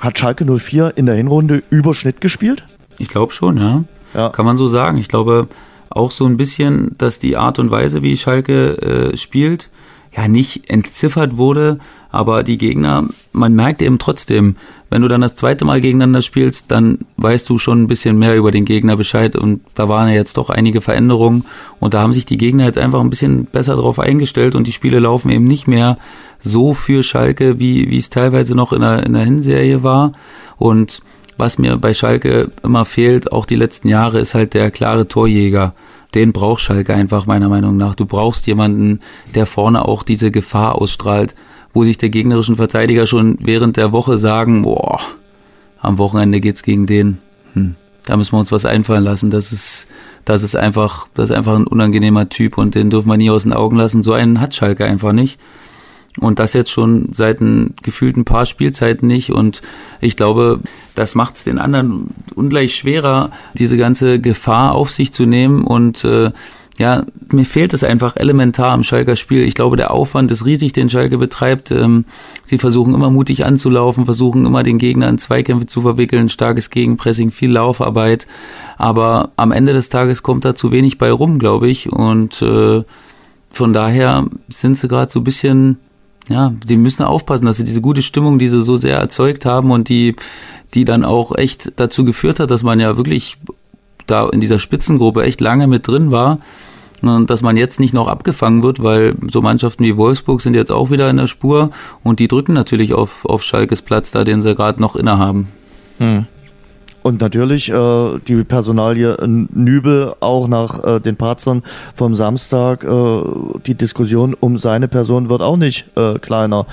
hat 0.00 0.16
Schalke 0.16 0.44
04 0.44 0.92
in 0.94 1.06
der 1.06 1.16
Hinrunde 1.16 1.60
Überschnitt 1.70 2.20
gespielt? 2.20 2.62
Ich 2.98 3.08
glaube 3.08 3.32
schon, 3.32 3.56
ja. 3.56 3.82
ja. 4.14 4.28
Kann 4.28 4.46
man 4.46 4.56
so 4.56 4.68
sagen. 4.68 4.96
Ich 4.96 5.08
glaube, 5.08 5.48
auch 5.94 6.10
so 6.10 6.26
ein 6.26 6.36
bisschen, 6.36 6.94
dass 6.98 7.18
die 7.18 7.36
Art 7.36 7.58
und 7.58 7.70
Weise, 7.70 8.02
wie 8.02 8.16
Schalke 8.16 9.12
äh, 9.12 9.16
spielt, 9.16 9.70
ja 10.16 10.28
nicht 10.28 10.70
entziffert 10.70 11.36
wurde, 11.36 11.78
aber 12.10 12.44
die 12.44 12.58
Gegner, 12.58 13.08
man 13.32 13.54
merkt 13.54 13.82
eben 13.82 13.98
trotzdem, 13.98 14.56
wenn 14.88 15.02
du 15.02 15.08
dann 15.08 15.22
das 15.22 15.34
zweite 15.34 15.64
Mal 15.64 15.80
gegeneinander 15.80 16.22
spielst, 16.22 16.70
dann 16.70 16.98
weißt 17.16 17.50
du 17.50 17.58
schon 17.58 17.82
ein 17.82 17.86
bisschen 17.88 18.16
mehr 18.18 18.36
über 18.36 18.52
den 18.52 18.64
Gegner 18.64 18.96
Bescheid 18.96 19.34
und 19.34 19.62
da 19.74 19.88
waren 19.88 20.08
ja 20.08 20.14
jetzt 20.14 20.36
doch 20.36 20.50
einige 20.50 20.80
Veränderungen 20.80 21.44
und 21.80 21.94
da 21.94 22.02
haben 22.02 22.12
sich 22.12 22.26
die 22.26 22.36
Gegner 22.36 22.66
jetzt 22.66 22.78
einfach 22.78 23.00
ein 23.00 23.10
bisschen 23.10 23.46
besser 23.46 23.74
drauf 23.74 23.98
eingestellt 23.98 24.54
und 24.54 24.68
die 24.68 24.72
Spiele 24.72 25.00
laufen 25.00 25.30
eben 25.30 25.46
nicht 25.46 25.66
mehr 25.66 25.98
so 26.40 26.74
für 26.74 27.02
Schalke, 27.02 27.58
wie, 27.58 27.90
wie 27.90 27.98
es 27.98 28.10
teilweise 28.10 28.54
noch 28.54 28.72
in 28.72 28.82
der, 28.82 29.04
in 29.04 29.14
der 29.14 29.24
Hinserie 29.24 29.82
war 29.82 30.12
und 30.56 31.02
was 31.36 31.58
mir 31.58 31.76
bei 31.76 31.94
Schalke 31.94 32.50
immer 32.62 32.84
fehlt, 32.84 33.32
auch 33.32 33.46
die 33.46 33.56
letzten 33.56 33.88
Jahre, 33.88 34.20
ist 34.20 34.34
halt 34.34 34.54
der 34.54 34.70
klare 34.70 35.08
Torjäger. 35.08 35.74
Den 36.14 36.32
braucht 36.32 36.60
Schalke 36.60 36.94
einfach 36.94 37.26
meiner 37.26 37.48
Meinung 37.48 37.76
nach. 37.76 37.94
Du 37.94 38.06
brauchst 38.06 38.46
jemanden, 38.46 39.00
der 39.34 39.46
vorne 39.46 39.84
auch 39.84 40.04
diese 40.04 40.30
Gefahr 40.30 40.76
ausstrahlt, 40.76 41.34
wo 41.72 41.82
sich 41.82 41.98
der 41.98 42.10
gegnerischen 42.10 42.56
Verteidiger 42.56 43.06
schon 43.06 43.36
während 43.40 43.76
der 43.76 43.90
Woche 43.90 44.16
sagen, 44.16 44.62
boah, 44.62 45.00
am 45.80 45.98
Wochenende 45.98 46.40
geht's 46.40 46.62
gegen 46.62 46.86
den. 46.86 47.18
Hm, 47.54 47.74
da 48.04 48.16
müssen 48.16 48.32
wir 48.32 48.38
uns 48.38 48.52
was 48.52 48.64
einfallen 48.64 49.02
lassen. 49.02 49.30
Das 49.30 49.52
ist, 49.52 49.88
das 50.24 50.44
ist 50.44 50.54
einfach, 50.54 51.08
das 51.14 51.30
ist 51.30 51.36
einfach 51.36 51.56
ein 51.56 51.66
unangenehmer 51.66 52.28
Typ 52.28 52.58
und 52.58 52.76
den 52.76 52.90
dürfen 52.90 53.08
wir 53.08 53.16
nie 53.16 53.30
aus 53.30 53.42
den 53.42 53.52
Augen 53.52 53.76
lassen. 53.76 54.04
So 54.04 54.12
einen 54.12 54.40
hat 54.40 54.54
Schalke 54.54 54.84
einfach 54.84 55.12
nicht. 55.12 55.40
Und 56.20 56.38
das 56.38 56.52
jetzt 56.52 56.70
schon 56.70 57.08
seit 57.12 57.40
ein 57.40 57.74
gefühlten 57.82 58.24
paar 58.24 58.46
Spielzeiten 58.46 59.08
nicht. 59.08 59.30
Und 59.30 59.62
ich 60.00 60.16
glaube, 60.16 60.60
das 60.94 61.14
macht 61.16 61.34
es 61.34 61.44
den 61.44 61.58
anderen 61.58 62.10
ungleich 62.34 62.76
schwerer, 62.76 63.30
diese 63.54 63.76
ganze 63.76 64.20
Gefahr 64.20 64.72
auf 64.72 64.90
sich 64.90 65.12
zu 65.12 65.26
nehmen. 65.26 65.64
Und 65.64 66.04
äh, 66.04 66.30
ja, 66.78 67.04
mir 67.30 67.44
fehlt 67.44 67.72
es 67.72 67.84
einfach 67.84 68.16
elementar 68.16 68.74
im 68.74 68.82
Schalker 68.82 69.16
Spiel. 69.16 69.42
Ich 69.42 69.54
glaube, 69.54 69.76
der 69.76 69.92
Aufwand 69.92 70.30
ist 70.30 70.44
riesig, 70.44 70.72
den 70.72 70.88
Schalke 70.88 71.18
betreibt. 71.18 71.70
Ähm, 71.70 72.04
sie 72.44 72.58
versuchen 72.58 72.94
immer 72.94 73.10
mutig 73.10 73.44
anzulaufen, 73.44 74.04
versuchen 74.04 74.44
immer 74.44 74.62
den 74.62 74.78
Gegner 74.78 75.08
in 75.08 75.18
Zweikämpfe 75.18 75.66
zu 75.66 75.82
verwickeln, 75.82 76.28
starkes 76.28 76.70
Gegenpressing, 76.70 77.30
viel 77.30 77.52
Laufarbeit. 77.52 78.26
Aber 78.76 79.30
am 79.36 79.52
Ende 79.52 79.72
des 79.72 79.88
Tages 79.88 80.22
kommt 80.22 80.44
da 80.44 80.56
zu 80.56 80.72
wenig 80.72 80.98
bei 80.98 81.12
rum, 81.12 81.38
glaube 81.38 81.68
ich. 81.68 81.92
Und 81.92 82.42
äh, 82.42 82.82
von 83.50 83.72
daher 83.72 84.26
sind 84.48 84.76
sie 84.76 84.88
gerade 84.88 85.12
so 85.12 85.20
ein 85.20 85.24
bisschen 85.24 85.78
ja, 86.28 86.52
die 86.66 86.76
müssen 86.76 87.02
aufpassen, 87.02 87.44
dass 87.44 87.58
sie 87.58 87.64
diese 87.64 87.80
gute 87.80 88.02
Stimmung, 88.02 88.38
die 88.38 88.48
sie 88.48 88.62
so 88.62 88.76
sehr 88.76 88.98
erzeugt 88.98 89.44
haben 89.44 89.70
und 89.70 89.88
die, 89.88 90.16
die 90.72 90.84
dann 90.84 91.04
auch 91.04 91.36
echt 91.36 91.72
dazu 91.76 92.04
geführt 92.04 92.40
hat, 92.40 92.50
dass 92.50 92.62
man 92.62 92.80
ja 92.80 92.96
wirklich 92.96 93.36
da 94.06 94.28
in 94.28 94.40
dieser 94.40 94.58
Spitzengruppe 94.58 95.22
echt 95.22 95.40
lange 95.40 95.66
mit 95.66 95.86
drin 95.86 96.10
war 96.10 96.38
und 97.02 97.30
dass 97.30 97.42
man 97.42 97.56
jetzt 97.56 97.80
nicht 97.80 97.94
noch 97.94 98.08
abgefangen 98.08 98.62
wird, 98.62 98.82
weil 98.82 99.14
so 99.30 99.42
Mannschaften 99.42 99.84
wie 99.84 99.96
Wolfsburg 99.96 100.40
sind 100.40 100.54
jetzt 100.54 100.72
auch 100.72 100.90
wieder 100.90 101.10
in 101.10 101.16
der 101.16 101.26
Spur 101.26 101.70
und 102.02 102.18
die 102.18 102.28
drücken 102.28 102.52
natürlich 102.52 102.94
auf, 102.94 103.24
auf 103.26 103.42
Schalkes 103.42 103.82
Platz 103.82 104.10
da, 104.10 104.24
den 104.24 104.42
sie 104.42 104.54
gerade 104.54 104.80
noch 104.80 104.96
innehaben. 104.96 105.48
Hm. 105.98 106.26
Und 107.04 107.20
natürlich 107.20 107.70
äh, 107.70 108.18
die 108.26 108.44
Personalie 108.44 109.14
Nübel 109.26 110.14
auch 110.20 110.48
nach 110.48 110.82
äh, 110.82 111.00
den 111.00 111.16
Parzern 111.16 111.62
vom 111.94 112.14
Samstag. 112.14 112.82
Äh, 112.82 113.22
die 113.66 113.74
Diskussion 113.74 114.32
um 114.32 114.56
seine 114.56 114.88
Person 114.88 115.28
wird 115.28 115.42
auch 115.42 115.58
nicht 115.58 115.84
äh, 115.96 116.18
kleiner. 116.18 116.64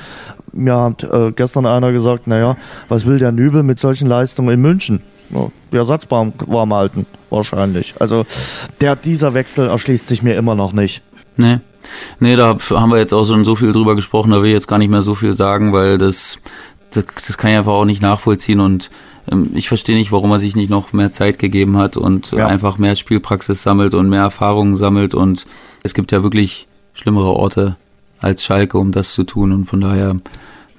Mir 0.54 0.78
hat 0.78 1.04
äh, 1.04 1.34
gestern 1.34 1.66
einer 1.66 1.92
gesagt, 1.92 2.28
naja, 2.28 2.56
was 2.88 3.06
will 3.06 3.20
der 3.20 3.34
Nübel 3.34 3.62
mit 3.64 3.78
solchen 3.78 4.08
Leistungen 4.08 4.54
in 4.54 4.62
München? 4.62 5.02
Ja, 5.32 5.50
die 5.74 5.76
Ersatzbaum 5.76 6.32
warm 6.48 6.74
halten, 6.74 7.08
wahrscheinlich. 7.30 7.96
Also 8.00 8.26
der, 8.80 8.96
dieser 8.96 9.34
Wechsel 9.34 9.68
erschließt 9.68 10.08
sich 10.08 10.24
mir 10.24 10.36
immer 10.36 10.56
noch 10.56 10.72
nicht. 10.72 11.04
Nee. 11.36 11.58
Nee, 12.22 12.38
da 12.38 12.56
haben 12.70 12.92
wir 12.92 13.00
jetzt 13.00 13.12
auch 13.12 13.26
schon 13.26 13.44
so 13.44 13.58
viel 13.58 13.74
drüber 13.74 13.96
gesprochen, 13.96 14.32
da 14.32 14.42
will 14.42 14.48
ich 14.48 14.54
jetzt 14.54 14.70
gar 14.70 14.78
nicht 14.78 14.92
mehr 14.92 15.02
so 15.02 15.14
viel 15.14 15.34
sagen, 15.34 15.74
weil 15.74 15.98
das, 15.98 16.40
das, 16.92 17.04
das 17.16 17.38
kann 17.38 17.52
ich 17.52 17.58
einfach 17.58 17.74
auch 17.74 17.84
nicht 17.84 18.02
nachvollziehen 18.02 18.62
und 18.62 18.90
ich 19.54 19.68
verstehe 19.68 19.96
nicht, 19.96 20.12
warum 20.12 20.32
er 20.32 20.40
sich 20.40 20.56
nicht 20.56 20.70
noch 20.70 20.94
mehr 20.94 21.14
Zeit 21.14 21.40
gegeben 21.40 21.78
hat 21.78 21.96
und 21.98 22.32
ja. 22.32 22.48
einfach 22.48 22.78
mehr 22.78 22.96
Spielpraxis 22.96 23.62
sammelt 23.62 23.94
und 23.94 24.10
mehr 24.10 24.22
Erfahrungen 24.22 24.76
sammelt. 24.76 25.14
Und 25.14 25.46
es 25.84 25.94
gibt 25.94 26.12
ja 26.12 26.24
wirklich 26.24 26.68
schlimmere 26.94 27.34
Orte 27.34 27.78
als 28.20 28.44
Schalke, 28.44 28.78
um 28.78 28.92
das 28.92 29.14
zu 29.14 29.24
tun. 29.24 29.52
Und 29.52 29.66
von 29.66 29.82
daher 29.82 30.16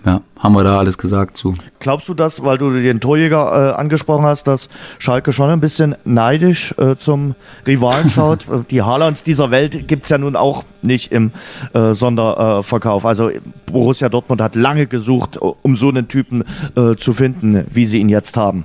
ja, 0.04 0.20
haben 0.38 0.54
wir 0.54 0.64
da 0.64 0.78
alles 0.78 0.98
gesagt 0.98 1.36
zu. 1.36 1.54
Glaubst 1.78 2.08
du 2.08 2.14
das, 2.14 2.42
weil 2.42 2.58
du 2.58 2.70
den 2.70 3.00
Torjäger 3.00 3.70
äh, 3.70 3.80
angesprochen 3.80 4.24
hast, 4.24 4.48
dass 4.48 4.68
Schalke 4.98 5.32
schon 5.32 5.48
ein 5.48 5.60
bisschen 5.60 5.94
neidisch 6.04 6.74
äh, 6.78 6.96
zum 6.96 7.34
Rivalen 7.66 8.10
schaut? 8.14 8.46
Die 8.70 8.82
Haalands 8.82 9.22
dieser 9.22 9.50
Welt 9.50 9.86
gibt 9.86 10.04
es 10.04 10.10
ja 10.10 10.18
nun 10.18 10.34
auch 10.34 10.64
nicht 10.82 11.12
im 11.12 11.30
äh, 11.72 11.94
Sonderverkauf. 11.94 13.06
also 13.06 13.30
Borussia 13.66 14.08
Dortmund 14.08 14.40
hat 14.40 14.56
lange 14.56 14.86
gesucht, 14.86 15.38
um 15.38 15.76
so 15.76 15.88
einen 15.88 16.08
Typen 16.08 16.44
äh, 16.76 16.96
zu 16.96 17.12
finden, 17.12 17.64
wie 17.68 17.86
sie 17.86 17.98
ihn 17.98 18.08
jetzt 18.08 18.36
haben. 18.36 18.64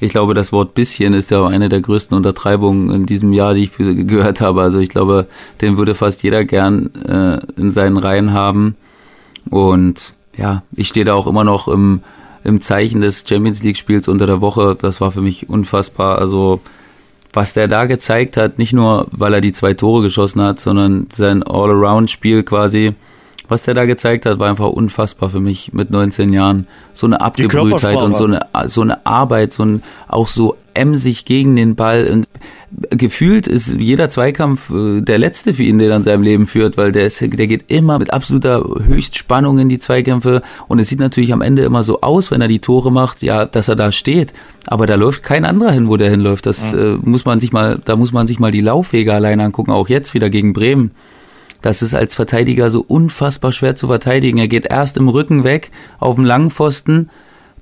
Ich 0.00 0.10
glaube, 0.10 0.34
das 0.34 0.52
Wort 0.52 0.74
bisschen 0.74 1.14
ist 1.14 1.30
ja 1.30 1.46
eine 1.46 1.68
der 1.68 1.80
größten 1.80 2.16
Untertreibungen 2.16 2.90
in 2.90 3.06
diesem 3.06 3.32
Jahr, 3.32 3.54
die 3.54 3.64
ich 3.64 3.72
gehört 3.76 4.40
habe. 4.40 4.62
Also 4.62 4.78
ich 4.78 4.88
glaube, 4.88 5.26
den 5.60 5.78
würde 5.78 5.94
fast 5.94 6.22
jeder 6.22 6.44
gern 6.44 6.90
äh, 7.06 7.38
in 7.56 7.72
seinen 7.72 7.96
Reihen 7.96 8.32
haben. 8.32 8.76
Und 9.50 10.14
ja, 10.36 10.62
ich 10.74 10.88
stehe 10.88 11.04
da 11.04 11.14
auch 11.14 11.26
immer 11.26 11.44
noch 11.44 11.68
im, 11.68 12.00
im 12.42 12.60
Zeichen 12.60 13.00
des 13.00 13.24
Champions 13.28 13.62
League 13.62 13.76
Spiels 13.76 14.08
unter 14.08 14.26
der 14.26 14.40
Woche. 14.40 14.76
Das 14.80 15.00
war 15.00 15.10
für 15.10 15.20
mich 15.20 15.48
unfassbar. 15.48 16.18
Also, 16.18 16.60
was 17.32 17.52
der 17.52 17.68
da 17.68 17.86
gezeigt 17.86 18.36
hat, 18.36 18.58
nicht 18.58 18.72
nur, 18.72 19.06
weil 19.10 19.34
er 19.34 19.40
die 19.40 19.52
zwei 19.52 19.74
Tore 19.74 20.02
geschossen 20.02 20.42
hat, 20.42 20.60
sondern 20.60 21.08
sein 21.12 21.42
All-Around-Spiel 21.42 22.42
quasi, 22.44 22.94
was 23.48 23.62
der 23.62 23.74
da 23.74 23.84
gezeigt 23.84 24.24
hat, 24.24 24.38
war 24.38 24.48
einfach 24.48 24.68
unfassbar 24.68 25.30
für 25.30 25.40
mich 25.40 25.72
mit 25.72 25.90
19 25.90 26.32
Jahren. 26.32 26.66
So 26.92 27.06
eine 27.06 27.20
Abgebrühtheit 27.20 28.00
und 28.00 28.16
so 28.16 28.24
eine, 28.24 28.40
so 28.66 28.82
eine 28.82 29.04
Arbeit, 29.04 29.52
so 29.52 29.64
ein, 29.64 29.82
auch 30.08 30.28
so 30.28 30.56
emsig 30.74 31.24
gegen 31.24 31.56
den 31.56 31.74
Ball. 31.74 32.08
Und 32.10 32.28
gefühlt 32.90 33.46
ist 33.46 33.74
jeder 33.78 34.10
Zweikampf 34.10 34.70
äh, 34.70 35.00
der 35.00 35.18
letzte 35.18 35.54
für 35.54 35.62
ihn, 35.62 35.78
der 35.78 35.90
er 35.90 35.96
in 35.96 36.02
seinem 36.02 36.22
Leben 36.22 36.46
führt, 36.46 36.76
weil 36.76 36.92
der, 36.92 37.06
ist, 37.06 37.20
der 37.20 37.46
geht 37.46 37.70
immer 37.70 37.98
mit 37.98 38.12
absoluter 38.12 38.64
Höchstspannung 38.86 39.58
in 39.58 39.68
die 39.68 39.78
Zweikämpfe 39.78 40.42
und 40.68 40.78
es 40.78 40.88
sieht 40.88 41.00
natürlich 41.00 41.32
am 41.32 41.42
Ende 41.42 41.64
immer 41.64 41.82
so 41.82 42.00
aus, 42.00 42.30
wenn 42.30 42.40
er 42.40 42.48
die 42.48 42.60
Tore 42.60 42.90
macht, 42.90 43.22
ja, 43.22 43.46
dass 43.46 43.68
er 43.68 43.76
da 43.76 43.92
steht, 43.92 44.32
aber 44.66 44.86
da 44.86 44.94
läuft 44.96 45.22
kein 45.22 45.44
anderer 45.44 45.72
hin, 45.72 45.88
wo 45.88 45.96
der 45.96 46.10
hinläuft. 46.10 46.46
Das 46.46 46.72
ja. 46.72 46.94
äh, 46.94 46.98
muss 47.02 47.24
man 47.24 47.40
sich 47.40 47.52
mal, 47.52 47.80
da 47.84 47.96
muss 47.96 48.12
man 48.12 48.26
sich 48.26 48.38
mal 48.38 48.50
die 48.50 48.60
Laufwege 48.60 49.12
alleine 49.12 49.44
angucken, 49.44 49.70
auch 49.70 49.88
jetzt 49.88 50.14
wieder 50.14 50.30
gegen 50.30 50.52
Bremen. 50.52 50.90
Das 51.62 51.80
ist 51.80 51.94
als 51.94 52.14
Verteidiger 52.14 52.68
so 52.68 52.84
unfassbar 52.86 53.50
schwer 53.50 53.74
zu 53.74 53.86
verteidigen. 53.86 54.36
Er 54.36 54.48
geht 54.48 54.66
erst 54.66 54.98
im 54.98 55.08
Rücken 55.08 55.44
weg 55.44 55.70
auf 55.98 56.16
dem 56.16 56.24
langen 56.24 56.50
Pfosten, 56.50 57.08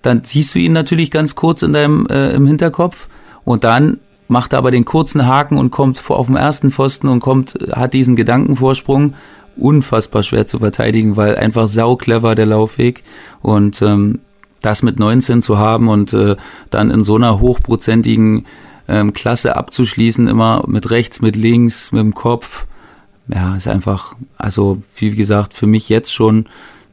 dann 0.03 0.23
siehst 0.25 0.55
du 0.55 0.59
ihn 0.59 0.73
natürlich 0.73 1.11
ganz 1.11 1.35
kurz 1.35 1.63
in 1.63 1.73
deinem 1.73 2.07
äh, 2.09 2.31
im 2.33 2.47
Hinterkopf 2.47 3.09
und 3.45 3.65
dann 3.65 3.99
macht 4.29 4.55
aber 4.55 4.71
den 4.71 4.85
kurzen 4.85 5.27
Haken 5.27 5.59
und 5.59 5.71
kommt 5.71 5.99
vor 5.99 6.19
auf 6.19 6.27
dem 6.27 6.37
ersten 6.37 6.71
Pfosten 6.71 7.09
und 7.09 7.21
kommt, 7.21 7.59
hat 7.73 7.93
diesen 7.93 8.17
Gedankenvorsprung. 8.17 9.15
Unfassbar 9.57 10.23
schwer 10.23 10.47
zu 10.47 10.61
verteidigen, 10.61 11.17
weil 11.17 11.37
einfach 11.37 11.69
sau 11.69 11.97
clever 11.97 12.35
der 12.35 12.47
Laufweg 12.47 13.05
und 13.43 13.83
ähm, 13.83 14.21
das 14.63 14.83
mit 14.83 14.99
19 14.99 15.43
zu 15.43 15.59
haben 15.59 15.89
und 15.89 16.15
äh, 16.15 16.37
dann 16.71 16.91
in 16.91 17.05
so 17.05 17.17
einer 17.17 17.41
hochprozentigen 17.41 18.47
ähm, 18.89 19.13
Klasse 19.13 19.57
abzuschließen, 19.57 20.27
immer 20.27 20.65
mit 20.67 20.91
rechts, 20.91 21.21
mit 21.21 21.37
links, 21.37 21.93
mit 21.93 22.01
dem 22.01 22.15
Kopf, 22.15 22.67
ja, 23.29 23.55
ist 23.57 23.69
einfach, 23.69 24.15
also 24.37 24.83
wie 24.97 25.11
gesagt, 25.11 25.55
für 25.55 25.67
mich 25.67 25.89
jetzt 25.89 26.13
schon, 26.13 26.47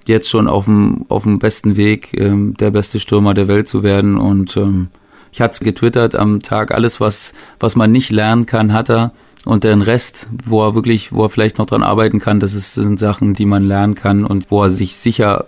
jetzt 0.09 0.29
schon 0.29 0.47
auf 0.47 0.65
dem, 0.65 1.05
auf 1.07 1.23
dem 1.23 1.39
besten 1.39 1.77
Weg, 1.77 2.09
ähm, 2.19 2.55
der 2.59 2.71
beste 2.71 2.99
Stürmer 2.99 3.33
der 3.33 3.47
Welt 3.47 3.67
zu 3.67 3.83
werden 3.83 4.17
und 4.17 4.57
ähm, 4.57 4.89
ich 5.31 5.41
hatte 5.41 5.53
es 5.53 5.59
getwittert 5.59 6.15
am 6.15 6.41
Tag, 6.41 6.71
alles, 6.71 6.99
was, 6.99 7.33
was 7.59 7.75
man 7.75 7.91
nicht 7.91 8.11
lernen 8.11 8.45
kann, 8.45 8.73
hat 8.73 8.89
er. 8.89 9.11
Und 9.45 9.63
den 9.63 9.81
Rest, 9.81 10.27
wo 10.45 10.65
er 10.65 10.75
wirklich, 10.75 11.13
wo 11.13 11.23
er 11.23 11.29
vielleicht 11.29 11.59
noch 11.59 11.65
dran 11.65 11.83
arbeiten 11.83 12.19
kann, 12.19 12.39
das, 12.39 12.53
ist, 12.53 12.75
das 12.77 12.83
sind 12.83 12.99
Sachen, 12.99 13.33
die 13.33 13.45
man 13.45 13.63
lernen 13.63 13.95
kann 13.95 14.25
und 14.25 14.51
wo 14.51 14.63
er 14.63 14.69
sich 14.69 14.95
sicher 14.95 15.45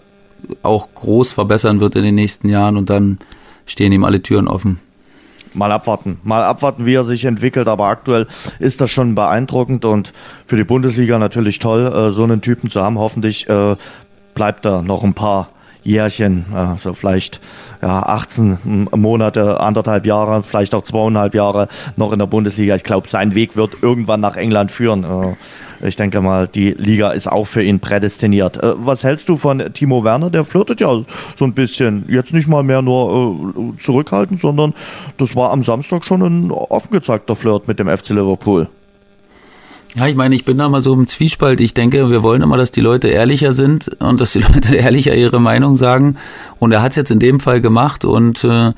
auch 0.63 0.87
groß 0.95 1.33
verbessern 1.33 1.81
wird 1.81 1.95
in 1.95 2.03
den 2.03 2.15
nächsten 2.15 2.47
Jahren 2.47 2.77
und 2.77 2.89
dann 2.89 3.19
stehen 3.65 3.91
ihm 3.91 4.03
alle 4.03 4.21
Türen 4.21 4.47
offen. 4.47 4.79
Mal 5.53 5.71
abwarten, 5.73 6.19
mal 6.23 6.43
abwarten, 6.43 6.85
wie 6.85 6.93
er 6.93 7.03
sich 7.03 7.25
entwickelt, 7.25 7.67
aber 7.67 7.87
aktuell 7.87 8.27
ist 8.59 8.79
das 8.79 8.89
schon 8.89 9.15
beeindruckend 9.15 9.83
und 9.83 10.13
für 10.45 10.55
die 10.55 10.63
Bundesliga 10.63 11.19
natürlich 11.19 11.59
toll, 11.59 11.85
äh, 11.87 12.11
so 12.11 12.23
einen 12.23 12.39
Typen 12.39 12.69
zu 12.69 12.81
haben. 12.81 12.97
Hoffentlich 12.97 13.49
äh, 13.49 13.75
bleibt 14.33 14.65
er 14.65 14.81
noch 14.81 15.03
ein 15.03 15.13
paar 15.13 15.49
Jährchen, 15.83 16.45
also 16.53 16.93
vielleicht 16.93 17.39
ja, 17.81 18.03
18 18.03 18.89
Monate, 18.95 19.59
anderthalb 19.59 20.05
Jahre, 20.05 20.43
vielleicht 20.43 20.75
auch 20.75 20.83
zweieinhalb 20.83 21.33
Jahre 21.33 21.67
noch 21.95 22.11
in 22.11 22.19
der 22.19 22.27
Bundesliga. 22.27 22.75
Ich 22.75 22.83
glaube, 22.83 23.09
sein 23.09 23.33
Weg 23.33 23.55
wird 23.55 23.81
irgendwann 23.81 24.19
nach 24.19 24.37
England 24.37 24.69
führen. 24.69 25.03
Äh, 25.03 25.87
ich 25.87 25.95
denke 25.95 26.21
mal, 26.21 26.47
die 26.47 26.71
Liga 26.71 27.11
ist 27.11 27.27
auch 27.27 27.45
für 27.45 27.63
ihn 27.63 27.79
prädestiniert. 27.79 28.57
Äh, 28.57 28.73
was 28.75 29.03
hältst 29.03 29.27
du 29.29 29.35
von 29.35 29.73
Timo 29.73 30.03
Werner? 30.03 30.29
Der 30.29 30.43
flirtet 30.43 30.81
ja 30.81 31.01
so 31.35 31.45
ein 31.45 31.53
bisschen. 31.53 32.05
Jetzt 32.07 32.33
nicht 32.33 32.47
mal 32.47 32.61
mehr 32.61 32.83
nur 32.83 33.53
äh, 33.57 33.77
zurückhaltend, 33.79 34.39
sondern 34.39 34.75
das 35.17 35.35
war 35.35 35.49
am 35.49 35.63
Samstag 35.63 36.05
schon 36.05 36.21
ein 36.21 36.51
offen 36.51 36.91
gezeigter 36.91 37.35
Flirt 37.35 37.67
mit 37.67 37.79
dem 37.79 37.87
FC 37.87 38.09
Liverpool. 38.09 38.67
Ja, 39.95 40.07
ich 40.07 40.15
meine, 40.15 40.35
ich 40.35 40.45
bin 40.45 40.57
da 40.57 40.69
mal 40.69 40.81
so 40.81 40.93
im 40.93 41.07
Zwiespalt. 41.07 41.59
Ich 41.59 41.73
denke, 41.73 42.09
wir 42.09 42.23
wollen 42.23 42.41
immer, 42.41 42.57
dass 42.57 42.71
die 42.71 42.81
Leute 42.81 43.09
ehrlicher 43.09 43.51
sind 43.51 43.89
und 43.99 44.21
dass 44.21 44.33
die 44.33 44.39
Leute 44.53 44.75
ehrlicher 44.75 45.15
ihre 45.15 45.41
Meinung 45.41 45.75
sagen. 45.75 46.17
Und 46.59 46.71
er 46.71 46.81
hat 46.81 46.91
es 46.91 46.95
jetzt 46.95 47.11
in 47.11 47.19
dem 47.19 47.39
Fall 47.39 47.59
gemacht. 47.59 48.05
Und 48.05 48.43
äh, 48.43 48.71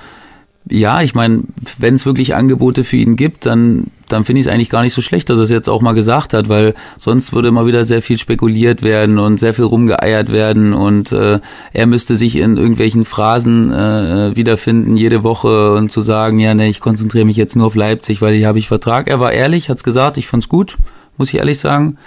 ja, 0.70 1.02
ich 1.02 1.14
meine, 1.14 1.44
wenn 1.78 1.96
es 1.96 2.06
wirklich 2.06 2.36
Angebote 2.36 2.84
für 2.84 2.98
ihn 2.98 3.16
gibt, 3.16 3.46
dann 3.46 3.92
dann 4.14 4.26
finde 4.26 4.42
ich 4.42 4.48
es 4.48 4.52
eigentlich 4.52 4.70
gar 4.70 4.84
nicht 4.84 4.94
so 4.94 5.02
schlecht, 5.02 5.30
dass 5.30 5.40
er 5.40 5.46
es 5.46 5.50
jetzt 5.50 5.70
auch 5.70 5.82
mal 5.82 5.94
gesagt 5.94 6.34
hat, 6.34 6.48
weil 6.48 6.74
sonst 6.98 7.34
würde 7.34 7.48
immer 7.48 7.66
wieder 7.66 7.84
sehr 7.84 8.02
viel 8.02 8.18
spekuliert 8.18 8.84
werden 8.84 9.18
und 9.18 9.40
sehr 9.40 9.54
viel 9.54 9.66
rumgeeiert 9.66 10.32
werden 10.32 10.74
und 10.74 11.12
äh, 11.12 11.40
er 11.74 11.88
müsste 11.88 12.16
sich 12.16 12.36
in 12.36 12.58
irgendwelchen 12.58 13.06
Phrasen 13.06 13.72
äh, 13.72 14.36
wiederfinden 14.36 14.96
jede 14.96 15.24
Woche 15.24 15.74
und 15.74 15.92
zu 15.92 16.02
sagen, 16.02 16.40
ja, 16.40 16.54
ne, 16.54 16.70
ich 16.70 16.80
konzentriere 16.80 17.26
mich 17.26 17.38
jetzt 17.38 17.56
nur 17.56 17.68
auf 17.68 17.76
Leipzig, 17.76 18.22
weil 18.22 18.36
hier 18.36 18.48
habe 18.48 18.60
ich 18.60 18.68
Vertrag. 18.68 19.08
Er 19.08 19.20
war 19.20 19.32
ehrlich, 19.32 19.70
hat's 19.70 19.84
gesagt, 19.84 20.18
ich 20.18 20.28
fand's 20.28 20.48
gut, 20.48 20.78
muss 21.18 21.30
ich 21.30 21.36
ehrlich 21.36 21.60
sagen, 21.60 21.98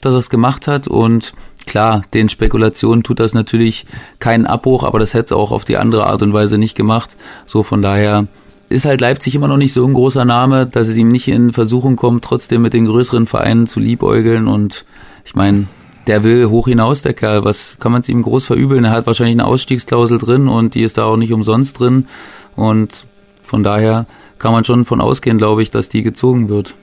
dass 0.00 0.14
er 0.14 0.18
es 0.18 0.30
gemacht 0.30 0.68
hat 0.68 0.88
und 0.88 1.34
Klar, 1.66 2.02
den 2.12 2.28
Spekulationen 2.28 3.02
tut 3.02 3.20
das 3.20 3.34
natürlich 3.34 3.86
keinen 4.18 4.46
Abbruch, 4.46 4.84
aber 4.84 4.98
das 4.98 5.14
hätte 5.14 5.26
es 5.26 5.32
auch 5.32 5.52
auf 5.52 5.64
die 5.64 5.76
andere 5.76 6.06
Art 6.06 6.22
und 6.22 6.32
Weise 6.32 6.58
nicht 6.58 6.74
gemacht. 6.74 7.16
So 7.46 7.62
von 7.62 7.82
daher 7.82 8.26
ist 8.68 8.84
halt 8.84 9.00
Leipzig 9.00 9.34
immer 9.34 9.48
noch 9.48 9.56
nicht 9.56 9.72
so 9.72 9.86
ein 9.86 9.94
großer 9.94 10.24
Name, 10.24 10.66
dass 10.66 10.88
es 10.88 10.96
ihm 10.96 11.08
nicht 11.08 11.28
in 11.28 11.52
Versuchung 11.52 11.96
kommt, 11.96 12.24
trotzdem 12.24 12.62
mit 12.62 12.72
den 12.72 12.86
größeren 12.86 13.26
Vereinen 13.26 13.66
zu 13.66 13.80
liebäugeln. 13.80 14.48
Und 14.48 14.84
ich 15.24 15.34
meine, 15.34 15.66
der 16.06 16.24
will 16.24 16.46
hoch 16.46 16.66
hinaus, 16.66 17.02
der 17.02 17.14
Kerl. 17.14 17.44
Was 17.44 17.76
kann 17.78 17.92
man 17.92 18.00
es 18.00 18.08
ihm 18.08 18.22
groß 18.22 18.44
verübeln? 18.44 18.84
Er 18.84 18.90
hat 18.90 19.06
wahrscheinlich 19.06 19.36
eine 19.36 19.46
Ausstiegsklausel 19.46 20.18
drin 20.18 20.48
und 20.48 20.74
die 20.74 20.82
ist 20.82 20.98
da 20.98 21.04
auch 21.04 21.16
nicht 21.16 21.32
umsonst 21.32 21.78
drin. 21.78 22.08
Und 22.56 23.06
von 23.42 23.62
daher 23.62 24.06
kann 24.38 24.52
man 24.52 24.64
schon 24.64 24.84
von 24.84 25.00
ausgehen, 25.00 25.38
glaube 25.38 25.62
ich, 25.62 25.70
dass 25.70 25.88
die 25.88 26.02
gezogen 26.02 26.48
wird 26.48 26.74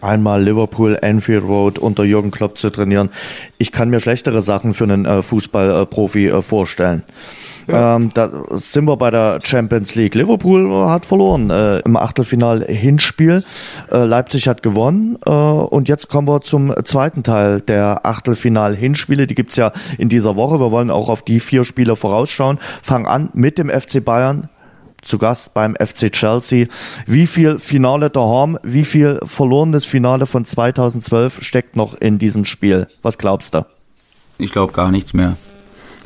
einmal 0.00 0.42
Liverpool, 0.42 0.98
Anfield 1.00 1.44
Road 1.44 1.78
unter 1.78 2.04
Jürgen 2.04 2.30
Klopp 2.30 2.58
zu 2.58 2.70
trainieren. 2.70 3.10
Ich 3.58 3.72
kann 3.72 3.90
mir 3.90 4.00
schlechtere 4.00 4.42
Sachen 4.42 4.72
für 4.72 4.84
einen 4.84 5.06
äh, 5.06 5.22
Fußballprofi 5.22 6.28
äh, 6.28 6.42
vorstellen. 6.42 7.02
Ja. 7.66 7.96
Ähm, 7.96 8.10
da 8.14 8.30
sind 8.52 8.86
wir 8.86 8.96
bei 8.96 9.10
der 9.10 9.38
Champions 9.42 9.94
League. 9.94 10.14
Liverpool 10.14 10.88
hat 10.88 11.04
verloren 11.04 11.50
äh, 11.50 11.80
im 11.80 11.96
Achtelfinal 11.96 12.64
Hinspiel. 12.64 13.44
Äh, 13.90 14.04
Leipzig 14.04 14.46
hat 14.46 14.62
gewonnen. 14.62 15.18
Äh, 15.26 15.30
und 15.30 15.88
jetzt 15.88 16.08
kommen 16.08 16.28
wir 16.28 16.42
zum 16.42 16.72
zweiten 16.84 17.22
Teil 17.22 17.60
der 17.60 18.06
Achtelfinal 18.06 18.76
Hinspiele. 18.76 19.26
Die 19.26 19.34
gibt's 19.34 19.56
ja 19.56 19.72
in 19.98 20.08
dieser 20.08 20.36
Woche. 20.36 20.60
Wir 20.60 20.70
wollen 20.70 20.90
auch 20.90 21.08
auf 21.08 21.22
die 21.22 21.40
vier 21.40 21.64
Spiele 21.64 21.96
vorausschauen. 21.96 22.58
Fangen 22.82 23.06
an 23.06 23.30
mit 23.32 23.58
dem 23.58 23.68
FC 23.68 24.04
Bayern 24.04 24.48
zu 25.06 25.18
Gast 25.18 25.54
beim 25.54 25.74
FC 25.74 26.12
Chelsea. 26.12 26.66
Wie 27.06 27.26
viel 27.26 27.58
Finale 27.58 28.10
daheim, 28.10 28.58
wie 28.62 28.84
viel 28.84 29.20
verlorenes 29.24 29.84
Finale 29.84 30.26
von 30.26 30.44
2012 30.44 31.42
steckt 31.42 31.76
noch 31.76 31.94
in 31.94 32.18
diesem 32.18 32.44
Spiel? 32.44 32.88
Was 33.02 33.18
glaubst 33.18 33.54
du? 33.54 33.64
Ich 34.38 34.52
glaube 34.52 34.72
gar 34.72 34.90
nichts 34.90 35.14
mehr. 35.14 35.36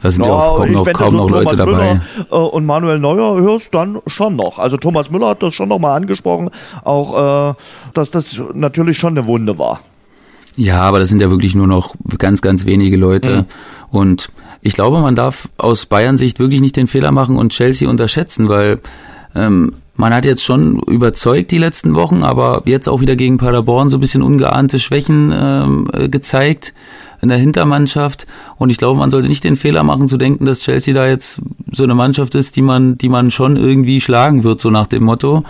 Da 0.03 0.11
sind 0.11 0.27
ja, 0.27 0.33
auch 0.33 0.57
kaum 0.57 0.73
noch, 0.73 0.93
kaum 0.93 1.17
noch 1.17 1.31
Leute 1.31 1.57
dabei. 1.57 1.73
Müller, 1.73 2.01
äh, 2.31 2.35
und 2.35 2.65
Manuel 2.65 2.99
Neuer 2.99 3.39
hörst 3.41 3.75
dann 3.75 4.01
schon 4.07 4.37
noch. 4.37 4.59
Also 4.59 4.77
Thomas 4.77 5.11
Müller 5.11 5.29
hat 5.29 5.43
das 5.43 5.55
schon 5.55 5.69
noch 5.69 5.79
mal 5.79 5.95
angesprochen, 5.95 6.51
auch 6.85 7.51
äh, 7.51 7.55
dass 7.93 8.11
das 8.11 8.41
natürlich 8.55 8.97
schon 8.97 9.19
eine 9.19 9.27
Wunde 9.27 9.59
war. 9.59 9.81
Ja, 10.57 10.83
aber 10.83 10.99
das 10.99 11.11
sind 11.11 11.21
ja 11.21 11.31
wirklich 11.31 11.55
nur 11.55 11.67
noch 11.67 11.95
ganz, 12.19 12.43
ganz 12.43 12.67
wenige 12.67 12.97
Leute. 12.97 13.43
Mhm. 13.43 13.47
Und 13.99 14.31
ich 14.63 14.75
glaube, 14.75 15.01
man 15.01 15.17
darf 15.17 15.49
aus 15.57 15.87
Bayern 15.87 16.19
Sicht 16.19 16.39
wirklich 16.39 16.61
nicht 16.61 16.77
den 16.77 16.87
Fehler 16.87 17.13
machen 17.13 17.37
und 17.37 17.53
Chelsea 17.53 17.89
unterschätzen, 17.89 18.49
weil 18.49 18.81
ähm, 19.35 19.75
man 19.97 20.15
hat 20.15 20.25
jetzt 20.25 20.45
schon 20.45 20.81
überzeugt 20.81 21.51
die 21.51 21.59
letzten 21.59 21.95
Wochen, 21.95 22.23
aber 22.23 22.63
jetzt 22.65 22.89
auch 22.89 23.01
wieder 23.01 23.17
gegen 23.17 23.39
Paderborn 23.39 23.91
so 23.91 23.99
ein 23.99 24.01
bisschen 24.01 24.23
ungeahnte 24.23 24.79
Schwächen 24.79 25.33
ähm, 25.35 25.89
äh, 25.93 26.09
gezeigt 26.09 26.73
in 27.21 27.29
der 27.29 27.39
Hintermannschaft. 27.39 28.27
Und 28.57 28.71
ich 28.71 28.79
glaube, 28.79 28.99
man 28.99 29.11
sollte 29.11 29.29
nicht 29.29 29.45
den 29.45 29.57
Fehler 29.57 29.85
machen 29.85 30.09
zu 30.09 30.17
denken, 30.17 30.47
dass 30.47 30.61
Chelsea 30.61 30.95
da 30.95 31.07
jetzt 31.07 31.43
so 31.71 31.85
eine 31.85 31.95
Mannschaft 31.95 32.35
ist, 32.35 32.57
die 32.57 32.63
man, 32.63 32.97
die 32.97 33.11
man 33.11 33.31
schon 33.31 33.57
irgendwie 33.57 34.01
schlagen 34.01 34.43
wird, 34.43 34.61
so 34.61 34.71
nach 34.71 34.87
dem 34.87 35.05
Motto. 35.05 35.45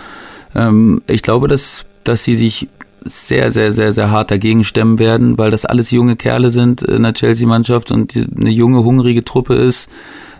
Ähm, 0.53 1.01
ich 1.07 1.21
glaube, 1.21 1.47
dass, 1.47 1.85
dass 2.03 2.23
sie 2.23 2.35
sich 2.35 2.67
sehr, 3.03 3.51
sehr, 3.51 3.73
sehr, 3.73 3.93
sehr 3.93 4.11
hart 4.11 4.31
dagegen 4.31 4.63
stemmen 4.63 4.99
werden, 4.99 5.37
weil 5.37 5.51
das 5.51 5.65
alles 5.65 5.91
junge 5.91 6.15
Kerle 6.15 6.51
sind 6.51 6.83
in 6.83 7.03
der 7.03 7.13
Chelsea-Mannschaft 7.13 7.91
und 7.91 8.13
eine 8.15 8.49
junge, 8.49 8.83
hungrige 8.83 9.23
Truppe 9.23 9.55
ist 9.55 9.89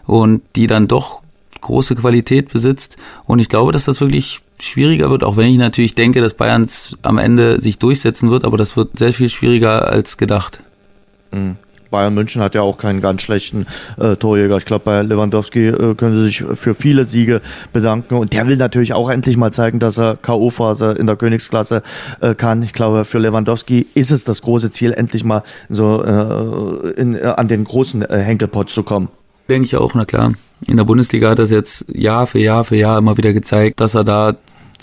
und 0.06 0.42
die 0.56 0.68
dann 0.68 0.88
doch 0.88 1.22
große 1.62 1.96
Qualität 1.96 2.52
besitzt. 2.52 2.98
Und 3.26 3.40
ich 3.40 3.50
glaube, 3.50 3.72
dass 3.72 3.86
das 3.86 4.02
wirklich 4.02 4.42
schwieriger 4.60 5.10
wird, 5.10 5.24
auch 5.24 5.38
wenn 5.38 5.48
ich 5.48 5.58
natürlich 5.58 5.96
denke, 5.96 6.22
dass 6.22 6.36
Bayerns 6.36 6.98
am 7.02 7.18
Ende 7.18 7.60
sich 7.62 7.80
durchsetzen 7.80 8.30
wird, 8.30 8.46
aber 8.46 8.58
das 8.58 8.78
wird 8.78 8.98
sehr 8.98 9.14
viel 9.14 9.30
schwieriger 9.30 9.88
als 9.88 10.18
gedacht. 10.18 10.62
Mhm. 11.32 11.58
Bayern 11.92 12.14
München 12.14 12.42
hat 12.42 12.56
ja 12.56 12.62
auch 12.62 12.78
keinen 12.78 13.02
ganz 13.02 13.22
schlechten 13.22 13.68
äh, 14.00 14.16
Torjäger. 14.16 14.58
Ich 14.58 14.66
glaube, 14.66 14.86
bei 14.86 15.02
Lewandowski 15.04 15.68
äh, 15.68 15.94
können 15.96 16.16
sie 16.16 16.26
sich 16.26 16.44
für 16.54 16.74
viele 16.74 17.06
Siege 17.06 17.42
bedanken. 17.74 18.16
Und 18.16 18.34
der 18.34 18.48
will 18.48 18.58
natürlich 18.58 18.94
auch 18.94 19.10
endlich 19.10 19.38
mal 19.38 19.52
zeigen, 19.52 19.80
dass 19.80 20.00
er 20.00 20.18
K.O.-Phase 20.18 20.96
in 20.96 21.06
der 21.06 21.18
Königsklasse 21.18 21.84
äh, 22.22 22.34
kann. 22.34 22.64
Ich 22.64 22.74
glaube, 22.74 23.06
für 23.06 23.20
Lewandowski 23.20 23.86
ist 23.94 24.12
es 24.12 24.24
das 24.24 24.42
große 24.42 24.72
Ziel, 24.72 24.94
endlich 24.94 25.24
mal 25.24 25.44
so 25.70 26.04
äh, 26.04 26.92
in, 26.92 27.16
äh, 27.16 27.22
an 27.24 27.48
den 27.48 27.66
großen 27.66 28.02
äh, 28.02 28.20
Henkelpot 28.20 28.70
zu 28.70 28.84
kommen. 28.84 29.10
Denke 29.50 29.66
ich 29.66 29.76
auch, 29.76 29.94
na 29.94 30.06
klar. 30.06 30.34
In 30.68 30.78
der 30.78 30.86
Bundesliga 30.86 31.30
hat 31.30 31.40
er 31.40 31.46
jetzt 31.46 31.86
Jahr 31.94 32.26
für 32.28 32.40
Jahr 32.40 32.64
für 32.64 32.76
Jahr 32.78 32.98
immer 32.98 33.18
wieder 33.18 33.34
gezeigt, 33.34 33.82
dass 33.82 33.96
er 33.96 34.04
da 34.04 34.36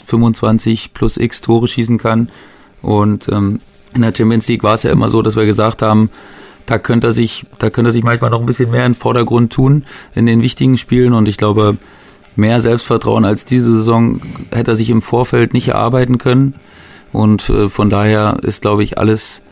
25 0.05 0.93
plus 0.93 1.17
X 1.17 1.41
Tore 1.41 1.69
schießen 1.69 1.99
kann. 1.99 2.29
Und 2.83 3.29
ähm, 3.29 3.61
in 3.95 4.03
der 4.03 4.13
Champions 4.15 4.49
League 4.49 4.63
war 4.63 4.75
es 4.75 4.83
ja 4.83 4.91
immer 4.91 5.09
so, 5.09 5.23
dass 5.23 5.37
wir 5.37 5.47
gesagt 5.47 5.83
haben, 5.83 6.11
da 6.69 6.79
könnte 6.79 7.09
er 7.09 7.13
sich, 7.13 7.47
da 7.59 7.71
könnte 7.71 7.89
er 7.89 7.93
sich 7.93 8.05
manchmal 8.05 8.31
noch 8.31 8.41
ein 8.41 8.47
bisschen 8.47 8.71
mehr 8.71 8.85
in 8.85 8.93
den 8.93 9.01
Vordergrund 9.01 9.53
tun 9.53 9.85
in 10.15 10.27
den 10.27 10.43
wichtigen 10.43 10.77
Spielen. 10.77 11.15
Und 11.15 11.27
ich 11.27 11.39
glaube, 11.39 11.79
mehr 12.37 12.61
Selbstvertrauen 12.61 13.25
als 13.25 13.47
diese 13.47 13.73
Saison 13.73 14.21
hätte 14.51 14.73
er 14.73 14.77
sich 14.77 14.91
im 14.91 15.01
Vorfeld 15.01 15.55
nicht 15.55 15.69
erarbeiten 15.69 16.19
können. 16.19 16.55
Und 17.11 17.49
äh, 17.49 17.71
von 17.71 17.89
daher 17.89 18.39
ist, 18.43 18.61
glaube 18.61 18.85
ich, 18.85 18.99
alles 18.99 19.43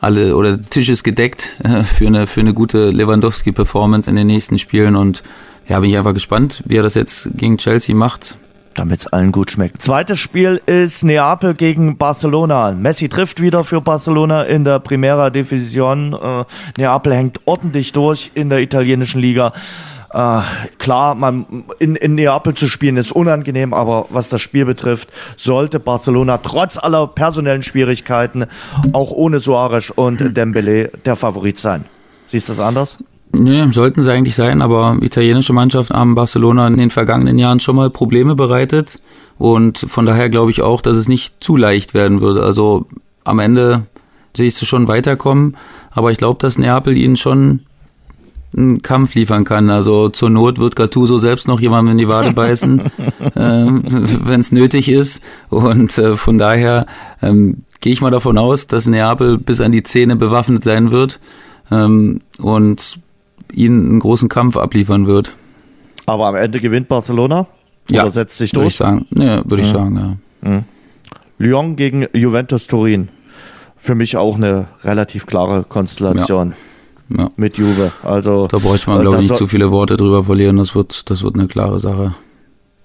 alle 0.00 0.34
oder 0.34 0.56
der 0.56 0.68
Tisch 0.68 0.88
ist 0.88 1.04
gedeckt 1.04 1.52
äh, 1.62 1.82
für 1.84 2.06
eine 2.06 2.26
für 2.26 2.40
eine 2.40 2.54
gute 2.54 2.90
Lewandowski-Performance 2.90 4.08
in 4.08 4.16
den 4.16 4.26
nächsten 4.26 4.58
Spielen. 4.58 4.96
Und 4.96 5.22
ja, 5.68 5.78
bin 5.78 5.90
ich 5.90 5.98
einfach 5.98 6.14
gespannt, 6.14 6.62
wie 6.66 6.78
er 6.78 6.82
das 6.82 6.94
jetzt 6.94 7.28
gegen 7.36 7.58
Chelsea 7.58 7.94
macht 7.94 8.38
damit 8.78 9.00
es 9.00 9.06
allen 9.06 9.32
gut 9.32 9.50
schmeckt. 9.50 9.82
Zweites 9.82 10.18
Spiel 10.18 10.60
ist 10.66 11.04
Neapel 11.04 11.54
gegen 11.54 11.96
Barcelona. 11.96 12.72
Messi 12.72 13.08
trifft 13.08 13.40
wieder 13.40 13.64
für 13.64 13.80
Barcelona 13.80 14.42
in 14.42 14.64
der 14.64 14.80
Primera 14.80 15.30
Division. 15.30 16.12
Äh, 16.12 16.44
Neapel 16.78 17.14
hängt 17.14 17.40
ordentlich 17.44 17.92
durch 17.92 18.30
in 18.34 18.48
der 18.48 18.58
italienischen 18.58 19.20
Liga. 19.20 19.52
Äh, 20.12 20.42
klar, 20.78 21.14
man 21.14 21.64
in, 21.78 21.96
in 21.96 22.14
Neapel 22.14 22.54
zu 22.54 22.68
spielen 22.68 22.96
ist 22.96 23.12
unangenehm, 23.12 23.72
aber 23.72 24.06
was 24.10 24.28
das 24.28 24.40
Spiel 24.42 24.66
betrifft, 24.66 25.08
sollte 25.36 25.80
Barcelona 25.80 26.38
trotz 26.38 26.76
aller 26.76 27.06
personellen 27.06 27.62
Schwierigkeiten 27.62 28.44
auch 28.92 29.10
ohne 29.10 29.40
Suarez 29.40 29.90
und 29.90 30.36
Dembele 30.36 30.90
der 31.06 31.16
Favorit 31.16 31.58
sein. 31.58 31.86
Siehst 32.26 32.48
du 32.48 32.52
das 32.52 32.60
anders? 32.60 32.98
Nee, 33.34 33.66
sollten 33.72 34.02
sie 34.02 34.12
eigentlich 34.12 34.34
sein, 34.34 34.60
aber 34.60 34.98
italienische 35.00 35.54
Mannschaften 35.54 35.96
haben 35.96 36.14
Barcelona 36.14 36.66
in 36.66 36.76
den 36.76 36.90
vergangenen 36.90 37.38
Jahren 37.38 37.60
schon 37.60 37.76
mal 37.76 37.88
Probleme 37.88 38.34
bereitet 38.34 39.00
und 39.38 39.78
von 39.78 40.04
daher 40.04 40.28
glaube 40.28 40.50
ich 40.50 40.60
auch, 40.60 40.82
dass 40.82 40.96
es 40.96 41.08
nicht 41.08 41.42
zu 41.42 41.56
leicht 41.56 41.94
werden 41.94 42.20
würde. 42.20 42.42
Also 42.42 42.86
am 43.24 43.38
Ende 43.38 43.86
sehe 44.36 44.48
ich 44.48 44.54
sie 44.54 44.66
schon 44.66 44.86
weiterkommen, 44.86 45.56
aber 45.90 46.10
ich 46.10 46.18
glaube, 46.18 46.38
dass 46.40 46.58
Neapel 46.58 46.96
ihnen 46.96 47.16
schon 47.16 47.60
einen 48.56 48.82
Kampf 48.82 49.14
liefern 49.14 49.44
kann. 49.44 49.70
Also 49.70 50.08
zur 50.08 50.30
Not 50.30 50.58
wird 50.58 50.76
Gattuso 50.76 51.18
selbst 51.18 51.48
noch 51.48 51.60
jemandem 51.60 51.92
in 51.92 51.98
die 51.98 52.08
Wade 52.08 52.32
beißen, 52.34 52.80
äh, 52.80 52.90
wenn 53.34 54.40
es 54.40 54.52
nötig 54.52 54.88
ist. 54.88 55.22
Und 55.48 55.96
äh, 55.98 56.16
von 56.16 56.38
daher 56.38 56.86
ähm, 57.22 57.64
gehe 57.80 57.92
ich 57.92 58.00
mal 58.00 58.10
davon 58.10 58.38
aus, 58.38 58.66
dass 58.66 58.86
Neapel 58.86 59.38
bis 59.38 59.60
an 59.60 59.72
die 59.72 59.82
Zähne 59.82 60.16
bewaffnet 60.16 60.64
sein 60.64 60.90
wird. 60.90 61.18
Ähm, 61.70 62.20
und 62.38 62.98
ihnen 63.52 63.90
einen 63.90 64.00
großen 64.00 64.28
Kampf 64.28 64.56
abliefern 64.56 65.06
wird. 65.06 65.32
Aber 66.06 66.26
am 66.26 66.36
Ende 66.36 66.60
gewinnt 66.60 66.88
Barcelona? 66.88 67.46
Oder 67.90 68.04
ja, 68.04 68.10
setzt 68.10 68.38
sich 68.38 68.52
durch? 68.52 68.62
Würde 68.62 68.68
ich 68.68 68.76
sagen, 68.76 69.06
ja, 69.14 69.42
würde 69.44 69.62
ich 69.62 69.72
mhm. 69.72 69.76
sagen, 69.76 70.18
ja. 70.42 70.50
Mhm. 70.50 70.64
Lyon 71.38 71.76
gegen 71.76 72.06
Juventus 72.12 72.66
Turin. 72.66 73.08
Für 73.76 73.94
mich 73.94 74.16
auch 74.16 74.36
eine 74.36 74.66
relativ 74.84 75.26
klare 75.26 75.64
Konstellation. 75.64 76.50
Ja. 76.50 76.56
Ja. 77.18 77.30
Mit 77.36 77.58
Juve. 77.58 77.92
Also, 78.04 78.46
da 78.46 78.58
bräuchte 78.58 78.88
man, 78.88 79.02
glaube 79.02 79.18
ich, 79.18 79.28
nicht 79.28 79.36
zu 79.36 79.46
viele 79.46 79.70
Worte 79.70 79.96
drüber 79.96 80.24
verlieren. 80.24 80.56
Das 80.56 80.74
wird, 80.74 81.10
das 81.10 81.22
wird 81.22 81.34
eine 81.34 81.46
klare 81.46 81.78
Sache. 81.78 82.14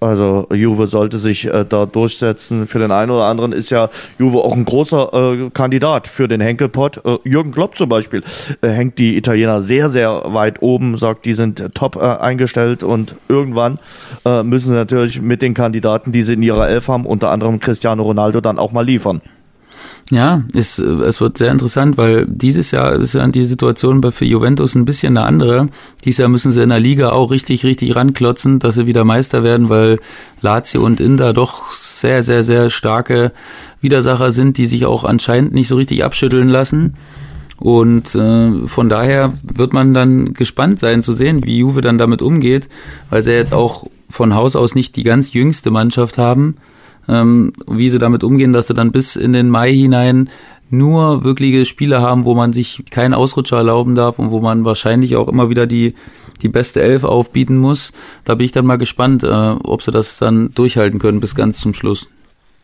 Also 0.00 0.46
Juve 0.52 0.86
sollte 0.86 1.18
sich 1.18 1.46
äh, 1.46 1.64
da 1.68 1.86
durchsetzen. 1.86 2.66
Für 2.66 2.78
den 2.78 2.92
einen 2.92 3.10
oder 3.10 3.24
anderen 3.24 3.52
ist 3.52 3.70
ja 3.70 3.90
Juve 4.18 4.38
auch 4.38 4.54
ein 4.54 4.64
großer 4.64 5.12
äh, 5.12 5.50
Kandidat 5.50 6.06
für 6.06 6.28
den 6.28 6.40
Henkelpott. 6.40 7.04
Äh, 7.04 7.18
Jürgen 7.24 7.50
Klopp 7.50 7.76
zum 7.76 7.88
Beispiel 7.88 8.22
äh, 8.60 8.68
hängt 8.68 8.98
die 8.98 9.16
Italiener 9.16 9.60
sehr, 9.60 9.88
sehr 9.88 10.22
weit 10.26 10.62
oben, 10.62 10.96
sagt, 10.96 11.24
die 11.24 11.34
sind 11.34 11.58
äh, 11.58 11.70
top 11.70 11.96
äh, 11.96 12.00
eingestellt 12.00 12.82
und 12.82 13.16
irgendwann 13.28 13.78
müssen 14.42 14.68
sie 14.68 14.74
natürlich 14.74 15.20
mit 15.20 15.42
den 15.42 15.54
Kandidaten, 15.54 16.12
die 16.12 16.22
sie 16.22 16.34
in 16.34 16.42
ihrer 16.42 16.68
Elf 16.68 16.88
haben, 16.88 17.06
unter 17.06 17.30
anderem 17.30 17.60
Cristiano 17.60 18.02
Ronaldo, 18.02 18.40
dann 18.40 18.58
auch 18.58 18.72
mal 18.72 18.84
liefern. 18.84 19.20
Ja, 20.10 20.42
es, 20.54 20.78
es 20.78 21.20
wird 21.20 21.36
sehr 21.36 21.52
interessant, 21.52 21.98
weil 21.98 22.24
dieses 22.26 22.70
Jahr 22.70 22.94
ist 22.94 23.14
ja 23.14 23.26
die 23.28 23.44
Situation 23.44 24.02
für 24.10 24.24
Juventus 24.24 24.74
ein 24.74 24.86
bisschen 24.86 25.18
eine 25.18 25.26
andere. 25.26 25.68
Dieses 26.02 26.18
Jahr 26.18 26.30
müssen 26.30 26.50
sie 26.50 26.62
in 26.62 26.70
der 26.70 26.80
Liga 26.80 27.10
auch 27.10 27.30
richtig, 27.30 27.64
richtig 27.64 27.94
ranklotzen, 27.94 28.58
dass 28.58 28.76
sie 28.76 28.86
wieder 28.86 29.04
Meister 29.04 29.42
werden, 29.42 29.68
weil 29.68 29.98
Lazio 30.40 30.82
und 30.82 31.00
Inter 31.00 31.34
doch 31.34 31.70
sehr, 31.70 32.22
sehr, 32.22 32.42
sehr 32.42 32.70
starke 32.70 33.32
Widersacher 33.82 34.30
sind, 34.30 34.56
die 34.56 34.66
sich 34.66 34.86
auch 34.86 35.04
anscheinend 35.04 35.52
nicht 35.52 35.68
so 35.68 35.76
richtig 35.76 36.02
abschütteln 36.04 36.48
lassen. 36.48 36.94
Und 37.58 38.14
äh, 38.14 38.66
von 38.66 38.88
daher 38.88 39.34
wird 39.42 39.74
man 39.74 39.92
dann 39.92 40.32
gespannt 40.32 40.80
sein 40.80 41.02
zu 41.02 41.12
sehen, 41.12 41.44
wie 41.44 41.58
Juve 41.58 41.82
dann 41.82 41.98
damit 41.98 42.22
umgeht, 42.22 42.68
weil 43.10 43.22
sie 43.22 43.32
jetzt 43.32 43.52
auch 43.52 43.86
von 44.08 44.34
Haus 44.34 44.56
aus 44.56 44.74
nicht 44.74 44.96
die 44.96 45.02
ganz 45.02 45.34
jüngste 45.34 45.70
Mannschaft 45.70 46.16
haben 46.16 46.56
ähm, 47.08 47.52
wie 47.66 47.88
sie 47.88 47.98
damit 47.98 48.24
umgehen, 48.24 48.52
dass 48.52 48.68
sie 48.68 48.74
dann 48.74 48.92
bis 48.92 49.16
in 49.16 49.32
den 49.32 49.48
Mai 49.48 49.72
hinein 49.72 50.28
nur 50.70 51.24
wirkliche 51.24 51.64
Spiele 51.64 52.02
haben, 52.02 52.24
wo 52.24 52.34
man 52.34 52.52
sich 52.52 52.84
keinen 52.90 53.14
Ausrutscher 53.14 53.56
erlauben 53.56 53.94
darf 53.94 54.18
und 54.18 54.30
wo 54.30 54.40
man 54.40 54.64
wahrscheinlich 54.64 55.16
auch 55.16 55.28
immer 55.28 55.48
wieder 55.48 55.66
die, 55.66 55.94
die 56.42 56.48
beste 56.48 56.82
Elf 56.82 57.04
aufbieten 57.04 57.56
muss. 57.56 57.92
Da 58.24 58.34
bin 58.34 58.44
ich 58.44 58.52
dann 58.52 58.66
mal 58.66 58.76
gespannt, 58.76 59.24
äh, 59.24 59.28
ob 59.28 59.82
sie 59.82 59.90
das 59.90 60.18
dann 60.18 60.50
durchhalten 60.54 60.98
können 60.98 61.20
bis 61.20 61.34
ganz 61.34 61.60
zum 61.60 61.74
Schluss. 61.74 62.08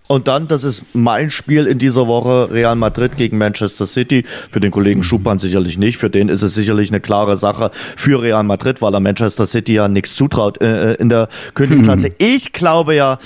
Und 0.07 0.29
dann, 0.29 0.49
das 0.49 0.65
ist 0.65 0.85
mein 0.95 1.31
Spiel 1.31 1.67
in 1.67 1.79
dieser 1.79 2.07
Woche, 2.07 2.51
Real 2.53 2.77
Madrid 2.77 3.17
gegen 3.17 3.39
Manchester 3.39 3.87
City. 3.87 4.27
Für 4.51 4.61
den 4.61 4.71
Kollegen 4.71 5.01
mhm. 5.01 5.05
Schupan 5.05 5.39
sicherlich 5.39 5.79
nicht. 5.79 5.97
Für 5.97 6.11
den 6.11 6.29
ist 6.29 6.43
es 6.43 6.53
sicherlich 6.53 6.91
eine 6.91 7.01
klare 7.01 7.39
Sache 7.39 7.71
für 7.97 8.21
Real 8.21 8.45
Madrid, 8.45 8.83
weil 8.83 8.93
er 8.93 9.01
Manchester 9.01 9.47
City 9.47 9.73
ja 9.73 9.89
nichts 9.89 10.15
zutraut 10.15 10.61
äh, 10.61 10.93
äh 10.93 10.95
in 10.97 11.09
der 11.09 11.29
Königsklasse. 11.55 12.09
Hm. 12.09 12.15
Ich 12.19 12.53
glaube 12.53 12.95
ja, 12.95 13.19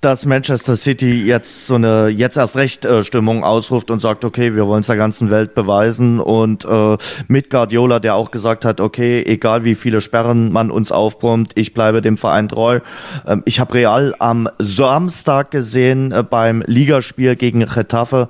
dass 0.00 0.24
Manchester 0.24 0.76
City 0.76 1.24
jetzt 1.24 1.66
so 1.66 1.74
eine 1.74 2.06
jetzt 2.06 2.36
erst 2.36 2.54
recht 2.54 2.84
äh, 2.84 3.02
Stimmung 3.02 3.42
ausruft 3.42 3.90
und 3.90 3.98
sagt, 3.98 4.24
okay, 4.24 4.54
wir 4.54 4.68
wollen 4.68 4.82
es 4.82 4.86
der 4.86 4.96
ganzen 4.96 5.30
Welt 5.30 5.56
beweisen. 5.56 6.20
Und 6.20 6.64
äh, 6.64 6.96
mit 7.26 7.50
Guardiola, 7.50 7.98
der 7.98 8.14
auch 8.14 8.30
gesagt 8.30 8.64
hat, 8.64 8.80
okay, 8.80 9.24
egal 9.26 9.64
wie 9.64 9.74
viele 9.74 10.00
Sperren 10.00 10.52
man 10.52 10.70
uns 10.70 10.92
aufbrummt, 10.92 11.50
ich 11.56 11.74
bleibe 11.74 12.02
dem 12.02 12.16
Verein 12.16 12.48
treu. 12.48 12.78
Ähm, 13.26 13.42
ich 13.46 13.58
habe 13.58 13.74
Real 13.74 14.14
am 14.20 14.48
Samstag 14.60 15.50
gesehen, 15.50 16.12
äh, 16.12 16.19
beim 16.22 16.62
Ligaspiel 16.66 17.36
gegen 17.36 17.60
Getafe. 17.66 18.28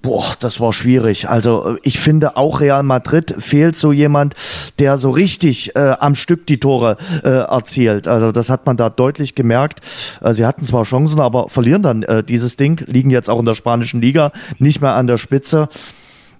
Boah, 0.00 0.34
das 0.38 0.60
war 0.60 0.72
schwierig. 0.72 1.28
Also 1.28 1.76
ich 1.82 1.98
finde 1.98 2.36
auch 2.36 2.60
Real 2.60 2.84
Madrid 2.84 3.34
fehlt 3.38 3.76
so 3.76 3.90
jemand, 3.90 4.34
der 4.78 4.96
so 4.96 5.10
richtig 5.10 5.74
äh, 5.74 5.96
am 5.98 6.14
Stück 6.14 6.46
die 6.46 6.60
Tore 6.60 6.96
äh, 7.24 7.28
erzielt. 7.28 8.06
Also 8.06 8.30
das 8.30 8.48
hat 8.48 8.64
man 8.64 8.76
da 8.76 8.90
deutlich 8.90 9.34
gemerkt. 9.34 9.80
Äh, 10.20 10.34
sie 10.34 10.46
hatten 10.46 10.62
zwar 10.62 10.84
Chancen, 10.84 11.20
aber 11.20 11.48
verlieren 11.48 11.82
dann 11.82 12.04
äh, 12.04 12.22
dieses 12.22 12.56
Ding, 12.56 12.80
liegen 12.86 13.10
jetzt 13.10 13.28
auch 13.28 13.40
in 13.40 13.44
der 13.44 13.54
spanischen 13.54 14.00
Liga, 14.00 14.30
nicht 14.60 14.80
mehr 14.80 14.94
an 14.94 15.08
der 15.08 15.18
Spitze. 15.18 15.68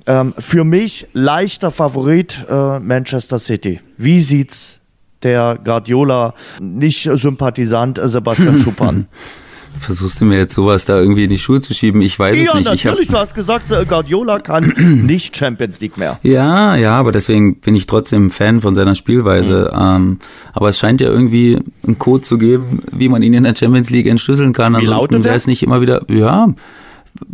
Ähm, 0.07 0.34
für 0.39 0.62
mich 0.62 1.09
leichter 1.12 1.72
Favorit 1.72 2.47
äh, 2.49 2.78
Manchester 2.78 3.41
City. 3.41 3.80
Wie 3.97 4.22
sieht's 4.22 4.78
der 5.24 5.59
Guardiola 5.62 6.34
nicht 6.61 7.11
Sympathisant 7.12 8.01
Sebastian 8.05 8.59
Schuppan? 8.64 9.09
Versuchst 9.81 10.20
du 10.20 10.24
mir 10.24 10.39
jetzt 10.39 10.55
sowas 10.55 10.85
da 10.85 10.99
irgendwie 10.99 11.24
in 11.24 11.31
die 11.31 11.39
Schuhe 11.39 11.61
zu 11.61 11.74
schieben? 11.74 12.01
Ich 12.01 12.18
weiß 12.18 12.37
ja, 12.37 12.45
es 12.45 12.55
nicht. 12.55 12.64
Ja, 12.64 12.91
natürlich. 12.91 13.09
Hab... 13.09 13.14
Du 13.14 13.18
hast 13.18 13.35
gesagt, 13.35 13.89
Guardiola 13.89 14.41
kann 14.41 14.74
nicht 15.07 15.37
Champions 15.37 15.81
League 15.81 15.97
mehr. 15.97 16.18
Ja, 16.22 16.76
ja, 16.76 16.95
aber 16.95 17.12
deswegen 17.12 17.57
bin 17.57 17.74
ich 17.74 17.87
trotzdem 17.87 18.31
Fan 18.31 18.61
von 18.61 18.74
seiner 18.74 18.95
Spielweise. 18.95 19.70
Mhm. 19.72 19.81
Ähm, 19.81 20.18
aber 20.53 20.68
es 20.68 20.79
scheint 20.79 21.01
ja 21.01 21.09
irgendwie 21.09 21.59
einen 21.87 21.99
Code 21.99 22.22
zu 22.22 22.39
geben, 22.39 22.81
wie 22.93 23.09
man 23.09 23.22
ihn 23.22 23.35
in 23.35 23.45
der 23.45 23.55
Champions 23.55 23.91
League 23.91 24.07
entschlüsseln 24.07 24.53
kann. 24.53 24.74
Wie 24.74 24.79
Ansonsten 24.79 25.24
wäre 25.24 25.37
es 25.37 25.47
nicht 25.47 25.62
immer 25.62 25.81
wieder, 25.81 26.03
ja, 26.09 26.49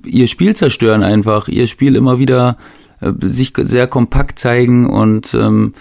ihr 0.05 0.27
Spiel 0.29 0.55
zerstören 0.55 1.03
einfach, 1.03 1.49
ihr 1.49 1.67
Spiel 1.67 1.97
immer 1.97 2.19
wieder 2.19 2.57
äh, 3.01 3.13
sich 3.23 3.53
sehr 3.57 3.87
kompakt 3.87 4.39
zeigen 4.39 4.87
und 4.89 5.35
ähm, 5.35 5.75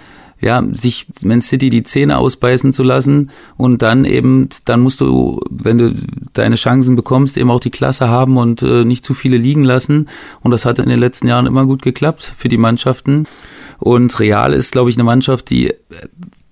ja, 0.43 0.63
sich 0.71 1.07
Man 1.23 1.41
City 1.41 1.69
die 1.69 1.83
Zähne 1.83 2.17
ausbeißen 2.17 2.73
zu 2.73 2.83
lassen 2.83 3.31
und 3.57 3.81
dann 3.81 4.05
eben, 4.05 4.49
dann 4.65 4.81
musst 4.81 5.01
du, 5.01 5.39
wenn 5.49 5.77
du 5.77 5.93
deine 6.33 6.55
Chancen 6.55 6.95
bekommst, 6.95 7.37
eben 7.37 7.49
auch 7.49 7.59
die 7.59 7.71
Klasse 7.71 8.09
haben 8.09 8.37
und 8.37 8.61
äh, 8.61 8.85
nicht 8.85 9.05
zu 9.05 9.13
viele 9.13 9.37
liegen 9.37 9.63
lassen. 9.63 10.09
Und 10.41 10.51
das 10.51 10.65
hat 10.65 10.79
in 10.79 10.89
den 10.89 10.99
letzten 10.99 11.27
Jahren 11.27 11.45
immer 11.45 11.65
gut 11.65 11.81
geklappt 11.81 12.33
für 12.37 12.49
die 12.49 12.57
Mannschaften. 12.57 13.25
Und 13.79 14.19
Real 14.19 14.53
ist, 14.53 14.71
glaube 14.71 14.89
ich, 14.89 14.97
eine 14.97 15.03
Mannschaft, 15.03 15.49
die 15.49 15.73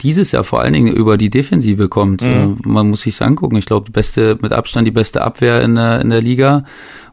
dieses 0.01 0.31
Jahr 0.31 0.43
vor 0.43 0.61
allen 0.61 0.73
Dingen 0.73 0.93
über 0.93 1.17
die 1.17 1.29
Defensive 1.29 1.89
kommt. 1.89 2.23
Mhm. 2.23 2.29
Äh, 2.65 2.67
man 2.67 2.89
muss 2.89 3.01
sich's 3.01 3.21
angucken. 3.21 3.57
Ich 3.57 3.65
glaube, 3.65 3.91
beste, 3.91 4.37
mit 4.41 4.51
Abstand 4.51 4.87
die 4.87 4.91
beste 4.91 5.21
Abwehr 5.21 5.61
in 5.61 5.75
der, 5.75 6.01
in 6.01 6.09
der 6.09 6.21
Liga 6.21 6.63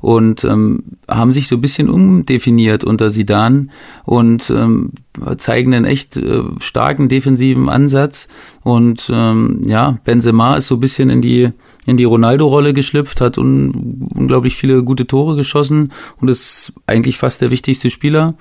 und 0.01 0.45
ähm, 0.45 0.83
haben 1.09 1.33
sich 1.33 1.49
so 1.49 1.57
ein 1.57 1.61
bisschen 1.61 1.89
umdefiniert 1.89 2.85
unter 2.85 3.11
Sidan 3.11 3.71
und 4.05 4.51
ähm, 4.51 4.93
zeigen 5.39 5.75
einen 5.75 5.85
echt 5.85 6.17
äh, 6.17 6.43
starken 6.61 7.09
defensiven 7.09 7.69
Ansatz 7.69 8.29
und 8.63 9.11
ähm, 9.13 9.63
ja, 9.67 9.99
Benzema 10.05 10.57
ist 10.57 10.69
so 10.69 10.77
ein 10.77 10.81
bisschen 10.81 11.11
in 11.11 11.21
die 11.21 11.51
in 11.87 11.97
die 11.97 12.05
Ronaldo-Rolle 12.05 12.75
geschlüpft, 12.75 13.21
hat 13.21 13.39
un 13.39 14.09
unglaublich 14.15 14.57
viele 14.57 14.85
gute 14.85 15.07
Tore 15.07 15.37
geschossen 15.37 15.91
und 16.21 16.29
ist 16.29 16.75
eigentlich 16.87 17.17
fast 17.17 17.41
der 17.41 17.51
wichtigste 17.51 17.91
Spieler 17.91 18.35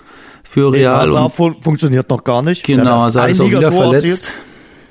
für 0.48 0.72
Real. 0.72 1.10
Nee, 1.10 1.30
fun 1.30 1.56
funktioniert 1.62 2.10
noch 2.10 2.24
gar 2.24 2.42
nicht. 2.42 2.64
Genau, 2.64 3.02
Hazard 3.02 3.30
ist 3.32 3.42
auch 3.42 3.50
wieder 3.50 3.72
verletzt. 3.72 4.36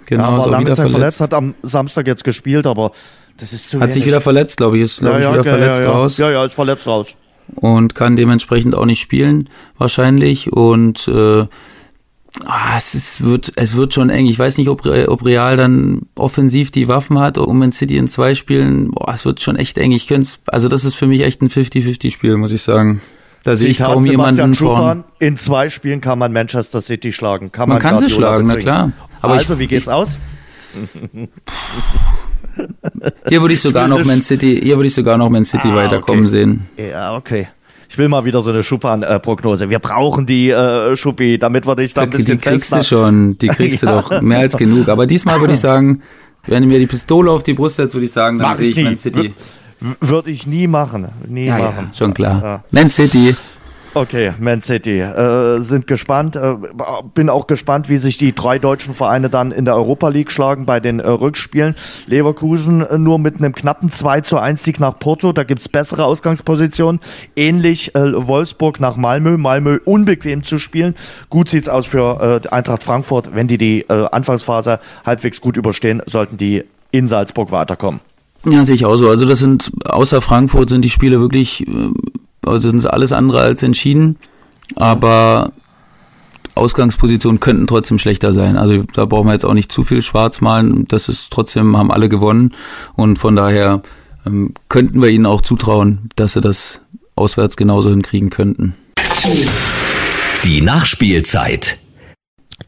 Genau, 0.06 0.32
ja, 0.32 0.38
ist 0.38 0.44
auch 0.44 0.60
wieder 0.60 0.76
verletzt. 0.76 0.92
verletzt. 0.92 1.20
Hat 1.20 1.34
am 1.34 1.54
Samstag 1.62 2.06
jetzt 2.06 2.24
gespielt, 2.24 2.66
aber 2.66 2.92
das 3.38 3.52
ist 3.52 3.70
zu 3.70 3.78
Hat 3.78 3.84
wenig. 3.84 3.94
sich 3.94 4.06
wieder 4.06 4.20
verletzt, 4.20 4.58
glaube 4.58 4.76
ich, 4.76 4.84
ist 4.84 5.00
glaube 5.00 5.20
ja, 5.20 5.28
ich 5.28 5.38
wieder 5.38 5.44
ja, 5.44 5.58
verletzt 5.58 5.84
raus. 5.84 6.18
Ja, 6.18 6.30
ja, 6.30 6.44
ist 6.44 6.54
verletzt 6.54 6.86
raus. 6.86 7.08
Und 7.54 7.94
kann 7.94 8.16
dementsprechend 8.16 8.74
auch 8.74 8.86
nicht 8.86 9.00
spielen, 9.00 9.48
wahrscheinlich. 9.78 10.52
Und 10.52 11.06
äh, 11.08 11.46
ah, 12.44 12.76
es 12.76 12.94
ist, 12.94 13.24
wird, 13.24 13.52
es 13.56 13.76
wird 13.76 13.94
schon 13.94 14.10
eng. 14.10 14.26
Ich 14.26 14.38
weiß 14.38 14.58
nicht, 14.58 14.68
ob, 14.68 14.84
ob 14.86 15.24
Real 15.24 15.56
dann 15.56 16.02
offensiv 16.14 16.70
die 16.70 16.88
Waffen 16.88 17.18
hat, 17.18 17.38
um 17.38 17.62
in 17.62 17.72
City 17.72 17.98
in 17.98 18.08
zwei 18.08 18.34
Spielen. 18.34 18.90
Boah, 18.90 19.12
es 19.14 19.24
wird 19.24 19.40
schon 19.40 19.56
echt 19.56 19.78
eng. 19.78 19.92
Ich 19.92 20.06
könnte 20.06 20.30
also 20.46 20.68
das 20.68 20.84
ist 20.84 20.94
für 20.94 21.06
mich 21.06 21.22
echt 21.22 21.42
ein 21.42 21.48
50-50-Spiel, 21.48 22.36
muss 22.36 22.52
ich 22.52 22.62
sagen. 22.62 23.00
Da 23.46 23.54
sehe 23.54 23.70
ich 23.70 23.78
kaum 23.78 24.04
jemanden 24.04 24.56
vorn. 24.56 25.04
In 25.20 25.36
zwei 25.36 25.70
Spielen 25.70 26.00
kann 26.00 26.18
man 26.18 26.32
Manchester 26.32 26.80
City 26.80 27.12
schlagen. 27.12 27.52
Kann 27.52 27.68
man, 27.68 27.76
man 27.76 27.82
kann 27.82 27.96
sie 27.96 28.10
schlagen, 28.10 28.48
bezwingen. 28.48 28.66
na 28.66 28.72
klar. 28.72 28.92
Aber 29.22 29.34
also, 29.34 29.52
ich, 29.52 29.58
wie 29.60 29.66
geht's 29.68 29.86
ich, 29.86 29.92
aus? 29.92 30.18
Hier 33.28 33.40
würde 33.40 33.54
ich 33.54 33.60
sogar 33.60 33.86
noch 33.86 34.04
Man 34.04 34.20
City, 34.20 34.60
hier 34.62 34.76
würde 34.76 34.88
ich 34.88 34.94
sogar 34.94 35.16
noch 35.16 35.30
Man 35.30 35.44
City 35.44 35.68
ah, 35.68 35.76
weiterkommen 35.76 36.24
okay. 36.24 36.30
sehen. 36.30 36.66
Ja, 36.76 37.14
okay. 37.14 37.46
Ich 37.88 37.96
will 37.98 38.08
mal 38.08 38.24
wieder 38.24 38.40
so 38.40 38.50
eine 38.50 38.64
Schuppan-Prognose. 38.64 39.70
Wir 39.70 39.78
brauchen 39.78 40.26
die 40.26 40.50
äh, 40.50 40.96
Schuppi, 40.96 41.38
damit 41.38 41.68
wir 41.68 41.76
dich 41.76 41.94
da 41.94 42.02
ein 42.02 42.10
bisschen 42.10 42.38
Die 42.38 42.42
kriegst 42.42 42.72
du 42.72 42.82
schon, 42.82 43.38
die 43.38 43.46
kriegst 43.48 43.84
ja. 43.84 43.94
du 43.94 44.00
doch 44.00 44.22
mehr 44.22 44.40
als 44.40 44.56
genug. 44.56 44.88
Aber 44.88 45.06
diesmal 45.06 45.38
würde 45.40 45.52
ich 45.52 45.60
sagen, 45.60 46.02
wenn 46.46 46.64
du 46.64 46.68
mir 46.68 46.80
die 46.80 46.86
Pistole 46.86 47.30
auf 47.30 47.44
die 47.44 47.52
Brust 47.52 47.76
setzt, 47.76 47.94
würde 47.94 48.06
ich 48.06 48.12
sagen, 48.12 48.40
dann 48.40 48.56
sehe 48.56 48.70
ich, 48.70 48.78
ich 48.78 48.84
Man 48.84 48.98
City. 48.98 49.32
Würde 50.00 50.30
ich 50.30 50.46
nie 50.46 50.66
machen. 50.66 51.08
Nie 51.26 51.46
ja, 51.46 51.58
machen. 51.58 51.88
Ja, 51.92 51.96
schon 51.96 52.14
klar. 52.14 52.42
Ja. 52.42 52.64
Man 52.70 52.90
City. 52.90 53.34
Okay, 53.96 54.34
Man 54.38 54.60
City. 54.60 55.00
Äh, 55.00 55.60
sind 55.60 55.86
gespannt. 55.86 56.36
Äh, 56.36 56.56
bin 57.14 57.30
auch 57.30 57.46
gespannt, 57.46 57.88
wie 57.88 57.96
sich 57.96 58.18
die 58.18 58.34
drei 58.34 58.58
deutschen 58.58 58.92
Vereine 58.92 59.30
dann 59.30 59.52
in 59.52 59.64
der 59.64 59.74
Europa 59.74 60.08
League 60.08 60.30
schlagen 60.30 60.66
bei 60.66 60.80
den 60.80 61.00
äh, 61.00 61.08
Rückspielen. 61.08 61.74
Leverkusen 62.04 62.82
äh, 62.82 62.98
nur 62.98 63.18
mit 63.18 63.38
einem 63.38 63.54
knappen 63.54 63.90
2 63.90 64.20
zu 64.20 64.38
1 64.38 64.62
Sieg 64.62 64.80
nach 64.80 64.98
Porto. 64.98 65.32
Da 65.32 65.44
gibt's 65.44 65.70
bessere 65.70 66.04
Ausgangspositionen. 66.04 67.00
Ähnlich 67.36 67.94
äh, 67.94 68.28
Wolfsburg 68.28 68.80
nach 68.80 68.96
Malmö. 68.96 69.38
Malmö 69.38 69.78
unbequem 69.82 70.44
zu 70.44 70.58
spielen. 70.58 70.94
Gut 71.30 71.48
sieht's 71.48 71.70
aus 71.70 71.86
für 71.86 72.42
äh, 72.44 72.48
Eintracht 72.50 72.84
Frankfurt. 72.84 73.34
Wenn 73.34 73.48
die 73.48 73.56
die 73.56 73.88
Anfangsphase 73.88 74.78
halbwegs 75.06 75.40
gut 75.40 75.56
überstehen, 75.56 76.02
sollten 76.04 76.36
die 76.36 76.64
in 76.90 77.08
Salzburg 77.08 77.50
weiterkommen. 77.50 78.00
Ja, 78.48 78.64
sehe 78.64 78.76
ich 78.76 78.84
auch 78.84 78.96
so. 78.96 79.08
Also 79.08 79.24
das 79.24 79.40
sind, 79.40 79.72
außer 79.84 80.20
Frankfurt 80.20 80.70
sind 80.70 80.84
die 80.84 80.90
Spiele 80.90 81.20
wirklich 81.20 81.66
also 82.46 82.70
sind 82.70 82.80
sie 82.80 82.92
alles 82.92 83.12
andere 83.12 83.40
als 83.40 83.62
entschieden, 83.62 84.16
aber 84.76 85.52
Ausgangspositionen 86.54 87.40
könnten 87.40 87.66
trotzdem 87.66 87.98
schlechter 87.98 88.32
sein. 88.32 88.56
Also 88.56 88.84
da 88.94 89.04
brauchen 89.04 89.26
wir 89.26 89.32
jetzt 89.32 89.44
auch 89.44 89.54
nicht 89.54 89.70
zu 89.70 89.84
viel 89.84 90.00
schwarz 90.00 90.40
malen. 90.40 90.86
Das 90.88 91.08
ist 91.08 91.30
trotzdem, 91.30 91.76
haben 91.76 91.90
alle 91.90 92.08
gewonnen 92.08 92.54
und 92.94 93.18
von 93.18 93.36
daher 93.36 93.82
ähm, 94.24 94.54
könnten 94.68 95.02
wir 95.02 95.10
ihnen 95.10 95.26
auch 95.26 95.42
zutrauen, 95.42 96.08
dass 96.16 96.32
sie 96.32 96.40
das 96.40 96.80
auswärts 97.14 97.56
genauso 97.56 97.90
hinkriegen 97.90 98.30
könnten. 98.30 98.74
Die 100.44 100.60
Nachspielzeit. 100.60 101.78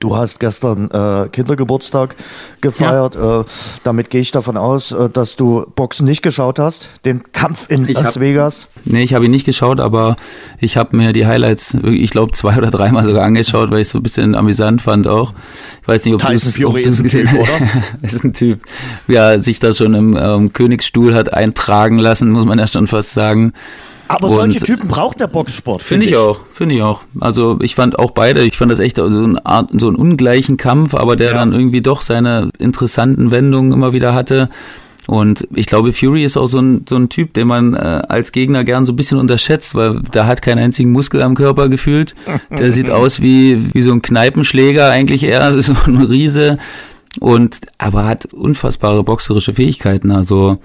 Du 0.01 0.15
hast 0.15 0.39
gestern 0.39 0.91
äh, 0.91 1.29
Kindergeburtstag 1.31 2.15
gefeiert. 2.61 3.15
Ja. 3.15 3.41
Äh, 3.41 3.45
damit 3.85 4.11
gehe 4.11 4.21
ich 4.21 4.31
davon 4.31 4.59
aus, 4.59 4.93
äh, 4.93 5.09
dass 5.09 5.35
du 5.35 5.65
Boxen 5.75 6.05
nicht 6.05 6.21
geschaut 6.21 6.59
hast, 6.59 6.89
den 7.07 7.23
Kampf 7.33 7.71
in 7.71 7.89
ich 7.89 7.95
Las 7.95 8.17
hab, 8.17 8.21
Vegas. 8.21 8.69
Nee, 8.85 9.03
ich 9.03 9.15
habe 9.15 9.25
ihn 9.25 9.31
nicht 9.31 9.47
geschaut, 9.47 9.81
aber 9.81 10.17
ich 10.61 10.77
habe 10.77 10.95
mir 10.95 11.15
die 11.15 11.27
Highlights, 11.27 11.75
ich 11.83 12.11
glaube, 12.11 12.33
zwei 12.33 12.57
oder 12.59 12.71
dreimal 12.71 13.03
sogar 13.05 13.25
angeschaut, 13.25 13.71
weil 13.71 13.81
ich 13.81 13.89
so 13.89 13.99
ein 13.99 14.03
bisschen 14.03 14.35
amüsant 14.35 14.83
fand 14.83 15.07
auch. 15.07 15.33
Ich 15.81 15.89
weiß 15.89 16.05
nicht, 16.05 16.15
ob 16.15 16.23
du 16.23 16.35
es 16.35 17.03
gesehen 17.03 17.31
hast. 17.33 17.51
das 18.03 18.13
ist 18.13 18.25
ein 18.25 18.35
Typ, 18.35 18.61
ja, 19.09 19.39
sich 19.43 19.59
da 19.59 19.73
schon 19.73 19.95
im 19.95 20.19
ähm, 20.21 20.53
Königsstuhl 20.53 21.15
hat 21.15 21.33
eintragen 21.33 21.99
lassen, 21.99 22.31
muss 22.31 22.45
man 22.45 22.59
ja 22.59 22.67
schon 22.67 22.89
fast 22.89 23.15
sagen. 23.15 23.55
Aber 24.09 24.29
solche 24.29 24.61
Typen 24.61 24.89
braucht 24.89 25.21
der 25.21 25.27
Boxsport. 25.27 25.83
Finde 25.83 26.07
find 26.07 26.11
ich 26.11 26.19
auch, 26.19 26.41
finde 26.53 26.75
ich 26.75 26.83
auch. 26.83 27.03
Also 27.21 27.59
ich 27.63 27.75
fand 27.75 27.99
auch 27.99 28.11
beide, 28.11 28.43
ich 28.43 28.57
fand 28.57 28.73
das 28.73 28.79
echt 28.79 28.97
so, 28.97 29.05
ein 29.07 29.39
Art, 29.39 29.71
so 29.79 29.89
einen 29.89 29.97
ungleichen 29.97 30.57
Kampf, 30.57 30.95
aber 30.95 31.17
der 31.17 31.33
ja. 31.33 31.35
dann 31.35 31.53
irgendwie 31.53 31.83
doch 31.83 32.01
seine 32.01 32.49
interessanten 32.59 33.31
Wendungen 33.31 33.73
immer 33.73 33.93
wieder 33.93 34.15
hatte. 34.15 34.49
Und 35.09 35.49
ich 35.55 35.65
glaube, 35.67 35.95
Fury 35.95 36.23
ist 36.23 36.37
auch 36.37 36.49
so 36.49 36.61
ein, 36.61 36.85
so 36.87 36.97
ein 36.97 37.09
Typ, 37.09 37.33
den 37.33 37.49
man 37.49 37.73
äh, 37.73 37.79
als 37.79 38.31
Gegner 38.31 38.63
gern 38.63 38.85
so 38.85 38.93
ein 38.93 38.97
bisschen 38.97 39.19
unterschätzt, 39.19 39.75
weil 39.75 40.03
der 40.13 40.27
hat 40.27 40.43
keinen 40.43 40.59
einzigen 40.59 40.93
Muskel 40.93 41.23
am 41.23 41.35
Körper 41.35 41.71
gefühlt. 41.71 42.15
Der 42.51 42.73
sieht 42.73 42.91
aus 42.91 43.23
wie, 43.23 43.73
wie 43.73 43.81
so 43.81 43.91
ein 43.91 44.03
Kneipenschläger 44.03 44.91
eigentlich 44.91 45.23
eher, 45.23 45.63
so 45.63 45.73
ein 45.87 45.97
Riese. 45.97 46.59
Und 47.21 47.61
aber 47.79 48.05
hat 48.05 48.27
unfassbare 48.35 49.03
boxerische 49.03 49.55
Fähigkeiten. 49.55 50.11
Also 50.11 50.59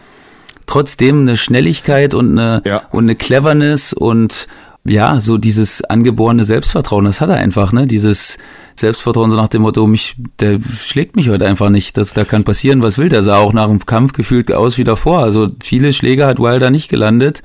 trotzdem 0.68 1.22
eine 1.22 1.38
Schnelligkeit 1.38 2.14
und 2.14 2.32
eine, 2.38 2.62
ja. 2.66 2.84
und 2.92 3.06
eine 3.06 3.16
Cleverness 3.16 3.94
und 3.94 4.48
ja, 4.86 5.22
so 5.22 5.38
dieses 5.38 5.82
angeborene 5.82 6.44
Selbstvertrauen, 6.44 7.06
das 7.06 7.22
hat 7.22 7.30
er 7.30 7.38
einfach, 7.38 7.72
ne? 7.72 7.88
Dieses 7.88 8.38
Selbstvertrauen 8.76 9.30
so 9.30 9.38
nach 9.38 9.48
dem 9.48 9.62
Motto, 9.62 9.88
mich, 9.88 10.18
der 10.40 10.60
schlägt 10.82 11.16
mich 11.16 11.30
heute 11.30 11.46
einfach 11.46 11.70
nicht, 11.70 11.96
das, 11.96 12.14
da 12.14 12.26
kann 12.26 12.44
passieren, 12.44 12.82
was 12.82 12.98
will 12.98 13.08
der, 13.08 13.24
sah 13.24 13.38
auch 13.38 13.54
nach 13.54 13.68
dem 13.68 13.86
Kampf 13.86 14.12
gefühlt 14.12 14.52
aus 14.52 14.78
wie 14.78 14.84
davor. 14.84 15.20
Also 15.20 15.50
viele 15.64 15.94
Schläge 15.94 16.26
hat 16.26 16.40
Wilder 16.40 16.70
nicht 16.70 16.90
gelandet 16.90 17.44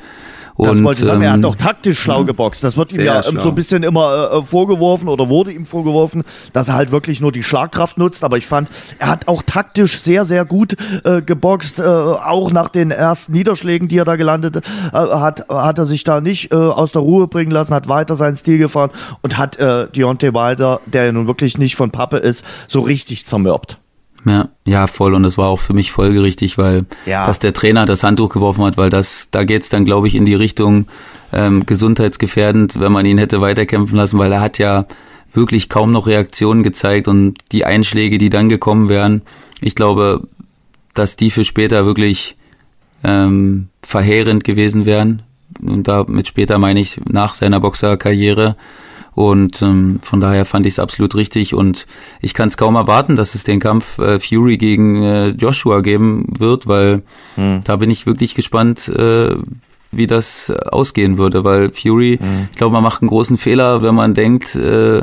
das 0.66 0.82
wollte 0.82 1.02
ich 1.02 1.06
sagen, 1.06 1.22
er 1.22 1.30
hat 1.30 1.36
ähm, 1.36 1.42
doch 1.42 1.54
taktisch 1.54 1.98
schlau 1.98 2.24
geboxt. 2.24 2.64
Das 2.64 2.76
wird 2.76 2.92
ihm 2.92 3.02
ja 3.02 3.22
schlau. 3.22 3.42
so 3.42 3.48
ein 3.50 3.54
bisschen 3.54 3.82
immer 3.82 4.32
äh, 4.32 4.42
vorgeworfen 4.42 5.08
oder 5.08 5.28
wurde 5.28 5.52
ihm 5.52 5.66
vorgeworfen, 5.66 6.24
dass 6.52 6.68
er 6.68 6.74
halt 6.74 6.90
wirklich 6.90 7.20
nur 7.20 7.32
die 7.32 7.42
Schlagkraft 7.42 7.98
nutzt. 7.98 8.24
Aber 8.24 8.36
ich 8.36 8.46
fand, 8.46 8.68
er 8.98 9.08
hat 9.08 9.28
auch 9.28 9.42
taktisch 9.42 10.00
sehr, 10.00 10.24
sehr 10.24 10.44
gut 10.44 10.76
äh, 11.04 11.22
geboxt. 11.22 11.78
Äh, 11.78 11.82
auch 11.82 12.50
nach 12.50 12.68
den 12.68 12.90
ersten 12.90 13.32
Niederschlägen, 13.32 13.88
die 13.88 13.98
er 13.98 14.04
da 14.04 14.16
gelandet 14.16 14.56
äh, 14.56 14.60
hat, 14.92 15.48
hat 15.48 15.78
er 15.78 15.86
sich 15.86 16.04
da 16.04 16.20
nicht 16.20 16.52
äh, 16.52 16.56
aus 16.56 16.92
der 16.92 17.02
Ruhe 17.02 17.28
bringen 17.28 17.50
lassen, 17.50 17.74
hat 17.74 17.88
weiter 17.88 18.16
seinen 18.16 18.36
Stil 18.36 18.58
gefahren 18.58 18.90
und 19.22 19.38
hat 19.38 19.58
äh, 19.58 19.86
Deontay 19.88 20.34
Wilder, 20.34 20.80
der 20.86 21.06
ja 21.06 21.12
nun 21.12 21.26
wirklich 21.26 21.58
nicht 21.58 21.76
von 21.76 21.90
Pappe 21.90 22.18
ist, 22.18 22.44
so 22.66 22.80
richtig 22.80 23.26
zermürbt. 23.26 23.78
Ja, 24.24 24.48
ja, 24.66 24.86
voll. 24.86 25.14
Und 25.14 25.22
das 25.22 25.38
war 25.38 25.48
auch 25.48 25.60
für 25.60 25.74
mich 25.74 25.92
folgerichtig, 25.92 26.58
weil 26.58 26.86
ja. 27.06 27.26
dass 27.26 27.38
der 27.38 27.54
Trainer 27.54 27.86
das 27.86 28.02
Handtuch 28.02 28.30
geworfen 28.30 28.64
hat, 28.64 28.76
weil 28.76 28.90
das, 28.90 29.28
da 29.30 29.44
geht's 29.44 29.68
dann, 29.68 29.84
glaube 29.84 30.08
ich, 30.08 30.14
in 30.14 30.26
die 30.26 30.34
Richtung 30.34 30.86
ähm, 31.32 31.66
gesundheitsgefährdend, 31.66 32.80
wenn 32.80 32.92
man 32.92 33.06
ihn 33.06 33.18
hätte 33.18 33.40
weiterkämpfen 33.40 33.96
lassen, 33.96 34.18
weil 34.18 34.32
er 34.32 34.40
hat 34.40 34.58
ja 34.58 34.86
wirklich 35.32 35.68
kaum 35.68 35.92
noch 35.92 36.06
Reaktionen 36.06 36.62
gezeigt 36.62 37.06
und 37.06 37.36
die 37.52 37.64
Einschläge, 37.64 38.18
die 38.18 38.30
dann 38.30 38.48
gekommen 38.48 38.88
wären, 38.88 39.22
ich 39.60 39.74
glaube, 39.74 40.26
dass 40.94 41.16
die 41.16 41.30
für 41.30 41.44
später 41.44 41.84
wirklich 41.86 42.36
ähm, 43.04 43.68
verheerend 43.82 44.44
gewesen 44.44 44.84
wären. 44.84 45.22
Und 45.60 45.88
damit 45.88 46.28
später 46.28 46.58
meine 46.58 46.80
ich 46.80 47.00
nach 47.08 47.34
seiner 47.34 47.60
Boxerkarriere. 47.60 48.56
Und 49.18 49.62
ähm, 49.62 49.98
von 50.00 50.20
daher 50.20 50.44
fand 50.44 50.64
ich 50.64 50.74
es 50.74 50.78
absolut 50.78 51.16
richtig 51.16 51.52
und 51.52 51.88
ich 52.20 52.34
kann 52.34 52.50
es 52.50 52.56
kaum 52.56 52.76
erwarten, 52.76 53.16
dass 53.16 53.34
es 53.34 53.42
den 53.42 53.58
Kampf 53.58 53.98
äh, 53.98 54.20
Fury 54.20 54.58
gegen 54.58 55.02
äh, 55.02 55.28
Joshua 55.30 55.80
geben 55.80 56.26
wird, 56.38 56.68
weil 56.68 57.02
hm. 57.34 57.62
da 57.64 57.74
bin 57.74 57.90
ich 57.90 58.06
wirklich 58.06 58.36
gespannt, 58.36 58.86
äh, 58.86 59.34
wie 59.90 60.06
das 60.06 60.52
ausgehen 60.52 61.18
würde, 61.18 61.42
weil 61.42 61.72
Fury, 61.72 62.18
hm. 62.20 62.46
ich 62.52 62.58
glaube, 62.58 62.74
man 62.74 62.84
macht 62.84 63.02
einen 63.02 63.08
großen 63.08 63.38
Fehler, 63.38 63.82
wenn 63.82 63.96
man 63.96 64.14
denkt, 64.14 64.54
äh, 64.54 65.02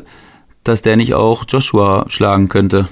dass 0.63 0.81
der 0.81 0.95
nicht 0.95 1.13
auch 1.13 1.43
Joshua 1.45 2.05
schlagen 2.07 2.47
könnte. 2.47 2.87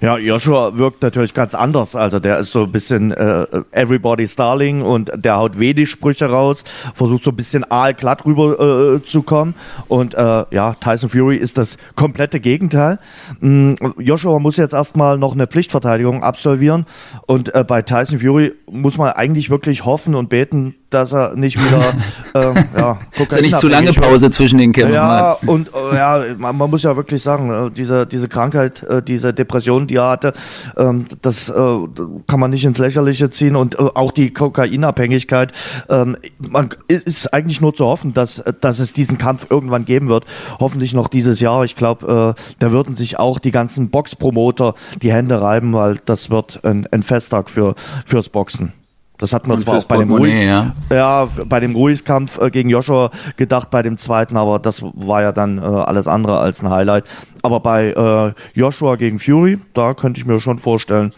Ja, 0.00 0.16
Joshua 0.16 0.78
wirkt 0.78 1.02
natürlich 1.02 1.34
ganz 1.34 1.54
anders. 1.54 1.96
Also 1.96 2.18
der 2.18 2.38
ist 2.38 2.52
so 2.52 2.64
ein 2.64 2.72
bisschen 2.72 3.12
äh, 3.12 3.46
Everybody's 3.72 4.36
Darling 4.36 4.82
und 4.82 5.10
der 5.14 5.36
haut 5.36 5.58
wenig 5.58 5.90
Sprüche 5.90 6.26
raus, 6.26 6.64
versucht 6.94 7.24
so 7.24 7.30
ein 7.30 7.36
bisschen 7.36 7.68
aalglatt 7.70 8.24
rüber 8.24 8.96
äh, 8.96 9.04
zu 9.04 9.22
kommen. 9.22 9.54
Und 9.88 10.14
äh, 10.14 10.44
ja, 10.50 10.74
Tyson 10.80 11.08
Fury 11.08 11.36
ist 11.36 11.58
das 11.58 11.78
komplette 11.96 12.40
Gegenteil. 12.40 12.98
Mm, 13.40 13.74
Joshua 13.98 14.38
muss 14.38 14.56
jetzt 14.56 14.74
erstmal 14.74 15.18
noch 15.18 15.34
eine 15.34 15.46
Pflichtverteidigung 15.46 16.22
absolvieren. 16.22 16.86
Und 17.26 17.54
äh, 17.54 17.64
bei 17.64 17.82
Tyson 17.82 18.18
Fury 18.18 18.54
muss 18.70 18.98
man 18.98 19.10
eigentlich 19.10 19.50
wirklich 19.50 19.84
hoffen 19.84 20.14
und 20.14 20.28
beten, 20.28 20.74
dass 20.90 21.12
er 21.12 21.34
nicht 21.36 21.58
wieder 21.58 21.92
äh, 22.34 22.78
ja, 22.78 22.98
ist 23.18 23.32
ja 23.32 23.40
nicht 23.40 23.58
zu 23.58 23.68
lange 23.68 23.92
Pause 23.92 24.30
zwischen 24.30 24.58
den 24.58 24.72
Kämpfen 24.72 24.94
ja 24.94 25.32
und 25.46 25.70
äh, 25.74 25.96
ja 25.96 26.24
man, 26.38 26.56
man, 26.56 26.70
muss 26.70 26.82
ja 26.82 26.96
wirklich 26.96 27.22
sagen 27.22 27.50
äh, 27.50 27.70
diese 27.70 28.06
diese 28.06 28.28
Krankheit 28.28 28.82
äh, 28.84 29.02
diese 29.02 29.34
Depression 29.34 29.86
die 29.86 29.96
er 29.96 30.08
hatte 30.08 30.32
ähm, 30.76 31.06
das 31.22 31.48
äh, 31.48 31.78
kann 32.26 32.40
man 32.40 32.50
nicht 32.50 32.64
ins 32.64 32.78
Lächerliche 32.78 33.30
ziehen. 33.30 33.56
Und 33.56 33.78
äh, 33.78 33.82
auch 33.94 34.12
die 34.12 34.32
Kokainabhängigkeit 34.32 35.52
ähm, 35.88 36.16
man 36.38 36.70
ist 36.86 37.32
eigentlich 37.32 37.60
nur 37.60 37.74
zu 37.74 37.84
hoffen 37.84 38.14
dass 38.14 38.42
dass 38.60 38.78
es 38.78 38.92
diesen 38.92 39.18
Kampf 39.18 39.46
irgendwann 39.50 39.84
geben 39.84 40.08
wird. 40.08 40.24
Hoffentlich 40.60 40.94
noch 40.94 41.08
dieses 41.08 41.40
Jahr. 41.40 41.64
Ich 41.64 41.76
glaube 41.76 42.34
da 42.58 42.72
würden 42.72 42.94
sich 42.94 43.18
auch 43.18 43.38
die 43.38 43.50
ganzen 43.50 43.90
Boxpromoter 43.90 44.74
die 45.02 45.12
Hände 45.12 45.40
reiben 45.40 45.72
weil 45.72 45.96
das 46.04 46.30
wird 46.30 46.60
ein, 46.64 46.86
ein 46.90 47.02
Festtag 47.02 47.50
für 47.50 47.74
fürs 48.06 48.28
Boxen 48.28 48.72
das 49.18 49.32
hat 49.32 49.46
man 49.48 49.56
und 49.56 49.60
zwar 49.60 49.78
auch 49.78 49.84
bei 49.84 49.98
dem, 49.98 50.10
Ruiz, 50.10 50.36
ja. 50.36 50.72
ja. 50.90 51.28
bei 51.46 51.60
dem 51.60 51.74
Ruiz-Kampf 51.74 52.40
äh, 52.40 52.50
gegen 52.50 52.70
Joshua 52.70 53.10
gedacht, 53.36 53.70
bei 53.70 53.82
dem 53.82 53.98
zweiten, 53.98 54.36
aber 54.36 54.60
das 54.60 54.82
war 54.82 55.22
ja 55.22 55.32
dann 55.32 55.58
äh, 55.58 55.62
alles 55.62 56.06
andere 56.06 56.38
als 56.38 56.62
ein 56.62 56.70
Highlight. 56.70 57.04
Aber 57.42 57.60
bei 57.60 57.90
äh, 57.90 58.58
Joshua 58.58 58.96
gegen 58.96 59.18
Fury, 59.18 59.58
da 59.74 59.94
könnte 59.94 60.20
ich 60.20 60.26
mir 60.26 60.40
schon 60.40 60.58
vorstellen, 60.58 61.12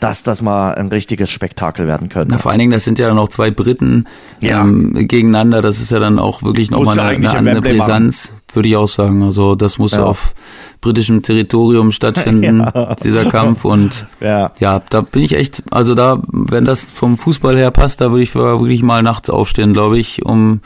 dass 0.00 0.22
das 0.22 0.42
mal 0.42 0.74
ein 0.74 0.88
richtiges 0.88 1.30
Spektakel 1.30 1.86
werden 1.86 2.08
könnte. 2.08 2.32
Na, 2.32 2.38
vor 2.38 2.50
allen 2.50 2.58
Dingen, 2.58 2.72
das 2.72 2.84
sind 2.84 2.98
ja 2.98 3.12
noch 3.14 3.28
zwei 3.28 3.50
Briten 3.50 4.06
ja. 4.40 4.62
ähm, 4.62 4.92
gegeneinander. 5.08 5.62
Das 5.62 5.80
ist 5.80 5.90
ja 5.90 5.98
dann 5.98 6.18
auch 6.18 6.42
wirklich 6.42 6.70
nochmal 6.70 6.98
eine, 6.98 7.30
eine 7.30 7.38
andere 7.38 7.60
Brisanz, 7.60 8.34
würde 8.52 8.68
ich 8.68 8.76
auch 8.76 8.88
sagen. 8.88 9.22
Also 9.22 9.54
das 9.54 9.78
muss 9.78 9.92
ja. 9.92 10.04
auf 10.04 10.34
britischem 10.80 11.22
Territorium 11.22 11.92
stattfinden, 11.92 12.60
ja. 12.74 12.94
dieser 12.96 13.26
Kampf. 13.26 13.64
Und 13.64 14.06
ja. 14.20 14.50
ja, 14.58 14.82
da 14.90 15.00
bin 15.00 15.22
ich 15.22 15.34
echt, 15.36 15.62
also 15.70 15.94
da, 15.94 16.22
wenn 16.30 16.64
das 16.64 16.84
vom 16.90 17.16
Fußball 17.18 17.56
her 17.56 17.70
passt, 17.70 18.00
da 18.00 18.10
würde 18.10 18.22
ich 18.22 18.34
wirklich 18.34 18.82
mal 18.82 19.02
nachts 19.02 19.30
aufstehen, 19.30 19.72
glaube 19.72 19.98
ich, 19.98 20.24
um 20.24 20.60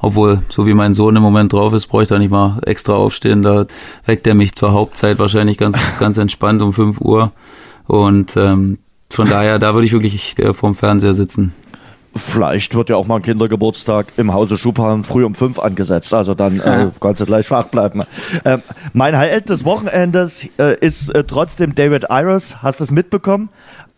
obwohl, 0.00 0.42
so 0.48 0.66
wie 0.66 0.74
mein 0.74 0.94
Sohn 0.94 1.16
im 1.16 1.22
Moment 1.22 1.52
drauf 1.52 1.72
ist, 1.72 1.88
bräuchte 1.88 2.14
er 2.14 2.18
nicht 2.20 2.30
mal 2.30 2.60
extra 2.64 2.94
aufstehen. 2.94 3.42
Da 3.42 3.66
weckt 4.04 4.26
er 4.26 4.34
mich 4.34 4.54
zur 4.54 4.72
Hauptzeit 4.72 5.18
wahrscheinlich 5.18 5.58
ganz, 5.58 5.76
ganz 5.98 6.18
entspannt 6.18 6.62
um 6.62 6.72
5 6.72 7.00
Uhr. 7.00 7.32
Und 7.86 8.36
ähm, 8.36 8.78
von 9.10 9.28
daher, 9.28 9.58
da 9.58 9.74
würde 9.74 9.86
ich 9.86 9.92
wirklich 9.92 10.38
äh, 10.38 10.54
vorm 10.54 10.76
Fernseher 10.76 11.14
sitzen. 11.14 11.52
Vielleicht 12.18 12.74
wird 12.74 12.90
ja 12.90 12.96
auch 12.96 13.06
mal 13.06 13.16
ein 13.16 13.22
Kindergeburtstag 13.22 14.06
im 14.16 14.32
Hause 14.32 14.58
Schubhahn 14.58 15.04
früh 15.04 15.24
um 15.24 15.34
fünf 15.34 15.58
angesetzt. 15.58 16.12
Also 16.12 16.34
dann 16.34 16.60
äh, 16.60 16.90
kannst 17.00 17.20
du 17.20 17.26
gleich 17.26 17.50
wach 17.50 17.66
bleiben. 17.66 18.02
Äh, 18.44 18.58
mein 18.92 19.16
Highlight 19.16 19.48
des 19.48 19.64
Wochenendes 19.64 20.48
äh, 20.58 20.76
ist 20.80 21.10
äh, 21.14 21.24
trotzdem 21.24 21.74
David 21.74 22.06
Iris. 22.10 22.62
Hast 22.62 22.80
du 22.80 22.84
es 22.84 22.90
mitbekommen? 22.90 23.48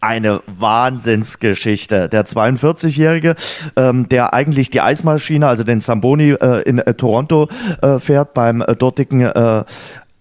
eine 0.01 0.41
Wahnsinnsgeschichte. 0.47 2.09
Der 2.09 2.25
42-Jährige, 2.25 3.37
ähm, 3.77 4.09
der 4.09 4.33
eigentlich 4.33 4.71
die 4.71 4.81
Eismaschine, 4.81 5.47
also 5.47 5.63
den 5.63 5.81
Samboni 5.81 6.31
äh, 6.31 6.63
in 6.63 6.79
äh, 6.79 6.95
Toronto 6.95 7.49
äh, 7.83 7.99
fährt, 7.99 8.33
beim 8.35 8.63
äh, 8.63 8.75
dortigen 8.75 9.21
äh, 9.21 9.65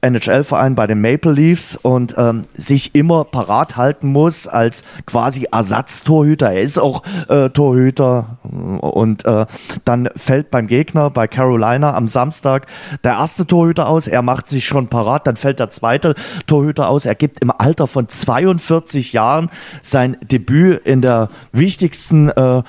NHL-Verein 0.02 0.76
bei 0.76 0.88
den 0.88 1.02
Maple 1.02 1.34
Leafs 1.34 1.76
und 1.76 2.16
ähm, 2.18 2.43
sich 2.56 2.95
immer 2.95 3.26
parat 3.26 3.76
halten 3.76 4.08
muss 4.08 4.47
als 4.47 4.86
quasi 5.06 5.47
Ersatztorhüter. 5.52 6.52
Er 6.52 6.62
ist 6.62 6.78
auch 6.78 7.04
äh, 7.28 7.50
Torhüter 7.50 8.38
und 8.43 9.26
äh, 9.26 9.45
dann 9.84 10.10
fällt 10.16 10.52
beim 10.52 10.68
Gegner 10.68 11.10
bei 11.10 11.28
Carolina 11.28 11.93
am 11.93 12.08
Samstag 12.08 12.68
der 13.04 13.14
erste 13.14 13.45
Torhüter 13.45 13.88
aus. 13.88 14.08
Er 14.08 14.22
macht 14.22 14.47
sich 14.47 14.66
schon 14.66 14.88
parat, 14.88 15.28
dann 15.28 15.36
fällt 15.36 15.60
der 15.60 15.70
zweite 15.70 16.16
Torhüter 16.47 16.88
aus. 16.88 17.06
Er 17.06 17.16
gibt 17.16 17.39
im 17.41 17.52
Alter 17.52 17.88
von 17.88 18.08
42 18.08 19.14
Jahren 19.14 19.50
sein 19.82 20.18
Debüt 20.22 20.86
in 20.86 21.02
der 21.02 21.30
wichtigsten 21.52 22.30
äh, 22.30 22.64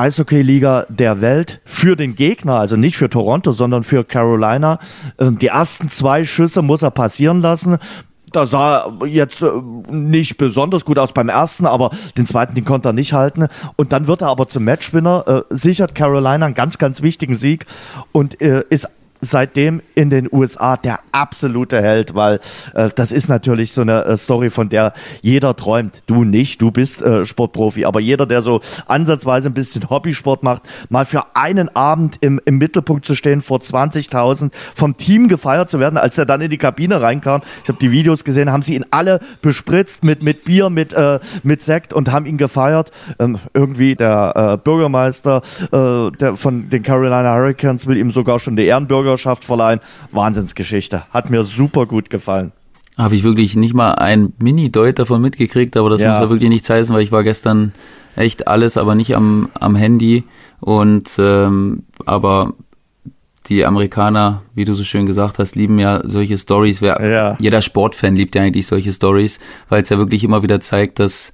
Eishockey-Liga 0.00 0.86
der 0.88 1.20
Welt 1.20 1.60
für 1.64 1.94
den 1.94 2.14
Gegner, 2.14 2.54
also 2.54 2.76
nicht 2.76 2.96
für 2.96 3.10
Toronto, 3.10 3.52
sondern 3.52 3.82
für 3.82 4.04
Carolina. 4.04 4.78
Ähm, 5.18 5.38
die 5.38 5.48
ersten 5.48 5.88
zwei 5.88 6.24
Schüsse 6.24 6.62
muss 6.62 6.82
er 6.82 6.90
passieren 6.90 7.40
lassen. 7.40 7.78
Da 8.32 8.46
sah 8.46 8.92
jetzt 9.06 9.42
äh, 9.42 9.50
nicht 9.90 10.38
besonders 10.38 10.84
gut 10.84 10.98
aus 10.98 11.12
beim 11.12 11.28
ersten, 11.28 11.66
aber 11.66 11.90
den 12.16 12.24
zweiten, 12.24 12.54
den 12.54 12.64
konnte 12.64 12.88
er 12.88 12.92
nicht 12.92 13.12
halten. 13.12 13.48
Und 13.76 13.92
dann 13.92 14.06
wird 14.06 14.22
er 14.22 14.28
aber 14.28 14.48
zum 14.48 14.64
Matchwinner, 14.64 15.24
äh, 15.50 15.54
sichert 15.54 15.94
Carolina 15.94 16.46
einen 16.46 16.54
ganz, 16.54 16.78
ganz 16.78 17.02
wichtigen 17.02 17.34
Sieg 17.34 17.66
und 18.12 18.40
äh, 18.40 18.64
ist 18.70 18.88
seitdem 19.20 19.82
in 19.94 20.10
den 20.10 20.28
USA 20.30 20.76
der 20.76 21.00
absolute 21.12 21.82
Held, 21.82 22.14
weil 22.14 22.40
äh, 22.74 22.90
das 22.94 23.12
ist 23.12 23.28
natürlich 23.28 23.72
so 23.72 23.82
eine 23.82 24.04
äh, 24.04 24.16
Story, 24.16 24.50
von 24.50 24.68
der 24.68 24.92
jeder 25.22 25.56
träumt. 25.56 26.02
Du 26.06 26.24
nicht, 26.24 26.62
du 26.62 26.70
bist 26.70 27.02
äh, 27.02 27.24
Sportprofi, 27.24 27.84
aber 27.84 28.00
jeder, 28.00 28.26
der 28.26 28.42
so 28.42 28.60
ansatzweise 28.86 29.48
ein 29.48 29.54
bisschen 29.54 29.88
Hobbysport 29.88 30.42
macht, 30.42 30.62
mal 30.88 31.04
für 31.04 31.24
einen 31.34 31.74
Abend 31.74 32.18
im, 32.20 32.40
im 32.44 32.58
Mittelpunkt 32.58 33.04
zu 33.04 33.14
stehen, 33.14 33.40
vor 33.40 33.58
20.000 33.58 34.50
vom 34.74 34.96
Team 34.96 35.28
gefeiert 35.28 35.70
zu 35.70 35.80
werden, 35.80 35.96
als 35.96 36.18
er 36.18 36.26
dann 36.26 36.40
in 36.40 36.50
die 36.50 36.58
Kabine 36.58 37.00
reinkam. 37.00 37.42
Ich 37.62 37.68
habe 37.68 37.78
die 37.78 37.90
Videos 37.90 38.24
gesehen, 38.24 38.50
haben 38.50 38.62
sie 38.62 38.74
ihn 38.74 38.86
alle 38.90 39.20
bespritzt 39.42 40.04
mit, 40.04 40.22
mit 40.22 40.44
Bier, 40.44 40.70
mit, 40.70 40.92
äh, 40.92 41.18
mit 41.42 41.62
Sekt 41.62 41.92
und 41.92 42.12
haben 42.12 42.26
ihn 42.26 42.38
gefeiert. 42.38 42.90
Ähm, 43.18 43.38
irgendwie 43.54 43.94
der 43.94 44.32
äh, 44.54 44.56
Bürgermeister 44.56 45.42
äh, 45.72 46.10
der, 46.16 46.36
von 46.36 46.70
den 46.70 46.82
Carolina 46.82 47.34
Hurricanes 47.34 47.86
will 47.86 47.96
ihm 47.96 48.10
sogar 48.10 48.38
schon 48.38 48.56
die 48.56 48.66
Ehrenbürgerschaft 49.10 49.44
verleihen. 49.44 49.80
Wahnsinnsgeschichte. 50.12 51.04
Hat 51.10 51.30
mir 51.30 51.44
super 51.44 51.86
gut 51.86 52.10
gefallen. 52.10 52.52
Habe 52.96 53.14
ich 53.16 53.22
wirklich 53.22 53.56
nicht 53.56 53.74
mal 53.74 53.94
ein 53.94 54.32
Mini-Deut 54.42 54.98
davon 54.98 55.22
mitgekriegt, 55.22 55.76
aber 55.76 55.90
das 55.90 56.02
ja. 56.02 56.10
muss 56.10 56.18
ja 56.18 56.28
wirklich 56.28 56.50
nichts 56.50 56.68
heißen, 56.68 56.94
weil 56.94 57.02
ich 57.02 57.12
war 57.12 57.22
gestern 57.22 57.72
echt 58.16 58.46
alles, 58.46 58.76
aber 58.76 58.94
nicht 58.94 59.16
am, 59.16 59.48
am 59.58 59.76
Handy. 59.76 60.24
Und 60.60 61.10
ähm, 61.18 61.84
aber 62.04 62.52
die 63.46 63.64
Amerikaner, 63.64 64.42
wie 64.54 64.64
du 64.64 64.74
so 64.74 64.84
schön 64.84 65.06
gesagt 65.06 65.38
hast, 65.38 65.56
lieben 65.56 65.78
ja 65.78 66.02
solche 66.04 66.36
Stories. 66.36 66.80
Ja. 66.80 67.36
Jeder 67.40 67.62
Sportfan 67.62 68.14
liebt 68.16 68.34
ja 68.34 68.42
eigentlich 68.42 68.66
solche 68.66 68.92
Stories, 68.92 69.40
weil 69.68 69.82
es 69.82 69.88
ja 69.88 69.96
wirklich 69.96 70.22
immer 70.22 70.42
wieder 70.42 70.60
zeigt, 70.60 70.98
dass 70.98 71.32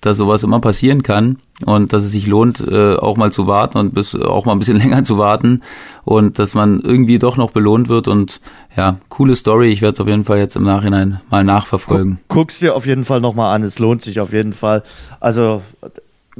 dass 0.00 0.16
sowas 0.16 0.42
immer 0.44 0.60
passieren 0.60 1.02
kann 1.02 1.38
und 1.64 1.92
dass 1.92 2.04
es 2.04 2.12
sich 2.12 2.26
lohnt, 2.26 2.60
äh, 2.66 2.94
auch 2.94 3.16
mal 3.16 3.32
zu 3.32 3.46
warten 3.46 3.78
und 3.78 3.94
bis 3.94 4.14
auch 4.14 4.44
mal 4.44 4.52
ein 4.52 4.58
bisschen 4.58 4.76
länger 4.78 5.04
zu 5.04 5.18
warten 5.18 5.62
und 6.04 6.38
dass 6.38 6.54
man 6.54 6.80
irgendwie 6.80 7.18
doch 7.18 7.36
noch 7.36 7.50
belohnt 7.50 7.88
wird 7.88 8.08
und 8.08 8.40
ja, 8.76 8.98
coole 9.08 9.36
Story. 9.36 9.70
Ich 9.70 9.82
werde 9.82 9.94
es 9.94 10.00
auf 10.00 10.08
jeden 10.08 10.24
Fall 10.24 10.38
jetzt 10.38 10.56
im 10.56 10.64
Nachhinein 10.64 11.20
mal 11.30 11.44
nachverfolgen. 11.44 12.20
Guck, 12.28 12.38
guck's 12.38 12.58
dir 12.60 12.74
auf 12.74 12.86
jeden 12.86 13.04
Fall 13.04 13.20
nochmal 13.20 13.54
an, 13.54 13.62
es 13.62 13.78
lohnt 13.78 14.02
sich 14.02 14.20
auf 14.20 14.32
jeden 14.32 14.52
Fall. 14.52 14.82
Also 15.20 15.62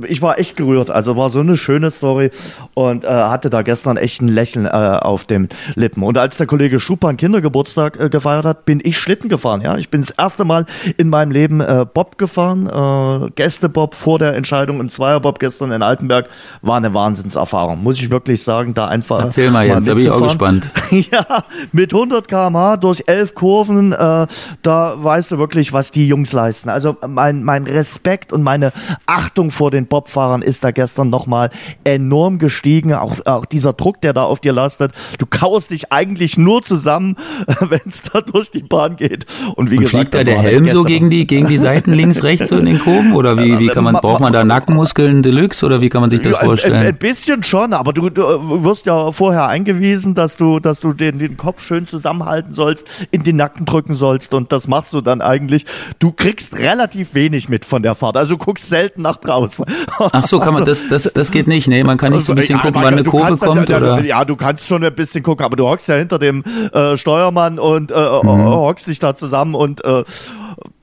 ich 0.07 0.23
war 0.23 0.39
echt 0.39 0.57
gerührt. 0.57 0.91
Also 0.91 1.17
war 1.17 1.31
so 1.31 1.41
eine 1.41 1.57
schöne 1.57 1.91
Story 1.91 2.31
und 2.75 3.05
äh, 3.05 3.09
hatte 3.09 3.51
da 3.51 3.63
gestern 3.63 3.97
echt 3.97 4.23
ein 4.23 4.29
Lächeln 4.29 4.67
äh, 4.67 4.69
auf 4.69 5.25
den 5.25 5.49
Lippen. 5.75 6.03
Und 6.03 6.19
als 6.19 6.37
der 6.37 6.47
Kollege 6.47 6.81
Schupan 6.81 7.17
Kindergeburtstag 7.17 7.99
äh, 7.99 8.09
gefeiert 8.09 8.45
hat, 8.45 8.65
bin 8.65 8.81
ich 8.83 8.97
Schlitten 8.99 9.29
gefahren. 9.29 9.61
Ja, 9.61 9.77
ich 9.77 9.91
bin 9.91 10.01
das 10.01 10.11
erste 10.11 10.45
Mal 10.45 10.67
in 10.97 11.09
meinem 11.09 11.31
Leben 11.31 11.61
äh, 11.61 11.87
Bob 11.93 12.19
gefahren, 12.19 12.67
äh, 12.67 13.31
Gästebob 13.35 13.95
vor 13.95 14.19
der 14.19 14.35
Entscheidung 14.35 14.81
und 14.81 14.93
Zweierbob 14.93 15.39
gestern 15.39 15.73
in 15.73 15.83
Altenberg 15.83 16.29
war 16.63 16.77
eine 16.77 16.95
Wahnsinnserfahrung. 16.95 17.83
Muss 17.83 17.97
ich 17.97 18.11
wirklich 18.11 18.43
sagen, 18.43 18.75
da 18.75 18.87
einfach. 18.87 19.21
Erzähl 19.21 19.51
mal 19.51 19.67
jetzt, 19.67 19.89
da 19.89 19.95
bin 19.95 20.05
ich 20.05 20.11
auch 20.11 20.23
gespannt. 20.23 20.71
ja, 20.91 21.45
mit 21.73 21.93
100 21.93 22.29
km/h 22.29 22.77
durch 22.77 23.05
elf 23.07 23.35
Kurven, 23.35 23.93
äh, 23.93 24.27
da 24.63 24.95
weißt 24.97 25.31
du 25.31 25.39
wirklich, 25.39 25.73
was 25.73 25.91
die 25.91 26.07
Jungs 26.07 26.33
leisten. 26.33 26.69
Also 26.69 26.97
mein 27.07 27.43
mein 27.43 27.65
Respekt 27.65 28.33
und 28.33 28.43
meine 28.43 28.73
Achtung 29.07 29.51
vor 29.51 29.71
den 29.71 29.88
Bobfahrern 29.89 30.43
ist 30.43 30.65
da 30.65 30.71
gestern 30.71 31.11
nochmal 31.11 31.51
enorm 31.85 32.39
gestiegen. 32.39 32.95
Auch, 32.95 33.17
auch 33.27 33.45
dieser 33.45 33.73
Druck, 33.73 34.01
der 34.01 34.13
da 34.13 34.25
auf 34.25 34.41
dir 34.41 34.53
lastet. 34.53 34.93
Du 35.19 35.27
kaust 35.27 35.71
dich 35.71 35.93
eigentlich 35.93 36.39
nur 36.39 36.63
zusammen, 36.63 37.17
wenn 37.61 37.81
es 37.87 38.03
da 38.03 38.21
durch 38.21 38.51
die 38.51 38.63
Bahn 38.63 38.97
geht. 38.97 39.27
Und 39.57 39.71
wie 39.71 39.77
Und 39.77 39.85
gesagt, 39.85 39.99
fliegt 39.99 40.15
da 40.15 40.25
der 40.25 40.41
Helm 40.41 40.69
so 40.69 40.85
gegen 40.85 41.11
die, 41.11 41.27
gegen 41.27 41.47
die 41.47 41.59
Seiten 41.59 41.93
links, 41.93 42.23
rechts 42.23 42.49
so 42.51 42.57
in 42.57 42.67
den 42.67 42.79
Kurven? 42.79 43.15
Oder 43.15 43.39
wie, 43.39 43.59
wie 43.59 43.67
kann 43.69 43.85
man, 43.85 43.95
braucht 43.95 44.21
man 44.21 44.33
da 44.33 44.45
Nackenmuskeln 44.45 45.23
Deluxe 45.23 45.65
oder 45.65 45.81
wie 45.81 45.89
kann 45.89 46.01
man 46.01 46.11
sich 46.11 46.23
das 46.23 46.37
vorstellen? 46.37 46.75
Ein, 46.75 46.87
ein, 46.87 46.97
bisschen 46.97 47.43
schon, 47.43 47.73
aber 47.73 47.93
du, 47.93 48.11
du 48.11 48.65
wirst 48.65 48.87
ja 48.87 49.13
vorher 49.13 49.47
eingewiesen, 49.47 50.15
dass 50.15 50.37
du, 50.37 50.61
dass 50.61 50.81
du 50.81 50.93
den, 50.93 51.19
den 51.19 51.37
Kopf 51.37 51.63
schön 51.63 51.87
zusammenhalten 51.87 52.53
sollst, 52.53 52.87
in 53.11 53.23
den 53.23 53.37
Nacken 53.37 53.67
drücken 53.67 53.95
sollst 53.95 54.35
und 54.35 54.53
das 54.53 54.69
machst 54.69 54.93
du 54.93 55.01
dann 55.01 55.21
eigentlich. 55.21 55.67
Du 55.99 56.13
kriegst 56.13 56.57
relativ 56.57 57.15
wenig 57.15 57.49
mit 57.49 57.65
von 57.65 57.83
der 57.83 57.95
Fahrt, 57.95 58.17
also 58.17 58.37
guckst 58.37 58.69
selten 58.69 59.03
nach 59.03 59.17
draußen. 59.17 59.65
Ach 59.99 60.23
so, 60.23 60.41
kann 60.41 60.55
man 60.55 60.65
das, 60.65 60.89
das, 60.89 61.05
das 61.13 61.31
geht 61.31 61.47
nicht, 61.47 61.69
nee, 61.69 61.85
man 61.85 61.99
kann 61.99 62.13
nicht 62.13 62.27
so 62.27 62.33
ein 62.33 62.37
bisschen 62.37 62.57
ja, 62.57 62.63
gucken, 62.63 62.83
wann 62.83 62.95
eine 62.95 63.05
Kurve 63.05 63.37
kommt 63.37 63.69
dann, 63.69 63.83
oder? 63.83 64.05
Ja, 64.05 64.25
du 64.25 64.37
kannst 64.37 64.67
schon 64.67 64.85
ein 64.85 64.95
bisschen 64.95 65.23
gucken, 65.23 65.45
aber 65.45 65.57
du 65.57 65.69
hockst 65.69 65.89
ja 65.89 65.97
hinter 65.97 66.19
dem 66.19 66.45
äh, 66.73 66.97
Steuermann 66.97 67.59
und 67.59 67.91
äh, 67.91 67.95
mhm. 67.95 68.29
hockst 68.29 68.87
dich 68.87 68.99
da 68.99 69.15
zusammen 69.15 69.55
und 69.55 69.85
äh, 69.85 70.05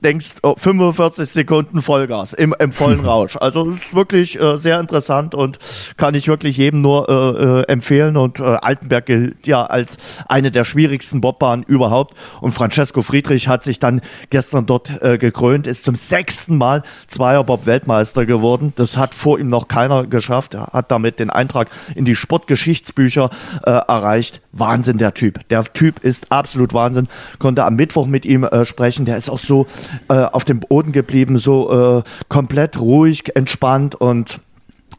denkst, 0.00 0.36
oh, 0.42 0.54
45 0.56 1.28
Sekunden 1.28 1.80
Vollgas 1.80 2.32
im, 2.32 2.54
im 2.58 2.72
vollen 2.72 3.00
Rausch. 3.04 3.36
Also 3.36 3.68
es 3.68 3.82
ist 3.82 3.94
wirklich 3.94 4.40
äh, 4.40 4.58
sehr 4.58 4.78
interessant 4.78 5.34
und 5.34 5.58
kann 5.96 6.14
ich 6.14 6.28
wirklich 6.28 6.56
jedem 6.56 6.82
nur 6.82 7.08
äh, 7.08 7.12
äh, 7.12 7.72
empfehlen. 7.72 8.16
Und 8.16 8.38
äh, 8.38 8.42
Altenberg 8.44 9.06
gilt 9.06 9.46
ja 9.46 9.64
als 9.64 9.98
eine 10.28 10.50
der 10.50 10.64
schwierigsten 10.64 11.20
Bobbahnen 11.20 11.64
überhaupt. 11.64 12.14
Und 12.40 12.52
Francesco 12.52 13.02
Friedrich 13.02 13.48
hat 13.48 13.64
sich 13.64 13.78
dann 13.78 14.00
gestern 14.30 14.66
dort 14.66 15.02
äh, 15.02 15.18
gekrönt, 15.18 15.66
ist 15.66 15.84
zum 15.84 15.96
sechsten 15.96 16.56
Mal 16.58 16.82
Zweierbob-Weltmeister 17.08 18.26
geworden. 18.26 18.72
Das 18.76 18.96
hat 18.96 19.14
vor 19.14 19.38
ihm 19.38 19.48
noch 19.48 19.68
keiner 19.68 20.06
geschafft. 20.06 20.54
Er 20.54 20.68
hat 20.72 20.90
damit 20.90 21.18
den 21.20 21.30
Eintrag 21.30 21.68
in 21.94 22.04
die 22.04 22.16
Sportgeschichtsbücher 22.16 23.30
äh, 23.64 23.70
erreicht. 23.70 24.40
Wahnsinn, 24.52 24.98
der 24.98 25.14
Typ. 25.14 25.46
Der 25.48 25.64
Typ 25.64 26.04
ist 26.04 26.32
absolut 26.32 26.74
Wahnsinn. 26.74 27.08
Konnte 27.38 27.64
am 27.64 27.76
Mittwoch 27.76 28.06
mit 28.06 28.24
ihm 28.24 28.44
äh, 28.44 28.64
sprechen. 28.64 29.04
Der 29.04 29.16
ist 29.16 29.28
auch 29.28 29.38
so 29.38 29.66
äh, 30.08 30.14
auf 30.14 30.44
dem 30.44 30.60
Boden 30.60 30.92
geblieben, 30.92 31.38
so 31.38 31.98
äh, 31.98 32.02
komplett 32.28 32.80
ruhig, 32.80 33.36
entspannt 33.36 33.94
und 33.94 34.40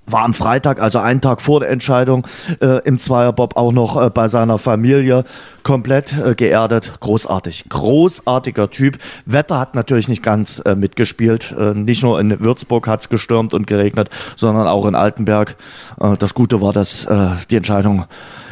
war 0.08 0.24
am 0.24 0.34
Freitag, 0.34 0.82
also 0.82 1.00
einen 1.00 1.22
Tag 1.22 1.42
vor 1.42 1.60
der 1.60 1.70
Entscheidung, 1.70 2.26
äh, 2.62 2.82
im 2.86 2.98
Zweierbob 2.98 3.58
auch 3.58 3.72
noch 3.72 4.02
äh, 4.02 4.10
bei 4.10 4.28
seiner 4.28 4.58
Familie 4.58 5.26
komplett 5.64 6.14
äh, 6.18 6.34
geerdet. 6.34 6.94
Großartig. 7.02 7.66
Großartiger 7.68 8.70
Typ. 8.70 8.98
Wetter 9.26 9.60
hat 9.60 9.76
natürlich 9.76 10.08
nicht 10.08 10.24
ganz 10.24 10.60
äh, 10.66 10.76
mitgespielt. 10.76 11.54
Äh, 11.60 11.74
nicht 11.74 12.04
nur 12.04 12.20
in 12.22 12.40
Würzburg 12.40 12.88
hat's 12.88 13.10
gestürmt 13.10 13.54
und 13.54 13.68
geregnet, 13.68 14.10
sondern 14.38 14.66
auch 14.66 14.86
in 14.86 14.96
Altenberg. 14.96 15.58
Äh, 16.00 16.16
das 16.18 16.34
Gute 16.34 16.62
war, 16.62 16.74
dass 16.74 17.08
die 17.50 17.56
Entscheidung 17.56 18.06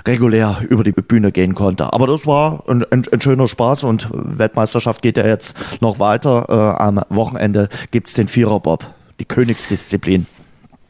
regulär 0.05 0.57
über 0.67 0.83
die 0.83 0.91
Bühne 0.91 1.31
gehen 1.31 1.55
konnte. 1.55 1.93
Aber 1.93 2.07
das 2.07 2.27
war 2.27 2.63
ein, 2.67 2.85
ein, 2.91 3.05
ein 3.11 3.21
schöner 3.21 3.47
Spaß 3.47 3.83
und 3.83 4.09
Weltmeisterschaft 4.11 5.01
geht 5.01 5.17
ja 5.17 5.25
jetzt 5.25 5.55
noch 5.81 5.99
weiter. 5.99 6.49
Am 6.79 7.01
Wochenende 7.09 7.69
gibt's 7.91 8.13
den 8.13 8.27
Viererbob, 8.27 8.85
die 9.19 9.25
Königsdisziplin. 9.25 10.27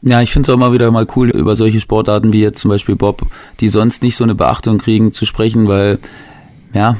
Ja, 0.06 0.22
ich 0.22 0.30
finde 0.30 0.48
es 0.48 0.52
auch 0.52 0.56
immer 0.56 0.72
wieder 0.72 0.88
mal 0.92 1.04
cool, 1.16 1.30
über 1.30 1.56
solche 1.56 1.80
Sportarten 1.80 2.32
wie 2.32 2.40
jetzt 2.40 2.60
zum 2.60 2.68
Beispiel 2.68 2.94
Bob, 2.94 3.22
die 3.58 3.68
sonst 3.68 4.04
nicht 4.04 4.14
so 4.14 4.22
eine 4.22 4.36
Beachtung 4.36 4.78
kriegen, 4.78 5.12
zu 5.12 5.26
sprechen, 5.26 5.66
weil, 5.66 5.98
ja, 6.72 6.96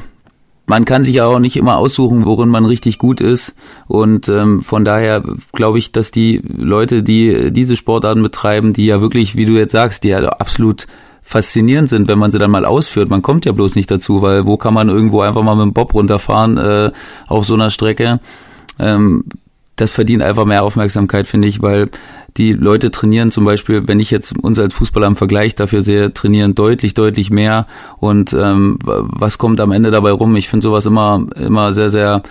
man 0.65 0.83
kann 0.83 1.05
sich 1.05 1.15
ja 1.15 1.25
auch 1.25 1.39
nicht 1.39 1.55
immer 1.55 1.77
aussuchen, 1.77 2.25
worin 2.25 2.49
man 2.49 2.65
richtig 2.65 2.97
gut 2.97 3.21
ist. 3.21 3.55
Und 3.87 4.27
ähm, 4.27 4.61
von 4.61 4.83
daher 4.83 5.23
glaube 5.53 5.79
ich, 5.79 5.93
dass 5.93 6.11
die 6.11 6.41
Leute, 6.45 7.01
die 7.01 7.53
diese 7.53 7.77
Sportarten 7.77 8.21
betreiben, 8.21 8.73
die 8.73 8.87
ja 8.87 8.99
wirklich, 8.99 9.37
wie 9.37 9.45
du 9.45 9.53
jetzt 9.53 9.71
sagst, 9.71 10.03
die 10.03 10.09
ja 10.09 10.27
absolut 10.27 10.85
faszinierend 11.23 11.87
sind, 11.87 12.09
wenn 12.09 12.19
man 12.19 12.33
sie 12.33 12.39
dann 12.39 12.51
mal 12.51 12.65
ausführt. 12.65 13.09
Man 13.09 13.21
kommt 13.21 13.45
ja 13.45 13.53
bloß 13.53 13.75
nicht 13.75 13.89
dazu, 13.89 14.21
weil 14.21 14.45
wo 14.45 14.57
kann 14.57 14.73
man 14.73 14.89
irgendwo 14.89 15.21
einfach 15.21 15.43
mal 15.43 15.55
mit 15.55 15.63
dem 15.63 15.73
Bob 15.73 15.93
runterfahren 15.93 16.57
äh, 16.57 16.91
auf 17.27 17.45
so 17.45 17.53
einer 17.53 17.69
Strecke? 17.69 18.19
Ähm, 18.79 19.23
das 19.77 19.93
verdient 19.93 20.23
einfach 20.23 20.45
mehr 20.45 20.63
Aufmerksamkeit, 20.63 21.27
finde 21.27 21.47
ich, 21.47 21.61
weil 21.61 21.89
die 22.35 22.53
Leute 22.53 22.91
trainieren 22.91 23.31
zum 23.31 23.45
Beispiel, 23.45 23.87
wenn 23.87 23.99
ich 23.99 24.11
jetzt 24.11 24.37
uns 24.43 24.59
als 24.59 24.73
Fußballer 24.73 25.07
im 25.07 25.15
Vergleich 25.15 25.55
dafür 25.55 25.81
sehe, 25.81 26.13
trainieren 26.13 26.55
deutlich, 26.55 26.93
deutlich 26.93 27.29
mehr. 27.29 27.67
Und 27.97 28.33
ähm, 28.33 28.77
was 28.83 29.37
kommt 29.37 29.59
am 29.59 29.71
Ende 29.71 29.91
dabei 29.91 30.11
rum? 30.11 30.35
Ich 30.35 30.49
finde 30.49 30.63
sowas 30.63 30.85
immer, 30.85 31.25
immer 31.35 31.73
sehr, 31.73 31.89
sehr 31.89 32.23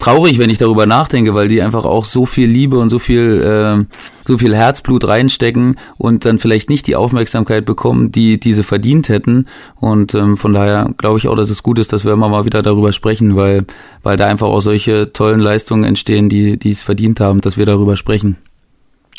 traurig, 0.00 0.38
wenn 0.38 0.50
ich 0.50 0.58
darüber 0.58 0.86
nachdenke, 0.86 1.34
weil 1.34 1.46
die 1.46 1.62
einfach 1.62 1.84
auch 1.84 2.04
so 2.04 2.26
viel 2.26 2.48
Liebe 2.48 2.78
und 2.78 2.88
so 2.88 2.98
viel, 2.98 3.40
äh, 3.42 3.96
so 4.26 4.38
viel 4.38 4.56
Herzblut 4.56 5.06
reinstecken 5.06 5.76
und 5.98 6.24
dann 6.24 6.38
vielleicht 6.38 6.68
nicht 6.68 6.88
die 6.88 6.96
Aufmerksamkeit 6.96 7.64
bekommen, 7.64 8.10
die 8.10 8.40
diese 8.40 8.64
verdient 8.64 9.08
hätten. 9.08 9.46
Und 9.76 10.14
ähm, 10.14 10.36
von 10.36 10.52
daher 10.52 10.90
glaube 10.96 11.18
ich 11.18 11.28
auch, 11.28 11.36
dass 11.36 11.50
es 11.50 11.62
gut 11.62 11.78
ist, 11.78 11.92
dass 11.92 12.04
wir 12.04 12.12
immer 12.12 12.28
mal 12.28 12.44
wieder 12.44 12.62
darüber 12.62 12.92
sprechen, 12.92 13.36
weil, 13.36 13.64
weil 14.02 14.16
da 14.16 14.26
einfach 14.26 14.48
auch 14.48 14.60
solche 14.60 15.12
tollen 15.12 15.40
Leistungen 15.40 15.84
entstehen, 15.84 16.28
die, 16.28 16.58
die 16.58 16.70
es 16.70 16.82
verdient 16.82 17.20
haben, 17.20 17.40
dass 17.40 17.56
wir 17.56 17.66
darüber 17.66 17.96
sprechen. 17.96 18.36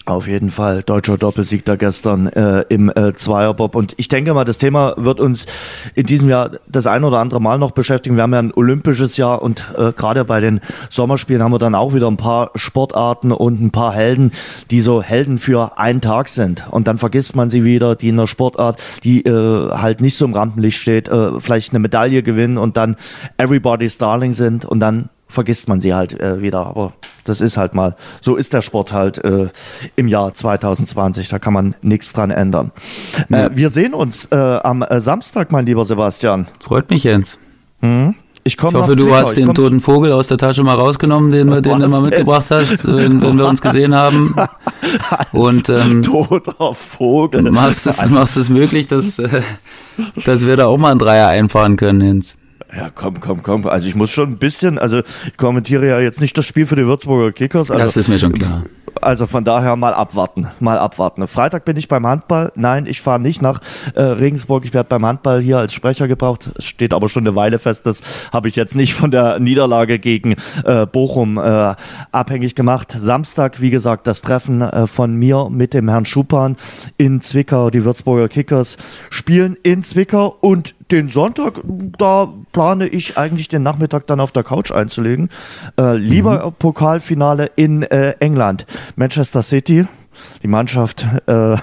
Auf 0.06 0.28
jeden 0.28 0.50
Fall. 0.50 0.82
Deutscher 0.82 1.18
Doppelsieg 1.18 1.64
da 1.64 1.76
gestern 1.76 2.26
äh, 2.28 2.66
im 2.70 2.90
äh, 2.90 3.14
Zweierbob. 3.14 3.76
Und 3.76 3.94
ich 3.98 4.08
denke 4.08 4.34
mal, 4.34 4.46
das 4.46 4.58
Thema 4.58 4.96
wird 4.98 5.20
uns 5.20 5.46
in 5.94 6.08
diesem 6.08 6.28
Jahr 6.28 6.52
das 6.68 6.88
ein 6.88 7.04
oder 7.04 7.20
andere 7.20 7.40
Mal 7.40 7.60
noch 7.60 7.72
beschäftigen. 7.72 8.16
Wir 8.16 8.24
haben 8.24 8.34
ja 8.34 8.40
ein 8.40 8.52
olympisches 8.54 9.18
Jahr 9.18 9.44
und 9.44 9.64
äh, 9.78 9.92
gerade 9.94 10.26
bei 10.26 10.40
den 10.40 10.60
Sommerspielen 10.90 11.44
haben 11.44 11.52
wir 11.52 11.60
dann 11.60 11.76
auch 11.76 11.94
wieder 11.94 12.08
ein 12.08 12.18
paar 12.18 12.50
Sportarten 12.56 13.32
und 13.32 13.62
ein 13.62 13.70
paar 13.70 13.94
Helden, 13.94 14.32
die 14.72 14.82
so 14.82 15.04
Helden 15.04 15.38
für 15.38 15.78
einen 15.78 16.02
Tag 16.02 16.30
sind. 16.30 16.66
Und 16.72 16.88
dann 16.88 16.98
vergisst 16.98 17.36
man 17.36 17.52
sie 17.52 17.64
wieder, 17.64 17.96
die 17.96 18.10
in 18.10 18.18
der 18.18 18.28
Sportart, 18.28 18.82
die 19.04 19.24
äh, 19.24 19.70
halt 19.72 20.02
nicht 20.02 20.18
so 20.18 20.26
im 20.26 20.34
Rampenlicht 20.34 20.80
steht, 20.80 21.10
äh, 21.10 21.40
vielleicht 21.40 21.74
eine 21.74 21.80
Medaille 21.80 22.24
gewinnen 22.24 22.58
und 22.58 22.76
dann 22.76 22.96
Everybody's 23.38 24.00
Darling 24.00 24.34
sind 24.34 24.66
und 24.66 24.80
dann 24.80 25.11
vergisst 25.32 25.68
man 25.68 25.82
sie 25.82 25.94
halt 25.94 26.20
äh, 26.20 26.42
wieder. 26.42 26.68
Aber 26.68 26.94
das 27.24 27.42
ist 27.42 27.58
halt 27.58 27.74
mal, 27.74 27.96
so 28.22 28.36
ist 28.36 28.54
der 28.54 28.62
Sport 28.62 28.94
halt 28.94 29.24
äh, 29.24 29.50
im 29.96 30.08
Jahr 30.08 30.34
2020. 30.34 31.30
Da 31.30 31.40
kann 31.40 31.54
man 31.54 31.76
nichts 31.82 32.14
dran 32.14 32.32
ändern. 32.32 32.72
Ja. 33.30 33.46
Äh, 33.46 33.56
wir 33.56 33.70
sehen 33.70 33.94
uns 33.94 34.26
äh, 34.32 34.36
am 34.36 34.82
äh, 34.82 35.00
Samstag, 35.00 35.52
mein 35.52 35.66
lieber 35.66 35.86
Sebastian. 35.86 36.48
Freut 36.60 36.90
mich, 36.90 37.04
Jens. 37.04 37.38
Mhm. 37.82 38.16
Ich, 38.44 38.58
ich 38.58 38.64
hoffe, 38.64 38.96
du 38.96 39.14
hast 39.14 39.38
den 39.38 39.54
toten 39.54 39.82
Vogel 39.82 40.12
aus 40.12 40.26
der 40.26 40.38
Tasche 40.38 40.64
mal 40.64 40.74
rausgenommen, 40.74 41.32
den, 41.32 41.52
den 41.62 41.80
du 41.80 41.88
mal 41.88 42.02
mitgebracht 42.02 42.46
hast, 42.50 42.88
wenn, 42.88 43.22
wenn, 43.22 43.38
wir 43.38 43.46
uns 43.46 43.62
gesehen 43.62 43.94
haben. 43.94 44.36
Und 45.32 45.70
ähm, 45.70 46.02
toter 46.02 46.74
Vogel. 46.74 47.44
Machst 47.52 47.86
es, 47.86 48.04
machst 48.10 48.38
es 48.38 48.50
möglich, 48.50 48.88
dass, 48.88 49.20
äh, 49.20 49.42
dass 50.26 50.44
wir 50.44 50.58
da 50.58 50.66
auch 50.66 50.78
mal 50.78 50.90
einen 50.90 51.00
Dreier 51.00 51.28
einfahren 51.28 51.78
können, 51.78 52.02
Jens. 52.02 52.36
Ja, 52.76 52.90
komm, 52.94 53.20
komm, 53.20 53.44
komm. 53.44 53.68
Also 53.68 53.88
ich 53.88 53.96
muss 53.96 54.10
schon 54.12 54.32
ein 54.32 54.38
bisschen, 54.38 54.78
also 54.78 55.00
ich 55.00 55.38
kommentiere 55.38 55.88
ja 55.88 56.00
jetzt 56.00 56.22
nicht 56.22 56.38
das 56.38 56.46
Spiel 56.46 56.66
für 56.66 56.76
die 56.76 56.86
Würzburger 56.86 57.32
Kickers. 57.32 57.70
Also, 57.70 57.84
das 57.84 57.98
ist 57.98 58.08
mir 58.08 58.18
schon 58.18 58.34
klar. 58.34 58.64
Also 59.00 59.26
von 59.26 59.44
daher 59.44 59.76
mal 59.76 59.94
abwarten, 59.94 60.48
mal 60.60 60.78
abwarten. 60.78 61.28
Freitag 61.28 61.66
bin 61.66 61.78
ich 61.78 61.88
beim 61.88 62.06
Handball. 62.06 62.52
Nein, 62.56 62.86
ich 62.86 63.02
fahre 63.02 63.20
nicht 63.20 63.42
nach 63.42 63.62
äh, 63.96 64.02
Regensburg. 64.02 64.66
Ich 64.66 64.74
werde 64.74 64.90
beim 64.90 65.06
Handball 65.06 65.42
hier 65.42 65.58
als 65.58 65.74
Sprecher 65.74 66.08
gebraucht. 66.08 66.50
Es 66.58 66.66
steht 66.66 66.94
aber 66.94 67.10
schon 67.10 67.24
eine 67.24 67.36
Weile 67.36 67.60
fest. 67.60 67.86
Das 67.86 68.02
habe 68.32 68.48
ich 68.48 68.56
jetzt 68.56 68.76
nicht 68.76 68.94
von 68.94 69.12
der 69.12 69.40
Niederlage 69.40 70.00
gegen 70.00 70.36
äh, 70.66 70.86
Bochum 70.86 71.38
äh, 71.38 71.76
abhängig 72.12 72.56
gemacht. 72.56 72.96
Samstag, 72.98 73.62
wie 73.62 73.70
gesagt, 73.70 74.08
das 74.08 74.22
Treffen 74.22 74.62
äh, 74.62 74.88
von 74.88 75.16
mir 75.16 75.50
mit 75.50 75.74
dem 75.74 75.90
Herrn 75.90 76.06
Schupan 76.06 76.58
in 76.98 77.22
Zwickau. 77.22 77.70
Die 77.70 77.86
Würzburger 77.86 78.28
Kickers 78.28 78.78
spielen 79.10 79.58
in 79.64 79.84
Zwickau 79.84 80.36
und 80.42 80.76
den 80.92 81.10
Sonntag, 81.10 81.62
da 81.98 82.28
plane 82.52 82.88
ich 82.88 83.18
eigentlich 83.18 83.48
den 83.48 83.64
Nachmittag 83.64 84.08
dann 84.08 84.20
auf 84.20 84.32
der 84.32 84.44
Couch 84.44 84.72
einzulegen. 84.72 85.30
Äh, 85.80 85.96
lieber 85.96 86.46
mhm. 86.46 86.54
Pokalfinale 86.60 87.50
in 87.56 87.84
äh, 87.84 88.16
England. 88.20 88.66
Manchester 88.96 89.44
City, 89.44 89.86
die 90.44 90.48
Mannschaft, 90.48 91.06
äh, 91.28 91.58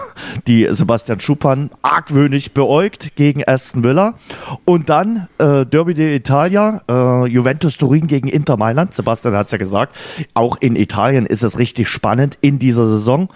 die 0.47 0.67
Sebastian 0.71 1.21
Schupan 1.21 1.71
argwöhnig 1.83 2.53
beäugt 2.53 3.15
gegen 3.17 3.45
Aston 3.47 3.85
Villa. 3.85 4.15
Und 4.65 4.89
dann 4.89 5.29
äh, 5.39 5.67
Derby 5.67 5.93
d'Italia, 5.93 6.83
äh, 6.89 7.29
Juventus 7.29 7.77
Turin 7.77 8.07
gegen 8.07 8.29
Inter 8.29 8.57
Mailand. 8.57 8.95
Sebastian 8.95 9.35
hat 9.35 9.47
es 9.47 9.53
ja 9.53 9.59
gesagt, 9.59 9.97
auch 10.35 10.57
in 10.61 10.77
Italien 10.77 11.27
ist 11.27 11.43
es 11.43 11.59
richtig 11.59 11.89
spannend 11.89 12.39
in 12.41 12.59
dieser 12.59 12.89
Saison. 12.89 13.29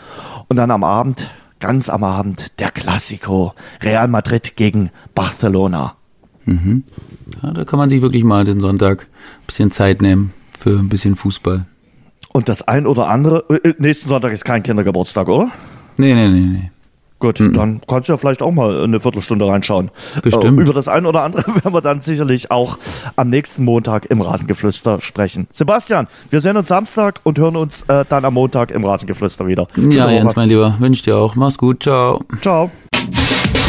Und 0.48 0.56
dann 0.56 0.70
am 0.70 0.84
Abend 0.84 1.26
ganz 1.60 1.88
am 1.88 2.02
Abend 2.02 2.58
der 2.58 2.70
Klassiko 2.70 3.54
Real 3.82 4.08
Madrid 4.08 4.56
gegen 4.56 4.90
Barcelona. 5.14 5.94
Mhm. 6.44 6.82
Ja, 7.42 7.52
da 7.52 7.64
kann 7.64 7.78
man 7.78 7.88
sich 7.88 8.02
wirklich 8.02 8.24
mal 8.24 8.44
den 8.44 8.60
Sonntag 8.60 9.02
ein 9.02 9.46
bisschen 9.46 9.70
Zeit 9.70 10.02
nehmen 10.02 10.32
für 10.58 10.78
ein 10.78 10.88
bisschen 10.88 11.14
Fußball. 11.14 11.66
Und 12.32 12.48
das 12.48 12.66
ein 12.66 12.86
oder 12.86 13.08
andere, 13.08 13.44
äh, 13.62 13.74
nächsten 13.78 14.08
Sonntag 14.08 14.32
ist 14.32 14.44
kein 14.44 14.62
Kindergeburtstag, 14.62 15.28
oder? 15.28 15.50
Nee, 15.96 16.14
nee, 16.14 16.28
nee, 16.28 16.40
nee. 16.40 16.70
Gut, 17.22 17.38
mhm. 17.38 17.52
dann 17.52 17.80
kannst 17.86 18.08
du 18.08 18.14
ja 18.14 18.16
vielleicht 18.16 18.42
auch 18.42 18.50
mal 18.50 18.82
eine 18.82 18.98
Viertelstunde 18.98 19.46
reinschauen. 19.46 19.92
Bestimmt. 20.22 20.58
Äh, 20.58 20.62
über 20.62 20.72
das 20.72 20.88
ein 20.88 21.06
oder 21.06 21.22
andere 21.22 21.46
werden 21.54 21.72
wir 21.72 21.80
dann 21.80 22.00
sicherlich 22.00 22.50
auch 22.50 22.78
am 23.14 23.30
nächsten 23.30 23.64
Montag 23.64 24.06
im 24.06 24.20
Rasengeflüster 24.20 25.00
sprechen. 25.00 25.46
Sebastian, 25.50 26.08
wir 26.30 26.40
sehen 26.40 26.56
uns 26.56 26.66
Samstag 26.66 27.20
und 27.22 27.38
hören 27.38 27.54
uns 27.54 27.82
äh, 27.82 28.04
dann 28.08 28.24
am 28.24 28.34
Montag 28.34 28.72
im 28.72 28.84
Rasengeflüster 28.84 29.46
wieder. 29.46 29.68
Ja, 29.76 30.10
Jens, 30.10 30.34
mein 30.34 30.48
Lieber, 30.48 30.74
wünsche 30.80 31.04
dir 31.04 31.16
auch. 31.16 31.36
Mach's 31.36 31.58
gut, 31.58 31.84
ciao. 31.84 32.24
Ciao. 32.40 32.72